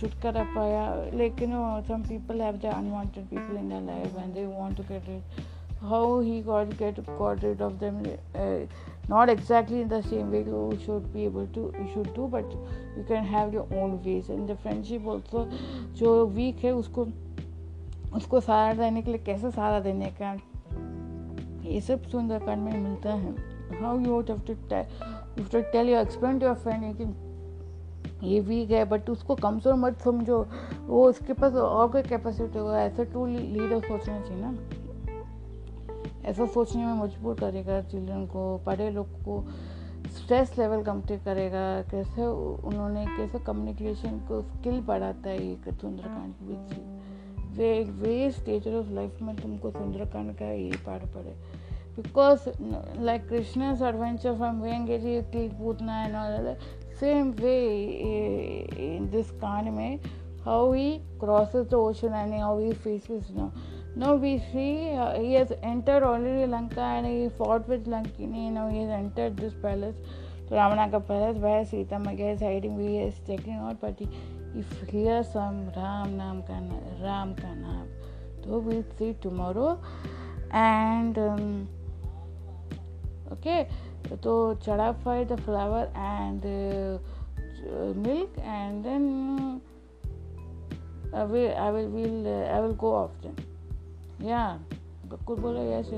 छुटकारा 0.00 0.42
पाया 0.54 0.86
लेकिन 1.14 1.52
some 1.88 2.02
people 2.08 2.40
have 2.40 2.56
the 2.56 2.72
unwanted 2.76 3.26
people 3.26 3.56
in 3.56 3.68
the 3.68 3.86
life 3.86 4.18
and 4.18 4.34
they 4.34 4.46
want 4.46 4.76
to 4.76 4.82
get 4.88 5.08
it 5.08 5.44
he 5.82 6.40
got 6.40 6.76
get 6.78 7.04
got 7.18 7.42
rid 7.42 7.60
of 7.60 7.78
them 7.78 8.02
uh, 8.34 8.66
not 9.08 9.28
exactly 9.28 9.80
in 9.80 9.88
the 9.88 10.02
same 10.02 10.30
way 10.30 10.42
you 10.44 10.78
should 10.84 11.12
be 11.12 11.24
able 11.24 11.46
to, 11.56 11.72
you 11.80 11.88
should 11.92 12.12
do, 12.14 12.26
but 12.28 12.54
you 12.96 13.04
can 13.08 13.24
have 13.24 13.52
your 13.52 13.66
own 13.72 14.02
ways. 14.04 14.28
And 14.28 14.48
the 14.48 14.56
friendship 14.64 15.06
also, 15.06 15.44
जो 15.98 16.26
weak 16.26 16.64
है, 16.64 16.74
उसको 16.74 17.06
उसको 18.16 18.40
सहारा 18.40 18.72
देने 18.74 19.02
के 19.02 19.10
लिए 19.10 19.20
कैसे 19.26 19.50
सहारा 19.50 19.80
देने 19.80 20.10
का? 20.20 20.32
ये 21.70 21.80
सब 21.80 22.02
सुंदरकांड 22.08 22.62
में 22.62 22.78
मिलता 22.78 23.12
है। 23.12 23.34
How 23.82 23.98
you 23.98 24.14
have 24.14 24.22
to 24.22 24.52
you 25.38 25.44
to 25.52 25.60
tell 25.72 25.88
your 25.88 26.00
expend 26.00 26.42
your 26.42 26.54
friend 26.54 26.96
कि 26.96 27.14
ये 28.26 28.40
वीक 28.40 28.70
है 28.70 28.84
बट 28.84 29.10
उसको 29.10 29.34
कमज़ोर 29.34 29.74
मत 29.74 30.00
समझो। 30.00 30.38
वो 30.86 31.04
उसके 31.08 31.32
पास 31.32 31.54
और 31.54 31.88
कोई 31.92 32.02
कैपेसिटी 32.02 32.58
होगा, 32.58 32.82
ऐसा 32.82 33.04
टू 33.04 33.26
लीडर 33.26 33.80
सोचना 33.80 34.20
चाहिए 34.20 34.42
ना। 34.42 34.52
ऐसा 36.26 36.46
सोचने 36.46 36.84
में 36.84 37.02
मजबूर 37.02 37.34
करेगा, 37.40 37.80
चिल्ड्रन 37.82 38.26
को, 38.26 38.56
पढ़े 38.66 38.90
लोग 38.90 39.08
को 39.24 39.44
स्ट्रेस 40.16 40.58
लेवल 40.58 40.82
कमते 40.82 41.16
करेगा, 41.24 41.64
कैसे 41.90 42.26
उन्होंने, 42.26 43.04
कैसे 43.16 43.38
कम्युनिकेशन 43.44 44.18
को 44.28 44.40
स्किल 44.42 44.80
बढ़ाता 44.86 45.30
है 45.30 45.46
ये 45.46 45.72
Sundarkand 45.72 46.34
which 46.48 46.78
way 47.56 47.68
way 48.00 48.30
stage 48.30 48.66
of 48.68 48.90
life 48.94 49.22
में 49.22 49.34
तुमको 49.36 49.70
सुंदरकांड 49.70 50.34
का 50.38 50.46
ये 50.46 50.70
पाठ 50.86 51.04
पड़े। 51.14 51.34
Because 51.96 52.48
like 53.00 53.28
Krishna's 53.28 53.82
adventure 53.82 54.34
from 54.36 54.60
वेंगेरी 54.62 55.20
की 55.32 55.48
Putana 55.58 56.02
and 56.04 56.56
same 57.00 57.30
way 57.40 57.56
in 58.86 59.08
this 59.12 59.30
कांड 59.40 59.68
में 59.74 60.00
how 60.44 60.72
he 60.72 60.90
crosses 61.20 61.66
the 61.70 61.74
ocean 61.74 62.14
and 62.14 62.34
how 62.34 62.58
he 62.58 62.72
faces 62.72 63.30
no 63.30 63.50
Now 63.98 64.14
we 64.14 64.38
see 64.52 64.90
uh, 64.90 65.18
he 65.18 65.32
has 65.32 65.52
entered 65.62 66.02
already 66.02 66.46
Lanka 66.46 66.82
and 66.82 67.06
he 67.06 67.30
fought 67.30 67.66
with 67.66 67.86
Lankini. 67.86 68.52
Now 68.52 68.68
he 68.68 68.80
has 68.80 68.90
entered 68.90 69.38
this 69.38 69.54
palace, 69.54 69.96
Ramanaka 70.50 71.00
palace, 71.06 71.38
where 71.38 71.64
Sita 71.64 71.98
Maga 71.98 72.28
is 72.32 72.40
hiding. 72.40 72.76
We 72.76 72.98
is 72.98 73.14
checking 73.26 73.54
out, 73.54 73.80
but 73.80 73.98
he, 73.98 74.06
if 74.54 74.66
hears 74.90 75.32
some 75.32 75.72
Ram 75.74 76.18
Nam 76.18 76.42
ka 76.42 76.60
Ram 77.00 77.34
ka 77.36 77.46
naam, 77.46 77.86
so 78.44 78.58
we'll 78.58 78.84
see 78.98 79.16
tomorrow. 79.22 79.80
And 80.50 81.16
um, 81.16 81.68
okay, 83.32 83.66
so 84.22 84.58
chadafy 84.62 85.26
the 85.26 85.38
flower 85.38 85.88
and 85.94 86.44
uh, 86.44 87.94
milk, 87.94 88.30
and 88.44 88.84
then 88.84 89.60
uh, 91.14 91.24
we, 91.24 91.48
I 91.48 91.70
will, 91.70 91.88
will 91.88 92.26
uh, 92.26 92.54
I 92.54 92.60
will 92.60 92.74
go 92.74 92.94
off 92.94 93.12
then. 93.22 93.55
या 94.22 94.42
कुछ 95.26 95.38
बोले 95.38 95.60
ऐसे 95.72 95.96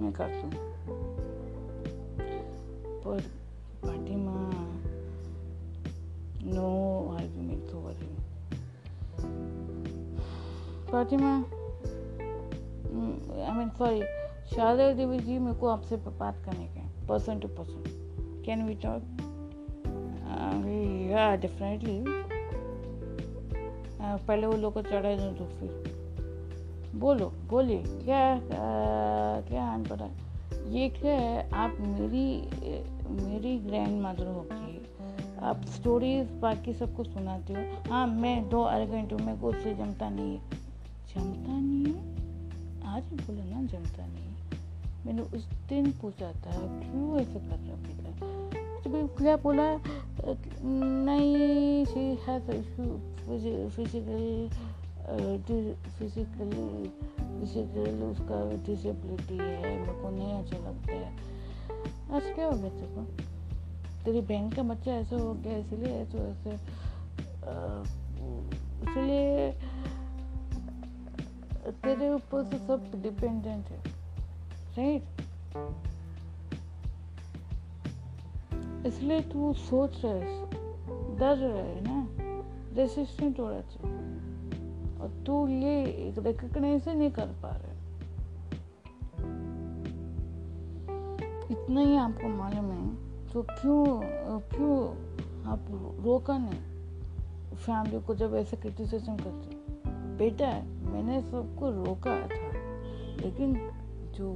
मैं 0.00 0.12
करती 0.12 0.40
हूँ। 0.40 0.68
पर 3.04 3.20
Fatima 3.82 4.34
no 6.44 6.70
argument 7.14 7.74
over 7.74 7.94
him 7.94 8.14
Fatima 10.90 11.32
I 13.44 13.52
mean 13.58 13.68
sorry 13.78 14.02
Sharda 14.54 14.92
Devi 14.92 15.18
ji 15.18 15.38
मेरे 15.38 15.58
को 15.58 15.66
आपसे 15.68 15.96
बात 15.96 16.42
करने 16.44 16.66
के 16.66 17.06
person 17.06 17.38
to 17.40 17.48
person 17.48 17.82
can 18.46 18.66
we 18.66 18.74
talk 18.84 19.02
या 21.10 21.34
डेफिनेटली 21.36 22.02
पहले 24.02 24.46
वो 24.46 24.56
लोग 24.56 24.74
को 24.74 24.82
चढ़ाई 24.82 25.16
दो 25.16 25.30
तो 25.38 25.44
फिर। 25.44 25.89
बोलो 26.94 27.32
बोलिए 27.50 27.82
क्या 27.86 28.32
आ, 28.32 28.40
क्या 29.40 29.64
हान 29.64 29.84
पड़ा 29.84 30.08
ये 30.68 30.88
क्या 30.88 31.12
है 31.12 31.50
आप 31.50 31.76
मेरी 31.80 32.50
मेरी 33.10 33.58
ग्रैंड 33.58 34.02
मदर 34.02 34.26
होगी 34.26 34.86
आप 35.42 35.64
स्टोरीज 35.64 36.30
बाकी 36.30 36.74
सबको 36.74 37.04
सुनाती 37.04 37.52
हो? 37.52 37.92
हाँ 37.92 38.06
मैं 38.06 38.48
दो 38.48 38.62
अरे 38.62 38.86
घंटे 38.86 39.14
में 39.14 39.40
को 39.40 39.46
उससे 39.46 39.74
जमता 39.74 40.08
नहीं 40.10 40.30
है। 40.30 40.40
जमता 41.14 41.52
नहीं 41.52 41.84
है? 41.86 42.00
आज 42.84 43.02
बोला 43.02 43.44
ना 43.44 43.62
जमता 43.62 44.06
नहीं 44.06 44.28
मैंने 45.06 45.22
उस 45.22 45.48
दिन 45.68 45.92
पूछा 45.92 46.32
था 46.32 46.50
क्यों 46.50 47.20
ऐसे 47.20 47.34
कर 47.34 47.56
रहा 47.56 47.76
बेटा? 47.76 48.10
तो 48.82 49.06
क्या 49.08 49.36
बोला? 49.36 49.80
नहीं 51.04 51.84
she 51.84 52.00
has 52.00 52.50
physical 53.70 54.50
physically 55.98 56.88
physically 57.18 58.02
उसका 58.02 58.38
डिसेबिलिटी 58.66 59.36
है, 59.36 59.78
मेरे 59.80 59.92
को 59.92 60.10
नहीं 60.10 60.32
अच्छा 60.34 60.58
लगता 60.58 60.92
है। 60.92 61.28
क्या 62.34 62.46
हो 62.46 62.52
गया 62.52 62.70
तेरे 62.70 62.94
को? 62.94 63.02
तेरी 64.04 64.20
बहन 64.20 64.50
का 64.50 64.62
बच्चा 64.62 64.92
ऐसा 64.92 65.16
हो 65.16 65.32
गया, 65.34 65.56
इसलिए 65.56 65.94
ऐसे 65.94 66.18
इसलिए 68.82 69.52
तेरे 71.82 72.08
ऊपर 72.10 72.44
से 72.44 72.58
सब 72.58 72.90
डिपेंडेंट 73.02 73.66
है 73.66 73.78
राइट 74.78 75.02
इसलिए 78.86 79.20
तू 79.20 79.52
सोच 79.52 80.00
रहे 80.04 80.20
डर 81.16 81.36
रहे 81.36 81.80
ना? 81.80 82.06
रेसिस्टेंट 82.76 83.40
हो 83.40 83.50
रहा 83.50 83.60
चाहिए 83.60 84.09
तू 85.26 85.48
ये 85.48 85.84
रिकग्नाइज 86.18 86.88
नहीं 86.88 87.10
कर 87.10 87.26
पा 87.26 87.50
रहे। 87.50 87.80
इतना 91.50 91.80
ही 91.80 91.96
आपको 91.96 92.28
मालूम 92.28 92.64
है। 92.64 93.10
तो 93.32 93.42
क्यों 93.42 94.00
क्यों 94.40 94.88
आप 95.44 95.60
रोका 96.04 96.38
नहीं? 96.38 96.60
फैमिली 97.56 98.00
को 98.00 98.14
जब 98.14 98.34
ऐसे 98.34 98.56
क्रिटिसिज्म 98.56 99.16
करते 99.16 99.60
बेटा, 100.18 100.46
मैंने 100.90 101.22
सबको 101.22 101.70
रोका 101.70 102.20
था। 102.20 102.52
लेकिन 103.22 103.70
जो, 104.14 104.32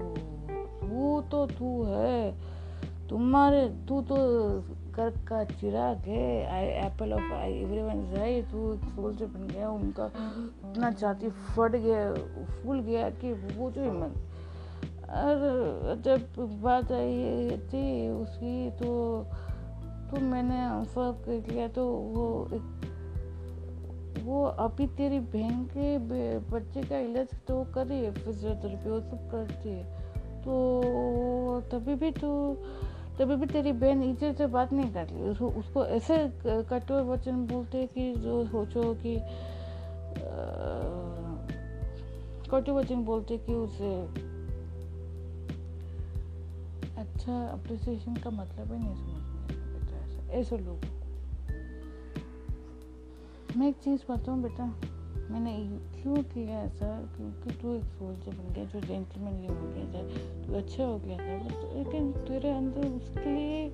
वो 0.89 1.23
तो 1.23 1.47
तू 1.47 1.85
है। 1.85 2.39
तुम्हारे, 3.09 3.69
तू 3.69 4.03
तो 4.03 4.17
कर 4.97 5.11
का 5.29 5.43
चिराग 5.45 6.09
है, 6.09 6.27
eye 6.47 6.67
apple 6.87 7.13
of 7.13 7.33
eye 7.33 7.53
everyone 7.53 8.05
right 8.17 8.51
तू 8.51 8.73
एक 8.73 8.85
सोल्जर 8.91 9.27
बन 9.27 9.47
गया, 9.47 9.71
उनका 9.71 10.07
इतना 10.07 10.91
छाती 10.93 11.29
फट 11.29 11.77
गया, 11.77 12.13
फूल 12.55 12.81
गया 12.81 13.09
कि 13.11 13.33
वो 13.33 13.71
जो 13.71 13.83
हिम्मत 13.83 14.15
और 15.11 16.03
जब 16.05 16.61
बात 16.63 16.93
आई 16.93 17.59
थी 17.73 18.09
उसकी 18.11 18.71
तो 18.71 18.93
तो 20.11 20.21
मैंने 20.21 20.85
फ़र्क 20.85 21.25
किया 21.49 21.69
तो 21.69 21.87
वो 22.15 22.27
एक, 22.55 22.63
वो 24.25 24.45
अभी 24.45 24.87
तेरी 24.97 25.19
बहन 25.35 25.65
के 25.77 25.99
बच्चे 26.51 26.83
का 26.83 26.99
इलाज 26.99 27.35
तो 27.49 27.63
कर 27.75 27.89
फिजियोथेरेपी 28.13 28.91
वो 28.91 29.01
सब 29.01 29.29
करती 29.31 29.71
है 29.71 29.85
तो 30.43 31.61
तभी 31.73 31.95
भी 31.95 32.11
तो 32.11 32.33
तभी 33.19 33.37
भी 33.37 33.47
तेरी 33.47 33.73
बहन 33.73 33.99
नीचे 33.99 34.33
से 34.33 34.47
बात 34.47 34.73
नहीं 34.73 34.93
कर 34.93 35.07
रही। 35.07 35.23
उसको 35.23 35.49
उसको 35.51 35.85
ऐसे 35.87 36.17
कठोर 36.47 37.03
वचन 37.03 37.47
बोलते 37.47 37.87
कि 37.87 38.15
जो 38.15 38.45
सोचो 38.47 38.95
कि 39.05 39.17
कठोर 42.51 42.75
वचन 42.75 43.05
बोलते 43.05 43.37
कि 43.39 43.55
उसे 43.55 43.93
अच्छा 46.97 47.35
अप्रिसिएशन 47.49 48.15
का 48.15 48.31
मतलब 48.31 48.73
ही 48.73 48.79
नहीं 48.79 48.97
समझ 48.97 50.31
ऐसे 50.31 50.59
लोग 50.59 50.79
मैं 53.57 53.69
एक 53.69 53.77
चीज़ 53.85 54.01
बताऊँ 54.11 54.43
बेटा। 54.43 54.65
मैंने 55.31 55.53
क्यों 56.03 56.17
किया 56.23 56.61
ऐसा? 56.61 56.89
क्योंकि 57.17 57.51
तू 57.51 57.75
एक 57.75 57.85
सोल्जर 57.85 58.31
बन 58.31 58.53
गया 58.55 58.65
जो 58.65 58.81
जेंटलमैनली 58.81 59.47
हो 59.47 59.69
गया 59.69 59.87
था। 59.93 60.03
तू 60.47 60.55
अच्छा 60.55 60.85
हो 60.85 60.99
गया 60.99 61.19
था 61.19 61.39
बट 61.45 61.77
लेकिन 61.77 62.13
तेरे 62.13 62.51
अंदर 62.51 62.89
उसके 62.89 63.35
लिए 63.35 63.69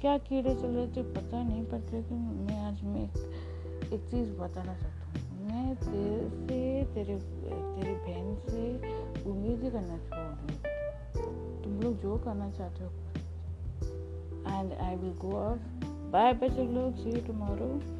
क्या 0.00 0.16
कीड़े 0.18 0.54
चल 0.54 0.68
रहे 0.68 0.86
थे 0.86 1.02
पता 1.12 1.42
नहीं 1.42 1.64
पर 1.64 1.78
लेकिन 1.92 2.18
मैं 2.48 2.58
आज 2.60 2.82
मैं 2.84 3.04
एक, 3.04 3.92
एक 3.92 4.00
चीज़ 4.10 4.32
बताना 4.32 4.74
चाहता 4.74 5.06
हूँ। 5.06 5.48
मैं 5.48 5.74
तेरे 5.76 6.28
से 6.30 6.84
तेरे 6.94 7.16
तेरी 7.16 7.94
बहन 7.94 8.34
से 8.48 8.64
उम्मीद 9.30 9.62
ही 9.62 9.70
करना 9.70 9.98
छोड़ 9.98 11.62
तुम 11.64 11.80
लोग 11.80 12.00
जो 12.00 12.16
करना 12.16 12.50
चाहते 12.50 12.84
हो 12.84 12.90
and 14.50 14.72
I 14.72 14.96
will 14.96 15.14
go 15.20 15.32
off 15.32 15.58
bye 16.12 16.32
बच्चे 16.32 16.66
लोग. 16.66 16.94
See 16.94 17.20
tomorrow 17.20 17.99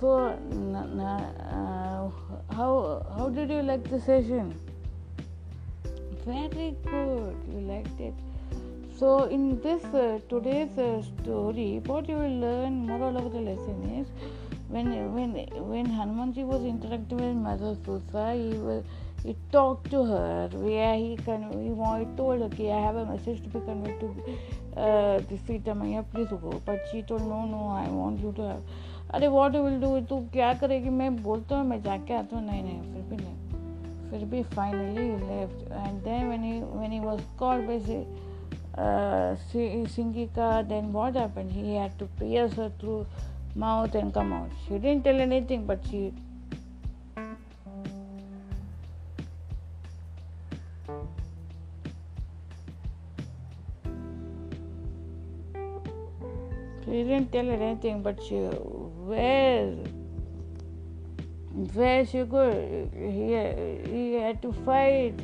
So, 0.00 0.10
uh, 0.18 2.10
how 2.54 3.04
how 3.16 3.28
did 3.28 3.50
you 3.50 3.60
like 3.60 3.84
the 3.90 4.00
session? 4.00 4.54
Very 6.24 6.74
good, 6.84 7.36
you 7.52 7.60
liked 7.70 8.00
it. 8.00 8.14
So, 8.96 9.24
in 9.24 9.60
this 9.60 9.84
uh, 9.84 10.20
today's 10.30 10.78
uh, 10.78 11.02
story, 11.02 11.82
what 11.84 12.08
you 12.08 12.16
will 12.16 12.40
learn, 12.46 12.86
moral 12.86 13.18
of 13.18 13.30
the 13.34 13.40
lesson 13.40 13.82
is, 13.98 14.06
when 14.68 14.88
when 15.12 15.34
when 15.68 15.86
Hanumanji 15.86 16.46
was 16.46 16.64
interacting 16.64 17.18
with 17.18 17.36
Mother 17.36 17.76
Susa, 17.84 18.32
he 18.32 18.56
was 18.56 18.84
he 19.22 19.36
talked 19.52 19.90
to 19.90 20.02
her 20.04 20.48
where 20.54 20.94
he 20.96 21.16
can 21.26 21.42
he, 21.52 21.68
he 21.68 22.16
told 22.16 22.40
her 22.40 22.46
okay, 22.46 22.72
I 22.72 22.80
have 22.80 22.96
a 22.96 23.04
message 23.04 23.42
to 23.42 23.50
be 23.50 23.60
conveyed 23.60 24.00
to 24.00 24.14
uh, 24.80 25.18
the 25.18 25.38
Sita 25.46 25.74
Maya, 25.74 26.02
please 26.02 26.28
go. 26.28 26.62
But 26.64 26.86
she 26.90 27.02
told 27.02 27.20
no 27.22 27.44
no 27.44 27.68
I 27.68 27.86
want 27.88 28.20
you 28.20 28.32
to 28.36 28.42
have 28.48 28.62
अरे 29.14 29.28
what 29.28 29.56
will 29.56 29.80
do 29.80 30.00
तू 30.00 30.16
क्या 30.32 30.52
करेगी? 30.54 30.88
मैं 30.88 31.22
बोलता 31.22 31.56
हूँ 31.56 31.66
मैं 31.66 31.82
जाके 31.82 32.14
आता 32.14 32.36
हूँ। 32.36 32.44
नहीं 32.46 32.62
नहीं 32.62 32.92
फिर 32.92 33.02
भी 33.10 33.16
नहीं। 33.16 34.10
फिर 34.10 34.24
भी 34.28 34.42
finally 34.54 35.08
left 35.26 35.72
and 35.72 36.00
then 36.04 36.26
when 36.26 36.44
he 36.44 36.60
when 36.62 36.92
he 36.92 37.00
was 37.00 37.20
called 37.38 37.66
by 37.66 38.06
सिंगी 39.86 40.26
का 40.38 40.50
then 40.62 40.92
what 40.92 41.16
happened 41.16 41.50
he 41.50 41.74
had 41.74 41.98
to 41.98 42.06
pierce 42.20 42.58
through 42.80 43.04
mouth 43.56 43.96
and 43.96 44.12
come 44.12 44.32
out 44.34 44.50
she 44.66 44.78
didn't 44.78 45.04
tell 45.04 45.20
anything 45.20 45.66
but 45.66 45.86
she 45.92 46.10
She 56.82 57.00
didn't 57.06 57.30
tell 57.32 57.46
her 57.46 57.56
anything, 57.64 57.98
but 58.04 58.20
she 58.28 58.38
where 59.06 59.74
where 61.74 62.06
she 62.06 62.24
could 62.24 62.90
he 62.94 63.34
he 63.90 64.14
had 64.14 64.40
to 64.42 64.52
fight. 64.64 65.14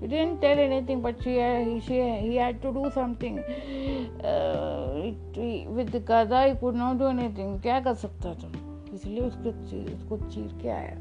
He 0.00 0.08
didn't 0.08 0.40
tell 0.40 0.58
anything, 0.58 1.00
but 1.00 1.22
she 1.22 1.34
he 1.38 1.80
she 1.80 2.00
he 2.26 2.36
had 2.36 2.60
to 2.62 2.72
do 2.72 2.90
something. 2.90 3.38
Uh, 3.38 5.12
it, 5.12 5.68
with 5.68 5.92
the 5.92 6.00
gada 6.00 6.48
he 6.48 6.54
could 6.56 6.74
not 6.74 6.98
do 6.98 7.06
anything. 7.06 7.58
क्या 7.62 7.80
कर 7.80 7.94
सकता 8.04 8.34
था 8.42 8.52
इसलिए 8.94 9.20
उसको 9.20 9.50
उसको 9.94 10.16
चीर 10.28 10.58
के 10.62 10.68
आया 10.68 10.96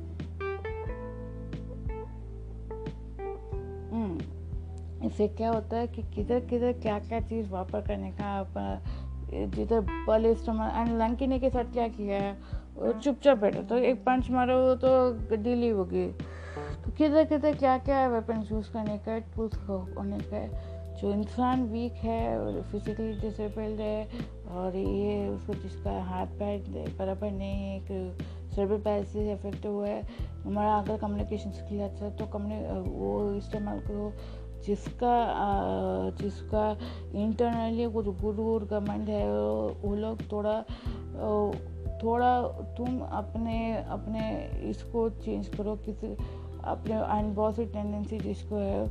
इससे 5.05 5.27
क्या 5.27 5.49
होता 5.51 5.77
है 5.77 5.87
कि 5.87 6.01
किधर 6.15 6.39
किधर 6.49 6.73
क्या 6.81 6.97
क्या 6.99 7.19
चीज़ 7.29 7.49
वापर 7.51 7.81
करने 7.87 8.11
का 8.19 8.41
जिधर 9.34 9.79
बल 10.07 10.25
इस्तेमाल 10.25 10.71
एंड 10.77 10.97
लंकिनी 11.01 11.39
के 11.39 11.49
साथ 11.49 11.71
क्या 11.73 11.88
किया 11.89 12.17
है? 12.17 12.36
चुपचाप 12.93 13.38
बैठा। 13.38 13.61
तो 13.61 13.77
एक 13.79 14.03
पंच 14.03 14.29
मारो 14.32 14.75
तो 14.75 15.36
डीली 15.36 15.69
होगी 15.69 16.07
तो 16.84 16.91
किधर 16.91 17.23
किधर 17.25 17.55
क्या 17.55 17.77
क्या 17.79 17.97
है 17.97 18.09
वेपन 18.09 18.45
यूज़ 18.51 18.71
करने 18.73 18.97
का? 18.99 19.17
टूल्स 19.36 19.57
होने 19.69 20.19
का 20.23 20.47
जो 21.01 21.11
इंसान 21.11 21.63
वीक 21.65 21.93
है, 22.03 22.39
और 22.39 22.61
फिजिकली 22.71 23.13
डिसेबल्ड 23.21 23.79
है, 23.79 24.07
और 24.49 24.75
ये 24.75 25.27
उसको 25.29 25.53
जिसका 25.53 25.91
हाथ 26.03 26.27
पैर 26.39 26.93
बराबर 26.99 27.32
नहीं 27.32 27.61
है, 27.61 27.77
एक 27.77 28.51
सर्वर 28.55 28.77
पैसे 28.79 29.32
इफ़ेक्ट 29.34 29.65
हुआ 29.65 29.88
है। 29.88 30.01
हमारा 30.43 30.75
अगर 30.75 30.97
कम्युनिकेशन 30.97 31.51
स्किल 31.51 31.82
अच्छा 31.82 32.05
है 32.05 32.15
तो 32.17 32.25
कम्युनि 32.27 32.89
वो 32.89 33.34
इस्तेमाल 33.36 33.79
करो। 33.79 34.11
जिसका 34.66 35.16
जिसका 36.22 36.66
इंटरनली 37.16 37.89
कुछ 37.91 38.05
गुरूर 38.22 38.68
कमेंट 38.72 39.09
है, 39.09 39.26
वो 39.82 39.95
लोग 39.95 40.22
थोड़ा 40.32 40.62
थोड़ा 42.03 42.41
तुम 42.78 42.99
अपने 42.99 43.57
अपने 43.89 44.22
इसको 44.70 45.09
चेंज 45.09 45.47
करो, 45.47 45.76
किसी 45.86 46.16
अपने 46.66 46.95
अनबॉसिव 46.95 47.70
टेंडेंसी 47.74 48.20
जिसको 48.20 48.55
है, 48.55 48.84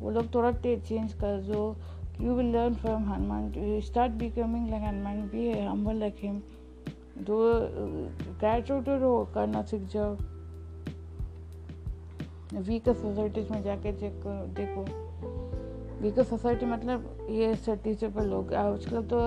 वो 0.00 0.10
लोग 0.10 0.34
थोड़ा 0.34 0.52
चेंज 0.52 1.12
कर 1.14 1.40
दो। 1.42 1.76
You 2.20 2.34
will 2.34 2.52
learn 2.52 2.74
from 2.74 3.04
Hanuman 3.04 3.52
start 3.84 4.12
becoming 4.12 4.68
like 4.70 4.82
Hanuman 4.84 5.20
be 5.28 5.50
humble 5.60 5.96
like 5.96 6.16
him 6.22 6.38
तो 7.18 7.38
ग्रेजुएटेड 8.40 9.02
हो, 9.02 9.28
करना 9.34 9.62
सीख 9.62 9.88
जाओ। 9.92 10.16
वीकर 12.58 12.92
सोसाइटीज 12.94 13.50
में 13.50 13.62
जाके 13.62 13.92
देखो। 13.92 14.84
वीकर 16.02 16.22
सोसाइटी 16.22 16.66
मतलब 16.66 17.28
ये 17.30 17.56
सर्टिसेबल 17.56 18.24
लोग 18.24 18.54
आजकल 18.54 19.02
तो 19.02 19.18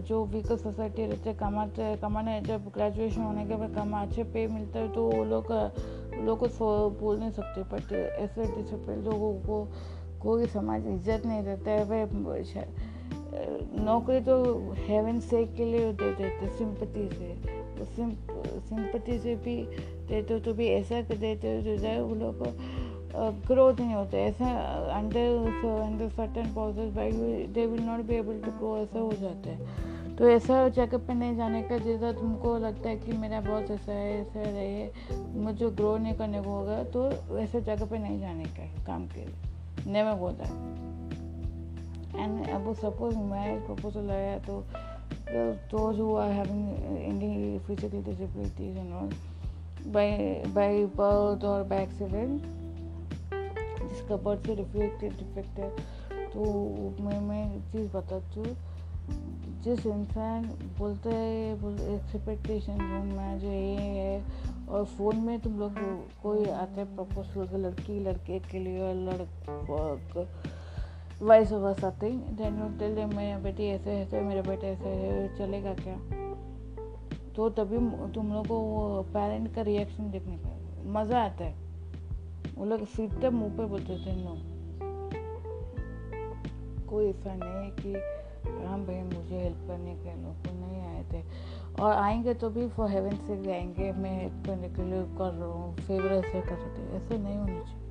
जो 0.00 0.24
वीकर 0.24 0.56
सोसाइटी 0.56 1.06
रहते 1.06 1.34
कमाते 1.34 1.96
कमाने 1.96 2.40
जब 2.40 2.64
ग्रेजुएशन 2.64 3.20
होने 3.20 3.46
के 3.46 3.54
बाद 3.54 3.74
कमा, 3.74 4.02
अच्छे 4.02 4.24
पे 4.24 4.46
मिलता 4.46 4.78
है 4.78 4.92
तो 4.92 5.10
वो 5.10 5.24
लोग 5.24 5.52
लोग 6.24 6.48
को 6.48 6.90
बोल 6.90 7.18
नहीं 7.18 7.30
सकते 7.30 7.62
बट 7.62 7.92
ऐसे 7.92 8.44
टीचर 8.44 8.56
डिसेबल 8.56 8.92
लोगों 8.92 9.34
को 9.34 9.68
कोई 10.22 10.46
समाज 10.46 10.86
इज़्ज़त 10.86 11.26
नहीं 11.26 11.44
देता 11.44 11.70
है 11.70 11.88
भाई 11.88 12.06
नौकरी 13.84 14.20
तो 14.20 14.60
हेवन 14.76 15.20
से 15.20 15.44
के 15.44 15.64
लिए 15.64 15.92
दे 15.92 16.10
देते 16.10 16.48
सिंपति 16.48 17.08
से 17.12 17.34
सिंपति 18.60 19.18
से 19.18 19.34
भी 19.34 19.68
देते 20.08 20.40
तो 20.40 20.54
भी 20.54 20.68
ऐसा 20.68 21.00
देते 21.00 21.56
हो, 21.56 21.62
जो 21.62 21.76
जाए 21.76 22.00
वो 22.00 22.14
लोग 22.14 22.58
ग्रोथ 23.18 23.80
नहीं 23.80 23.94
होता 23.94 24.18
ऐसा 24.18 24.48
under 24.96 25.28
under 25.82 26.08
certain 26.08 26.52
process 26.54 26.94
by 26.94 27.10
they 27.54 27.66
will 27.66 27.82
not 27.82 28.00
be 28.06 28.14
able 28.14 28.40
to 28.44 28.50
grow 28.50 28.76
ऐसा 28.78 28.98
हो 28.98 29.12
जाता 29.12 29.50
है। 29.50 30.16
तो 30.16 30.28
ऐसा 30.28 30.68
जगह 30.68 30.98
पे 30.98 31.14
नहीं 31.14 31.36
जाने 31.36 31.62
का 31.62 31.78
जैसा 31.78 32.12
तुमको 32.12 32.56
लगता 32.58 32.88
है 32.88 32.96
कि 32.96 33.12
मेरा 33.12 33.40
बहुत 33.40 33.70
ऐसा 33.70 33.92
है, 33.92 34.20
ऐसा 34.20 34.40
रहे, 34.40 34.88
मुझे 35.40 35.70
ग्रो 35.70 35.96
नहीं 35.96 36.14
करने 36.14 36.42
को 36.42 36.50
होगा 36.50 36.82
तो 36.84 37.38
ऐसे 37.38 37.60
जगह 37.60 37.86
पे 37.86 37.98
नहीं 37.98 38.20
जाने 38.20 38.44
का 38.44 38.84
काम 38.84 39.06
के 39.06 39.20
लिए 39.20 39.92
नेवर 39.92 40.18
गो 40.18 40.30
दैट 40.40 40.52
एंड 42.16 42.48
अब 42.48 42.72
सपोज़ 42.74 43.16
मैं 43.16 43.66
प्रपोजल 43.66 44.10
आया 44.10 44.38
तो 44.38 44.64
are 45.28 46.32
having 46.32 46.66
any 47.04 47.60
physical 47.66 48.00
disabilities 48.00 48.76
and 48.76 48.92
all, 48.94 49.10
by 49.92 50.40
by 50.54 50.86
birth 50.94 51.44
or 51.44 51.64
by 51.64 51.78
accident 51.82 52.44
birth 54.12 54.46
से 54.46 54.54
रिफ्लेक्टेड 54.54 55.12
डिफेक्ट 55.12 55.58
है। 55.58 55.70
तो 56.28 56.42
मैं 57.00 57.20
मैं 57.20 57.60
चीज़ 57.60 57.92
बताती 57.96 58.40
हूँ। 58.40 58.56
जिस 59.62 59.86
इंसान 59.86 60.44
बोलते 60.78 61.10
हैं 61.10 61.54
एक्सपेक्टेशन 61.96 62.82
में 63.16 63.38
जो 63.38 63.48
ये 63.48 63.76
है, 63.76 64.24
और 64.68 64.84
फ़ोन 64.84 65.16
में 65.16 65.40
तुम 65.40 65.58
लोग 65.58 65.74
कोई 66.22 66.44
आते 66.44 66.80
हैं 66.80 66.96
प्रपोज 66.96 67.54
लड़की, 67.54 68.00
लड़के 68.00 68.38
के 68.38 68.58
लिए, 68.58 68.80
और 68.80 68.94
लड़क 68.94 70.28
voice 71.22 71.52
over 71.52 71.74
something 71.74 72.20
then 72.20 72.76
tell 72.78 73.16
मेरा 73.16 73.38
बेटी 73.38 73.66
ऐसे 73.66 73.90
ऐसे 73.90 74.20
मेरा 74.20 74.42
बेटा 74.42 74.66
ऐसे 74.66 74.88
है 74.88 75.36
चलेगा 75.38 75.74
क्या? 75.74 75.96
तो 77.36 77.50
तभी 77.50 77.76
तुम 78.12 78.32
लोग 78.32 78.46
को 78.46 79.02
पेरेंट 79.02 79.54
का 79.54 79.62
रिएक्शन 79.62 80.10
देखने 80.10 80.36
का 80.36 80.58
मज़ा 80.84 81.22
आता 81.22 81.44
है। 81.44 81.65
वो 82.58 82.64
लोग 82.64 82.86
सीधे 82.86 83.28
मुँह 83.30 83.56
पे 83.56 83.64
बोलते 83.64 83.96
थे, 83.96 84.24
नो, 84.24 84.56
कोई 86.90 87.06
ऐसा 87.06 87.34
नहीं 87.34 87.70
है 87.70 87.70
कि 87.70 87.92
हाँ 88.66 88.78
भाई 88.78 89.02
मुझे 89.02 89.38
हेल्प 89.38 89.58
करने 89.68 89.94
के 89.94 90.22
लोग 90.22 90.60
नहीं 90.60 90.80
आए 90.80 91.04
थे। 91.12 91.24
और 91.82 91.92
आएँगे 91.92 92.34
तो 92.34 92.50
भी 92.50 92.68
फॉर 92.68 92.90
हेवन 92.90 93.16
से 93.16 93.52
आएँगे 93.52 93.92
मैं 93.92 94.22
हेल्प 94.22 94.46
करने 94.46 94.68
के 94.68 94.82
लिए 94.82 95.02
कर 95.02 95.32
रहा 95.32 95.48
हूँ 95.48 95.76
फेवर 95.76 96.12
ऐसे 96.12 96.40
कर 96.40 96.54
रहे 96.54 96.78
थे। 96.78 97.04
ऐसे 97.04 97.18
नहीं 97.18 97.36
होना 97.36 97.62
चाहिए। 97.62 97.86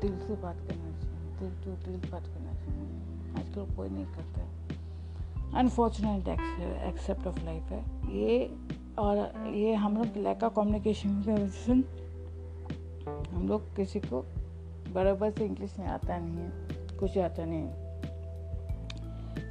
दिल 0.00 0.18
से 0.18 0.42
बात 0.42 0.56
करना 0.56 1.00
चाहिए। 1.00 1.36
दिल 1.38 1.50
टू 1.50 1.90
दिल 1.90 2.10
बात 2.10 2.22
करना 2.22 2.52
चाहिए। 2.52 2.82
आजकल 3.34 3.76
कोई 3.76 3.88
नहीं 3.88 4.06
करता। 4.06 4.40
है 4.40 4.58
अनफॉर्चुनेट 5.54 6.28
एक्सेप्ट 6.94 7.26
ऑफ़ 7.26 7.44
लाइफ 7.44 7.62
है। 7.62 7.84
ये 8.16 8.56
और 8.98 9.16
ये 9.54 9.74
हम 9.74 9.96
लोग 9.96 10.06
लैक 10.16 10.42
ऑफ़ 10.42 10.54
कम्युनिकेशन 10.54 11.22
की 11.22 11.32
वजह 11.32 11.48
से 11.48 12.07
हम 13.30 13.48
लोग 13.48 13.74
किसी 13.76 14.00
को 14.00 14.24
बराबर 14.94 15.30
से 15.30 15.44
इंग्लिश 15.44 15.74
में 15.78 15.86
आता 15.86 16.18
नहीं 16.18 16.36
है, 16.36 16.50
कुछ 16.98 17.18
आता 17.18 17.44
नहीं 17.44 17.62
है। 17.62 17.86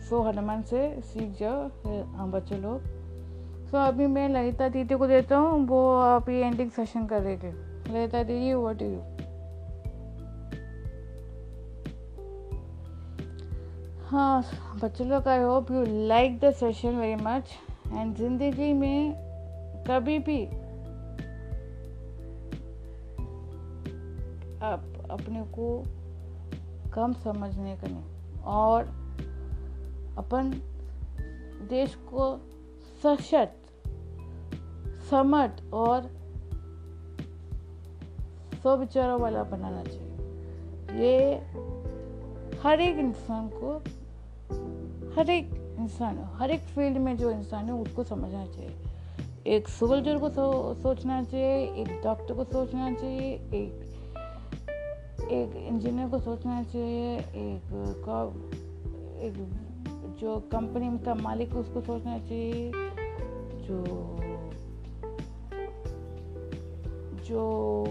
सो 0.10 0.22
हनुमान 0.22 0.62
से 0.64 0.80
सीख 1.04 1.38
जाओ 1.40 1.68
हम 2.16 2.32
बच्चे 2.32 2.58
लोग। 2.58 2.82
सो 3.72 3.78
अभी 3.78 4.08
मैं 4.08 4.28
ललिता 4.30 4.68
दीदी 4.70 4.96
को 4.96 5.08
देता 5.08 5.38
हूँ, 5.38 5.66
वो 5.68 5.80
अभी 6.02 6.40
एंडिंग 6.40 6.72
सेशन 6.72 7.06
करेगी 7.06 7.48
ललिता 7.94 8.24
दीदी 8.24 8.54
वट 8.54 8.82
यू 8.82 9.02
हाँ 14.10 14.44
बच्चे 14.82 15.04
लोग 15.04 15.28
I 15.28 15.40
hope 15.40 15.72
you 15.72 15.84
like 16.08 16.40
the 16.40 16.52
session 16.54 16.96
very 16.96 17.16
much 17.24 17.50
and 17.94 18.16
ज़िंदगी 18.16 18.72
में 18.74 19.14
कभी 19.90 20.18
भी 20.20 20.38
आप 24.64 25.08
अपने 25.12 25.44
को 25.44 25.84
कम 26.94 27.14
समझने 27.14 27.76
का 27.76 27.88
नहीं। 27.88 28.42
और 28.42 28.82
अपन 30.18 30.54
देश 31.70 31.96
को 31.96 32.42
सशक्त 33.04 33.64
समर्थ 35.10 35.74
और 35.74 36.10
सौ 38.64 38.78
विचारों 38.78 39.20
वाला 39.20 39.44
बनाना 39.44 39.84
चाहिए। 39.84 40.18
ये 41.06 41.36
हर 42.60 42.82
एक 42.82 42.98
इंसान 42.98 43.50
को 43.54 43.78
हर 45.16 45.30
एक 45.30 45.76
इंसान 45.80 46.30
हर 46.34 46.52
एक 46.52 46.60
फ़ील्ड 46.60 46.98
में 46.98 47.18
जो 47.18 47.32
इंसान 47.32 47.66
है 47.66 47.74
उसको 47.74 48.04
समझना 48.04 48.46
चाहिए। 48.46 48.76
एक 49.48 49.68
सोल्जर 49.68 50.18
को 50.18 50.30
सो, 50.30 50.74
सोचना 50.74 51.24
चाहिए 51.24 51.56
एक 51.56 52.02
डॉक्टर 52.04 52.34
को 52.34 52.44
सोचना 52.44 52.94
चाहिए 52.94 53.34
एक 53.34 53.87
एक 55.22 55.56
इंजीनियर 55.56 56.10
को 56.10 56.20
सोचना 56.20 56.64
चाहिए, 56.64 57.18
एक 57.18 57.74
एक 59.18 59.34
जो 60.20 60.40
कंपनी 60.40 61.00
का 61.06 61.16
मालिक 61.16 61.56
उसको 61.56 61.82
सोचना 61.82 62.20
चाहिए, 62.20 62.72
जो 63.68 63.86
जो 67.26 67.86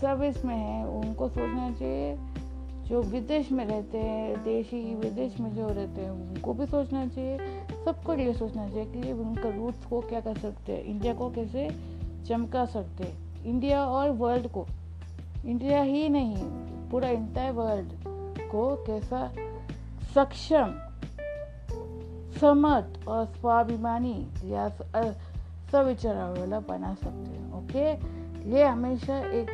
सर्विस 0.00 0.44
में 0.44 0.56
है, 0.56 0.86
उनको 0.86 1.28
सोचना 1.28 1.70
चाहिए, 1.70 2.16
जो 2.88 3.02
विदेश 3.02 3.52
में 3.52 3.66
रहते 3.66 3.98
हैं, 3.98 4.42
देशी, 4.42 4.94
विदेश 4.94 5.40
में 5.40 5.54
जो 5.54 5.68
रहते 5.68 6.00
हैं, 6.00 6.10
उनको 6.10 6.54
भी 6.54 6.66
सोचना 6.66 7.06
चाहिए, 7.06 7.38
सबको 7.84 8.14
ये 8.14 8.34
सोचना 8.34 8.68
चाहिए 8.68 9.02
कि 9.02 9.12
उनका 9.12 9.48
रूट्स 9.48 9.86
को 9.86 10.00
क्या 10.00 10.20
कर 10.20 10.38
सकते 10.38 10.72
हैं 10.72 10.84
इंडिया 10.84 11.14
को 11.14 11.30
कैसे 11.30 11.70
चमका 12.26 12.64
सकते 12.64 13.04
हैं। 13.04 13.23
इंडिया 13.44 13.84
और 13.84 14.10
वर्ल्ड 14.10 14.48
को। 14.48 14.66
इंडिया 15.44 15.82
ही 15.82 16.08
नहीं, 16.08 16.36
पूरा 16.90 17.08
इंटायर 17.08 17.52
वर्ल्ड 17.52 17.92
को 18.50 18.84
कैसा 18.86 19.26
सक्षम, 20.14 20.74
समर्थ 22.40 23.08
और 23.08 23.24
स्वाभिमानी 23.26 24.16
या 24.44 24.68
सविचारा 25.72 26.28
वाला 26.30 26.60
बना 26.60 26.94
सकते 26.94 27.30
हैं 27.30 27.52
ओके 27.54 27.90
ये 28.50 28.64
हमेशा 28.64 29.18
एक 29.18 29.50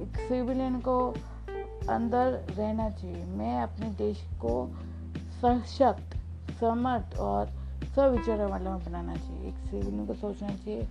एक 0.00 0.16
सिविलियन 0.18 0.80
को 0.80 0.98
अंदर 1.90 2.32
रहना 2.56 2.88
चाहिए। 2.90 3.24
मैं 3.24 3.62
अपने 3.62 3.88
देश 3.90 4.22
को 4.44 4.54
सशक्त, 5.40 6.16
समर्थ 6.60 7.18
और 7.18 7.46
सविचारा 7.96 8.46
वाला 8.46 8.76
बनाना 8.76 9.16
चाहिए। 9.16 9.48
एक 9.48 9.54
सिविलियन 9.70 10.06
को 10.06 10.14
सोचना 10.14 10.48
चाहिए 10.48 10.88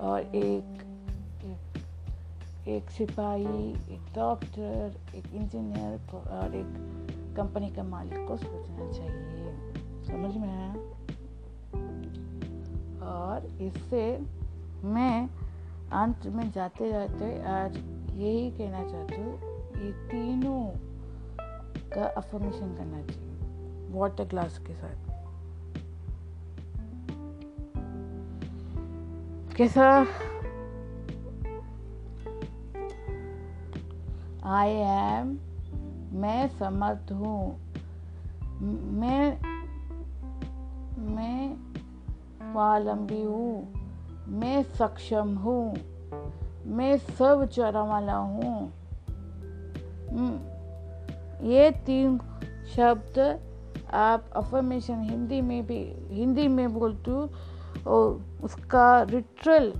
और 0.00 0.20
एक 0.20 0.89
एक 2.68 2.90
सिपाही, 2.90 3.70
एक 3.94 4.12
डॉक्टर, 4.14 4.96
एक 5.14 5.26
इंजीनियर 5.34 6.16
और 6.16 6.54
एक 6.54 7.34
कंपनी 7.36 7.70
का 7.70 7.82
मालिक 7.82 8.28
को 8.28 8.36
सोचना 8.36 8.92
चाहिए। 8.92 9.72
समझ 10.04 10.36
में 10.36 10.48
आया? 10.48 10.74
और 13.06 13.46
इससे 13.60 14.18
मैं 14.84 15.28
अंत 15.92 16.26
में 16.26 16.50
जाते 16.50 16.90
जाते 16.92 17.42
आज 17.42 17.76
यही 18.14 18.50
कहना 18.50 18.88
चाहती 18.88 19.14
हूँ, 19.14 19.40
ये 19.82 19.92
तीनों 20.08 20.64
का 21.90 22.06
अफर्मेशन 22.06 22.74
करना 22.74 23.02
चाहिए 23.02 23.30
वाटर 23.90 24.24
ग्लास 24.24 24.58
के 24.58 24.74
साथ। 24.74 25.10
कैसा? 29.56 30.06
आई 34.44 34.70
एम 34.70 35.38
मैं 36.20 36.48
समर्थ 36.48 37.12
हूँ। 37.12 37.72
मैं 38.92 39.40
मैं 41.14 41.54
स्वावलंबी 42.52 43.22
हूँ। 43.22 43.72
मैं 44.28 44.62
सक्षम 44.62 45.36
हूँ। 45.36 45.76
मैं 46.66 46.96
सब 46.98 47.48
वाला 47.76 48.16
हूँ। 48.16 48.72
ये 51.42 51.70
तीन 51.70 52.18
शब्द 52.76 53.40
आप 53.94 54.30
अफर्मेशन 54.36 55.00
हिंदी 55.00 55.40
में 55.40 55.66
भी, 55.66 55.96
हिंदी 56.10 56.48
में 56.48 56.72
बोलती 56.74 57.10
हूँ, 57.10 57.30
और 57.86 58.40
उसका 58.42 59.04
लिटरल 59.04 59.72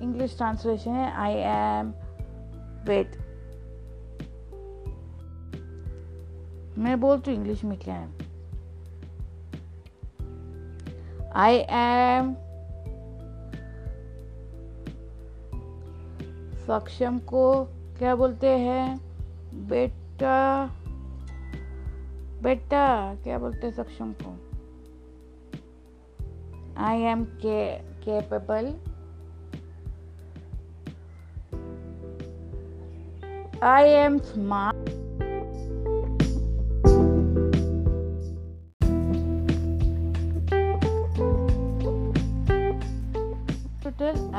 इंग्लिश 0.00 0.36
ट्रांसलेशन 0.36 0.90
है 0.90 1.12
आई 1.12 1.32
एम 1.32 1.90
वेट 2.84 3.27
मैं 6.78 7.00
बोलती 7.00 7.30
हूँ 7.30 7.38
इंग्लिश 7.38 7.64
में 7.64 7.78
क्या 7.78 7.94
है 7.94 8.08
आई 11.34 11.56
एम 11.70 12.34
सक्षम 16.66 17.18
को 17.18 17.64
क्या 17.98 18.14
बोलते 18.14 18.58
हैं 18.58 18.96
बेटा 19.68 20.70
बेटा, 22.42 23.14
क्या 23.14 23.38
बोलते 23.38 23.66
हैं 23.66 23.74
सक्षम 23.74 24.12
को 24.12 24.36
I 26.76 27.00
am 27.00 27.24
ca- 27.24 27.88
capable. 28.08 28.70
I 33.60 33.82
am 34.06 34.20
smart. 34.20 35.07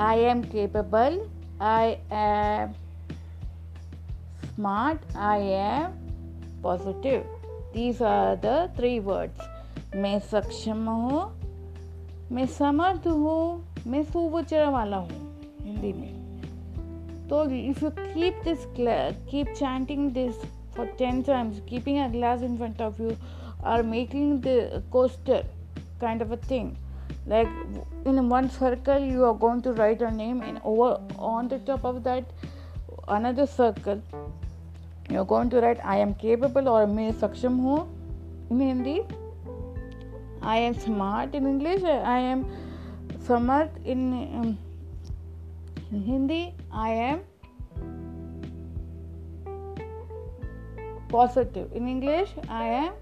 I 0.10 0.16
am 0.16 0.43
capable. 0.43 1.18
I 1.62 1.99
am 2.10 2.74
smart. 4.55 4.97
I 5.16 5.38
am 5.38 5.91
positive. 6.64 7.26
These 7.74 8.01
are 8.01 8.36
the 8.36 8.72
three 8.78 8.99
words. 8.99 9.41
मैं 9.95 10.20
सक्षम 10.32 10.86
हूँ, 10.89 11.22
मैं 12.32 12.45
समर्थ 12.45 13.07
हूँ, 13.07 13.43
मैं 13.88 14.03
सुवचर 14.03 14.66
वाला 14.70 14.97
हूँ 14.97 15.20
हिंदी 15.62 15.93
में 15.93 17.28
तो 17.30 17.43
if 17.51 17.84
you 17.84 17.91
keep 17.99 18.41
this 18.43 18.66
keep 19.32 19.47
chanting 19.47 20.12
this 20.12 20.36
for 20.76 20.86
ten 20.99 21.22
times 21.22 21.60
keeping 21.70 21.99
a 21.99 22.07
glass 22.07 22.43
in 22.43 22.57
front 22.57 22.82
of 22.82 23.01
you 23.01 23.12
are 23.66 23.84
making 23.84 24.41
the 24.41 24.84
coaster 24.91 25.45
kind 26.01 26.22
of 26.22 26.32
a 26.32 26.38
thing 26.38 26.68
like 27.26 27.49
in 28.05 28.28
one 28.28 28.51
circle 28.51 28.99
you 28.99 29.24
are 29.24 29.35
going 29.35 29.62
to 29.62 29.72
write 29.72 30.03
a 30.03 30.11
name 30.11 30.43
and 30.43 30.61
over 30.64 31.01
on 31.18 31.49
the 31.49 31.59
top 31.70 31.85
of 31.85 32.03
that 32.05 32.24
another 33.09 33.47
circle 33.47 34.03
you're 35.11 35.24
going 35.35 35.51
to 35.51 35.61
write 35.61 35.85
i 35.85 35.97
am 35.97 36.14
capable 36.14 36.68
or 36.68 36.87
मैं 36.87 37.11
सक्षम 37.20 37.57
हूँ 37.66 37.82
in 38.51 38.61
hindi 38.61 39.01
I 40.45 40.59
am 40.59 40.74
smart 40.78 41.35
in 41.35 41.47
English. 41.47 41.82
I 41.85 42.18
am 42.18 42.45
smart 43.26 43.70
in, 43.85 44.12
um, 44.12 44.59
in 45.91 46.03
Hindi. 46.03 46.55
I 46.70 46.91
am 46.91 47.20
positive 51.09 51.72
in 51.72 51.89
English. 51.89 52.35
I 52.49 52.66
am 52.82 52.93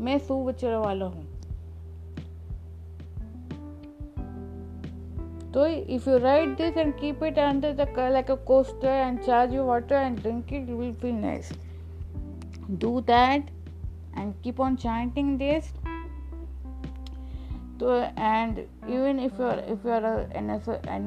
मैं 0.00 0.18
सुविचार 0.26 0.74
वाला 0.76 1.04
हूँ 1.04 1.21
तो 5.53 5.65
if 5.65 6.09
you 6.09 6.17
write 6.17 6.57
this 6.57 6.77
and 6.77 6.93
keep 6.99 7.23
it 7.23 7.39
under 7.39 7.73
the 7.73 7.87
like 8.11 8.31
a 8.31 8.35
coaster 8.35 8.87
and 8.87 9.19
charge 9.19 9.53
you 9.53 9.63
water 9.63 9.95
and 9.95 10.19
drink 10.19 10.53
it 10.53 10.69
will 10.69 10.93
feel 10.93 11.15
nice 11.15 11.51
do 12.71 12.99
that 13.01 13.49
and 14.17 14.33
keep 14.43 14.61
on 14.61 14.75
chanting 14.75 15.37
this 15.37 15.73
तो 17.79 17.95
and 17.99 18.59
even 18.59 19.19
if 19.19 19.41
you 19.41 19.49
if 19.73 19.87
you 19.87 19.93
are 19.93 20.05
N 20.35 20.49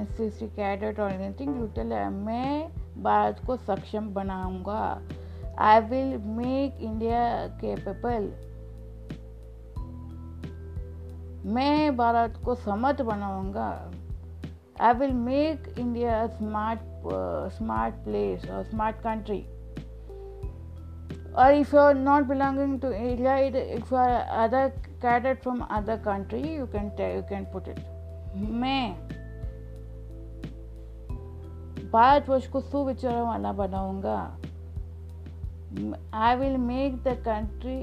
S 0.00 0.16
C 0.16 0.30
C 0.30 0.46
cadet 0.46 1.00
और 1.00 1.12
anything 1.12 1.56
you 1.56 1.66
tell 1.66 1.92
मैं 2.12 2.68
भारत 3.02 3.40
को 3.46 3.56
सक्षम 3.56 4.08
बनाऊँगा। 4.14 5.02
I 5.58 5.80
will 5.80 6.16
make 6.18 6.78
India 6.80 7.46
capable 7.60 8.32
मैं 11.54 11.96
भारत 11.96 12.40
को 12.44 12.54
समर्थ 12.54 13.02
बनाऊँगा। 13.02 13.92
I 14.81 14.93
will 14.93 15.13
make 15.13 15.73
India 15.79 16.25
smart 16.27 16.79
smart 17.57 17.95
place 18.03 18.49
और 18.51 18.63
smart 18.63 19.01
country 19.03 19.43
or 21.33 21.51
if 21.53 21.71
you 21.71 21.79
are 21.79 21.93
not 21.93 22.27
belonging 22.27 22.79
to 22.79 22.93
India, 22.93 23.35
if 23.37 23.89
you 23.89 23.97
are 23.97 24.25
other 24.29 24.73
cadet 25.01 25.41
from 25.41 25.61
other 25.69 25.97
country 25.97 26.41
you 26.41 26.67
can 26.67 26.91
tell, 26.97 27.15
you 27.15 27.23
can 27.29 27.45
put 27.45 27.67
it 27.67 27.79
मैं 28.35 29.11
भारतवर्ष 31.91 32.47
को 32.47 32.61
सुविचार 32.61 33.21
वाला 33.21 33.51
बनाऊंगा 33.53 34.19
I 36.17 36.35
will 36.35 36.57
make 36.57 36.95
the 37.03 37.15
country 37.27 37.79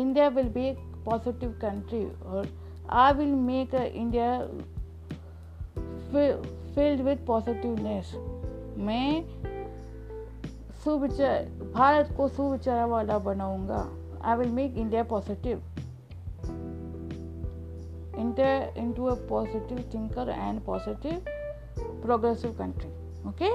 India 0.00 0.28
will 0.28 0.48
be 0.48 0.64
a 0.66 0.74
positive 1.04 1.50
country 1.62 2.04
और 2.10 2.48
I 2.89 3.13
will 3.13 3.35
make 3.35 3.75
India 3.75 4.47
filled 6.75 7.01
with 7.05 7.25
positiveness. 7.29 8.13
मैं 8.77 9.23
सुविचार, 10.83 11.43
भारत 11.73 12.13
को 12.17 12.27
सुविचार 12.27 12.85
वाला 12.85 13.17
बनाऊँगा। 13.17 13.89
I 14.23 14.37
will 14.37 14.49
make 14.49 14.77
India 14.77 15.03
positive 15.03 15.61
inter 18.19 18.73
into 18.77 19.05
a 19.05 19.13
positive 19.13 19.91
thinker 19.93 20.29
and 20.29 20.61
positive 20.61 21.25
progressive 21.79 22.51
country 22.51 22.89
okay 23.29 23.49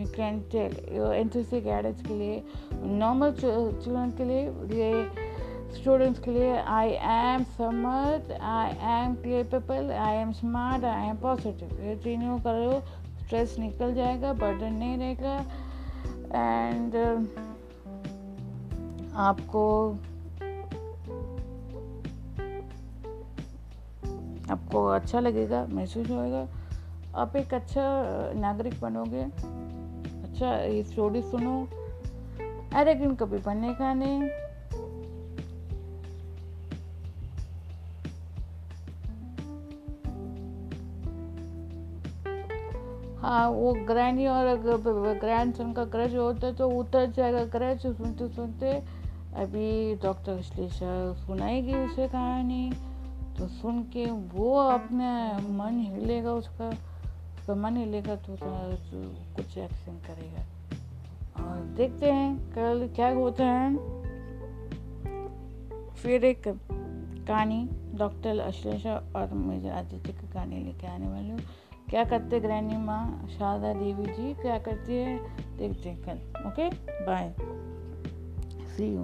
you 0.00 0.06
can 0.06 0.40
tell 0.40 1.42
C 1.42 1.60
cadets 1.60 2.02
के 2.02 2.14
लिए 2.14 2.42
normal 2.74 3.32
children 3.32 4.10
के 4.10 4.24
लिए 4.24 4.50
स्टूडेंट्स 5.74 6.20
के 6.20 6.30
लिए 6.30 6.56
I 6.56 6.88
am 6.88 7.42
Samarth 7.42 8.32
I 8.40 8.70
am 8.70 9.14
capable 9.14 9.90
I 9.92 10.14
am 10.14 10.32
smart 10.32 10.84
I 10.84 11.06
am 11.06 11.16
positive 11.16 11.80
ये 11.82 11.96
तीनों 11.96 12.38
करो. 12.38 12.82
Stress 13.24 13.56
निकल 13.58 13.94
जाएगा. 13.94 14.32
बर्डन 14.32 14.72
नहीं 14.72 14.98
रहेगा. 14.98 15.44
एंड 16.36 16.92
uh, 16.92 17.26
आपको 19.14 19.92
आपको 24.50 24.86
अच्छा 24.86 25.20
लगेगा 25.20 25.66
महसूस 25.70 26.10
होएगा। 26.10 26.46
आप 27.16 27.36
एक 27.36 27.54
अच्छा 27.54 27.82
नागरिक 28.36 28.80
बनोगे। 28.80 29.22
अच्छा 30.22 30.56
ये 30.56 30.82
स्टोरी 30.84 31.22
सुनो। 31.22 31.68
अरे 32.74 32.94
कभी 32.94 33.38
बनने 33.38 33.74
का 33.74 33.94
नहीं। 33.94 34.43
वो 43.24 43.72
ग्रैनी 43.86 44.26
और 44.26 44.56
ग्रैंड 45.20 45.54
सन 45.54 45.72
का 45.72 45.84
क्रच 45.84 46.14
होता 46.14 46.46
है 46.46 46.54
तो 46.54 46.68
उतर 46.70 47.10
जाएगा 47.10 47.44
क्रच 47.46 47.86
सुनते 47.86 48.28
सुनते 48.28 48.72
अभी 49.36 49.94
डॉक्टर 49.94 50.40
श्लेषा 50.42 51.12
सुनाएगी 51.14 51.74
उसे 51.74 52.08
कहानी। 52.08 52.72
तो 53.38 53.46
सुन 53.48 53.82
के 53.82 54.04
वो 54.10 54.54
अपने 54.58 55.12
मन 55.48 55.80
हिलेगा 55.80 56.32
उसका 56.32 56.68
उसका 56.68 57.54
मन 57.54 57.76
हिलेगा 57.76 58.16
तो, 58.16 58.36
कुछ 59.36 59.58
एक्शन 59.58 59.96
करेगा। 60.06 60.42
और 61.44 61.60
देखते 61.76 62.10
हैं 62.10 62.38
कल 62.50 62.88
क्या 62.96 63.08
होता 63.10 63.44
है। 63.44 63.76
फिर 65.94 66.24
एक 66.24 66.42
कहानी 67.28 67.68
डॉक्टर 67.94 68.38
अश्लेषा 68.38 68.94
और 69.16 69.32
मेरे 69.34 69.68
आदित्य 69.70 70.12
की 70.12 70.32
कहानी 70.32 70.56
लेके 70.56 70.86
आने 70.86 71.08
वाली 71.08 71.30
हूँ। 71.30 71.40
क्या 71.94 72.04
करते 72.04 72.38
ग्रैनी 72.40 72.76
माँ? 72.76 73.28
शारदा 73.38 73.72
देवी 73.72 74.06
जी, 74.06 74.32
क्या 74.34 74.58
करती 74.58 74.96
है? 74.96 75.18
देखते 75.56 75.88
हैं 75.88 76.02
कल 76.02 76.46
ओके 76.46 76.68
बाय 77.06 77.34
सी 78.76 78.94
यू 78.94 79.02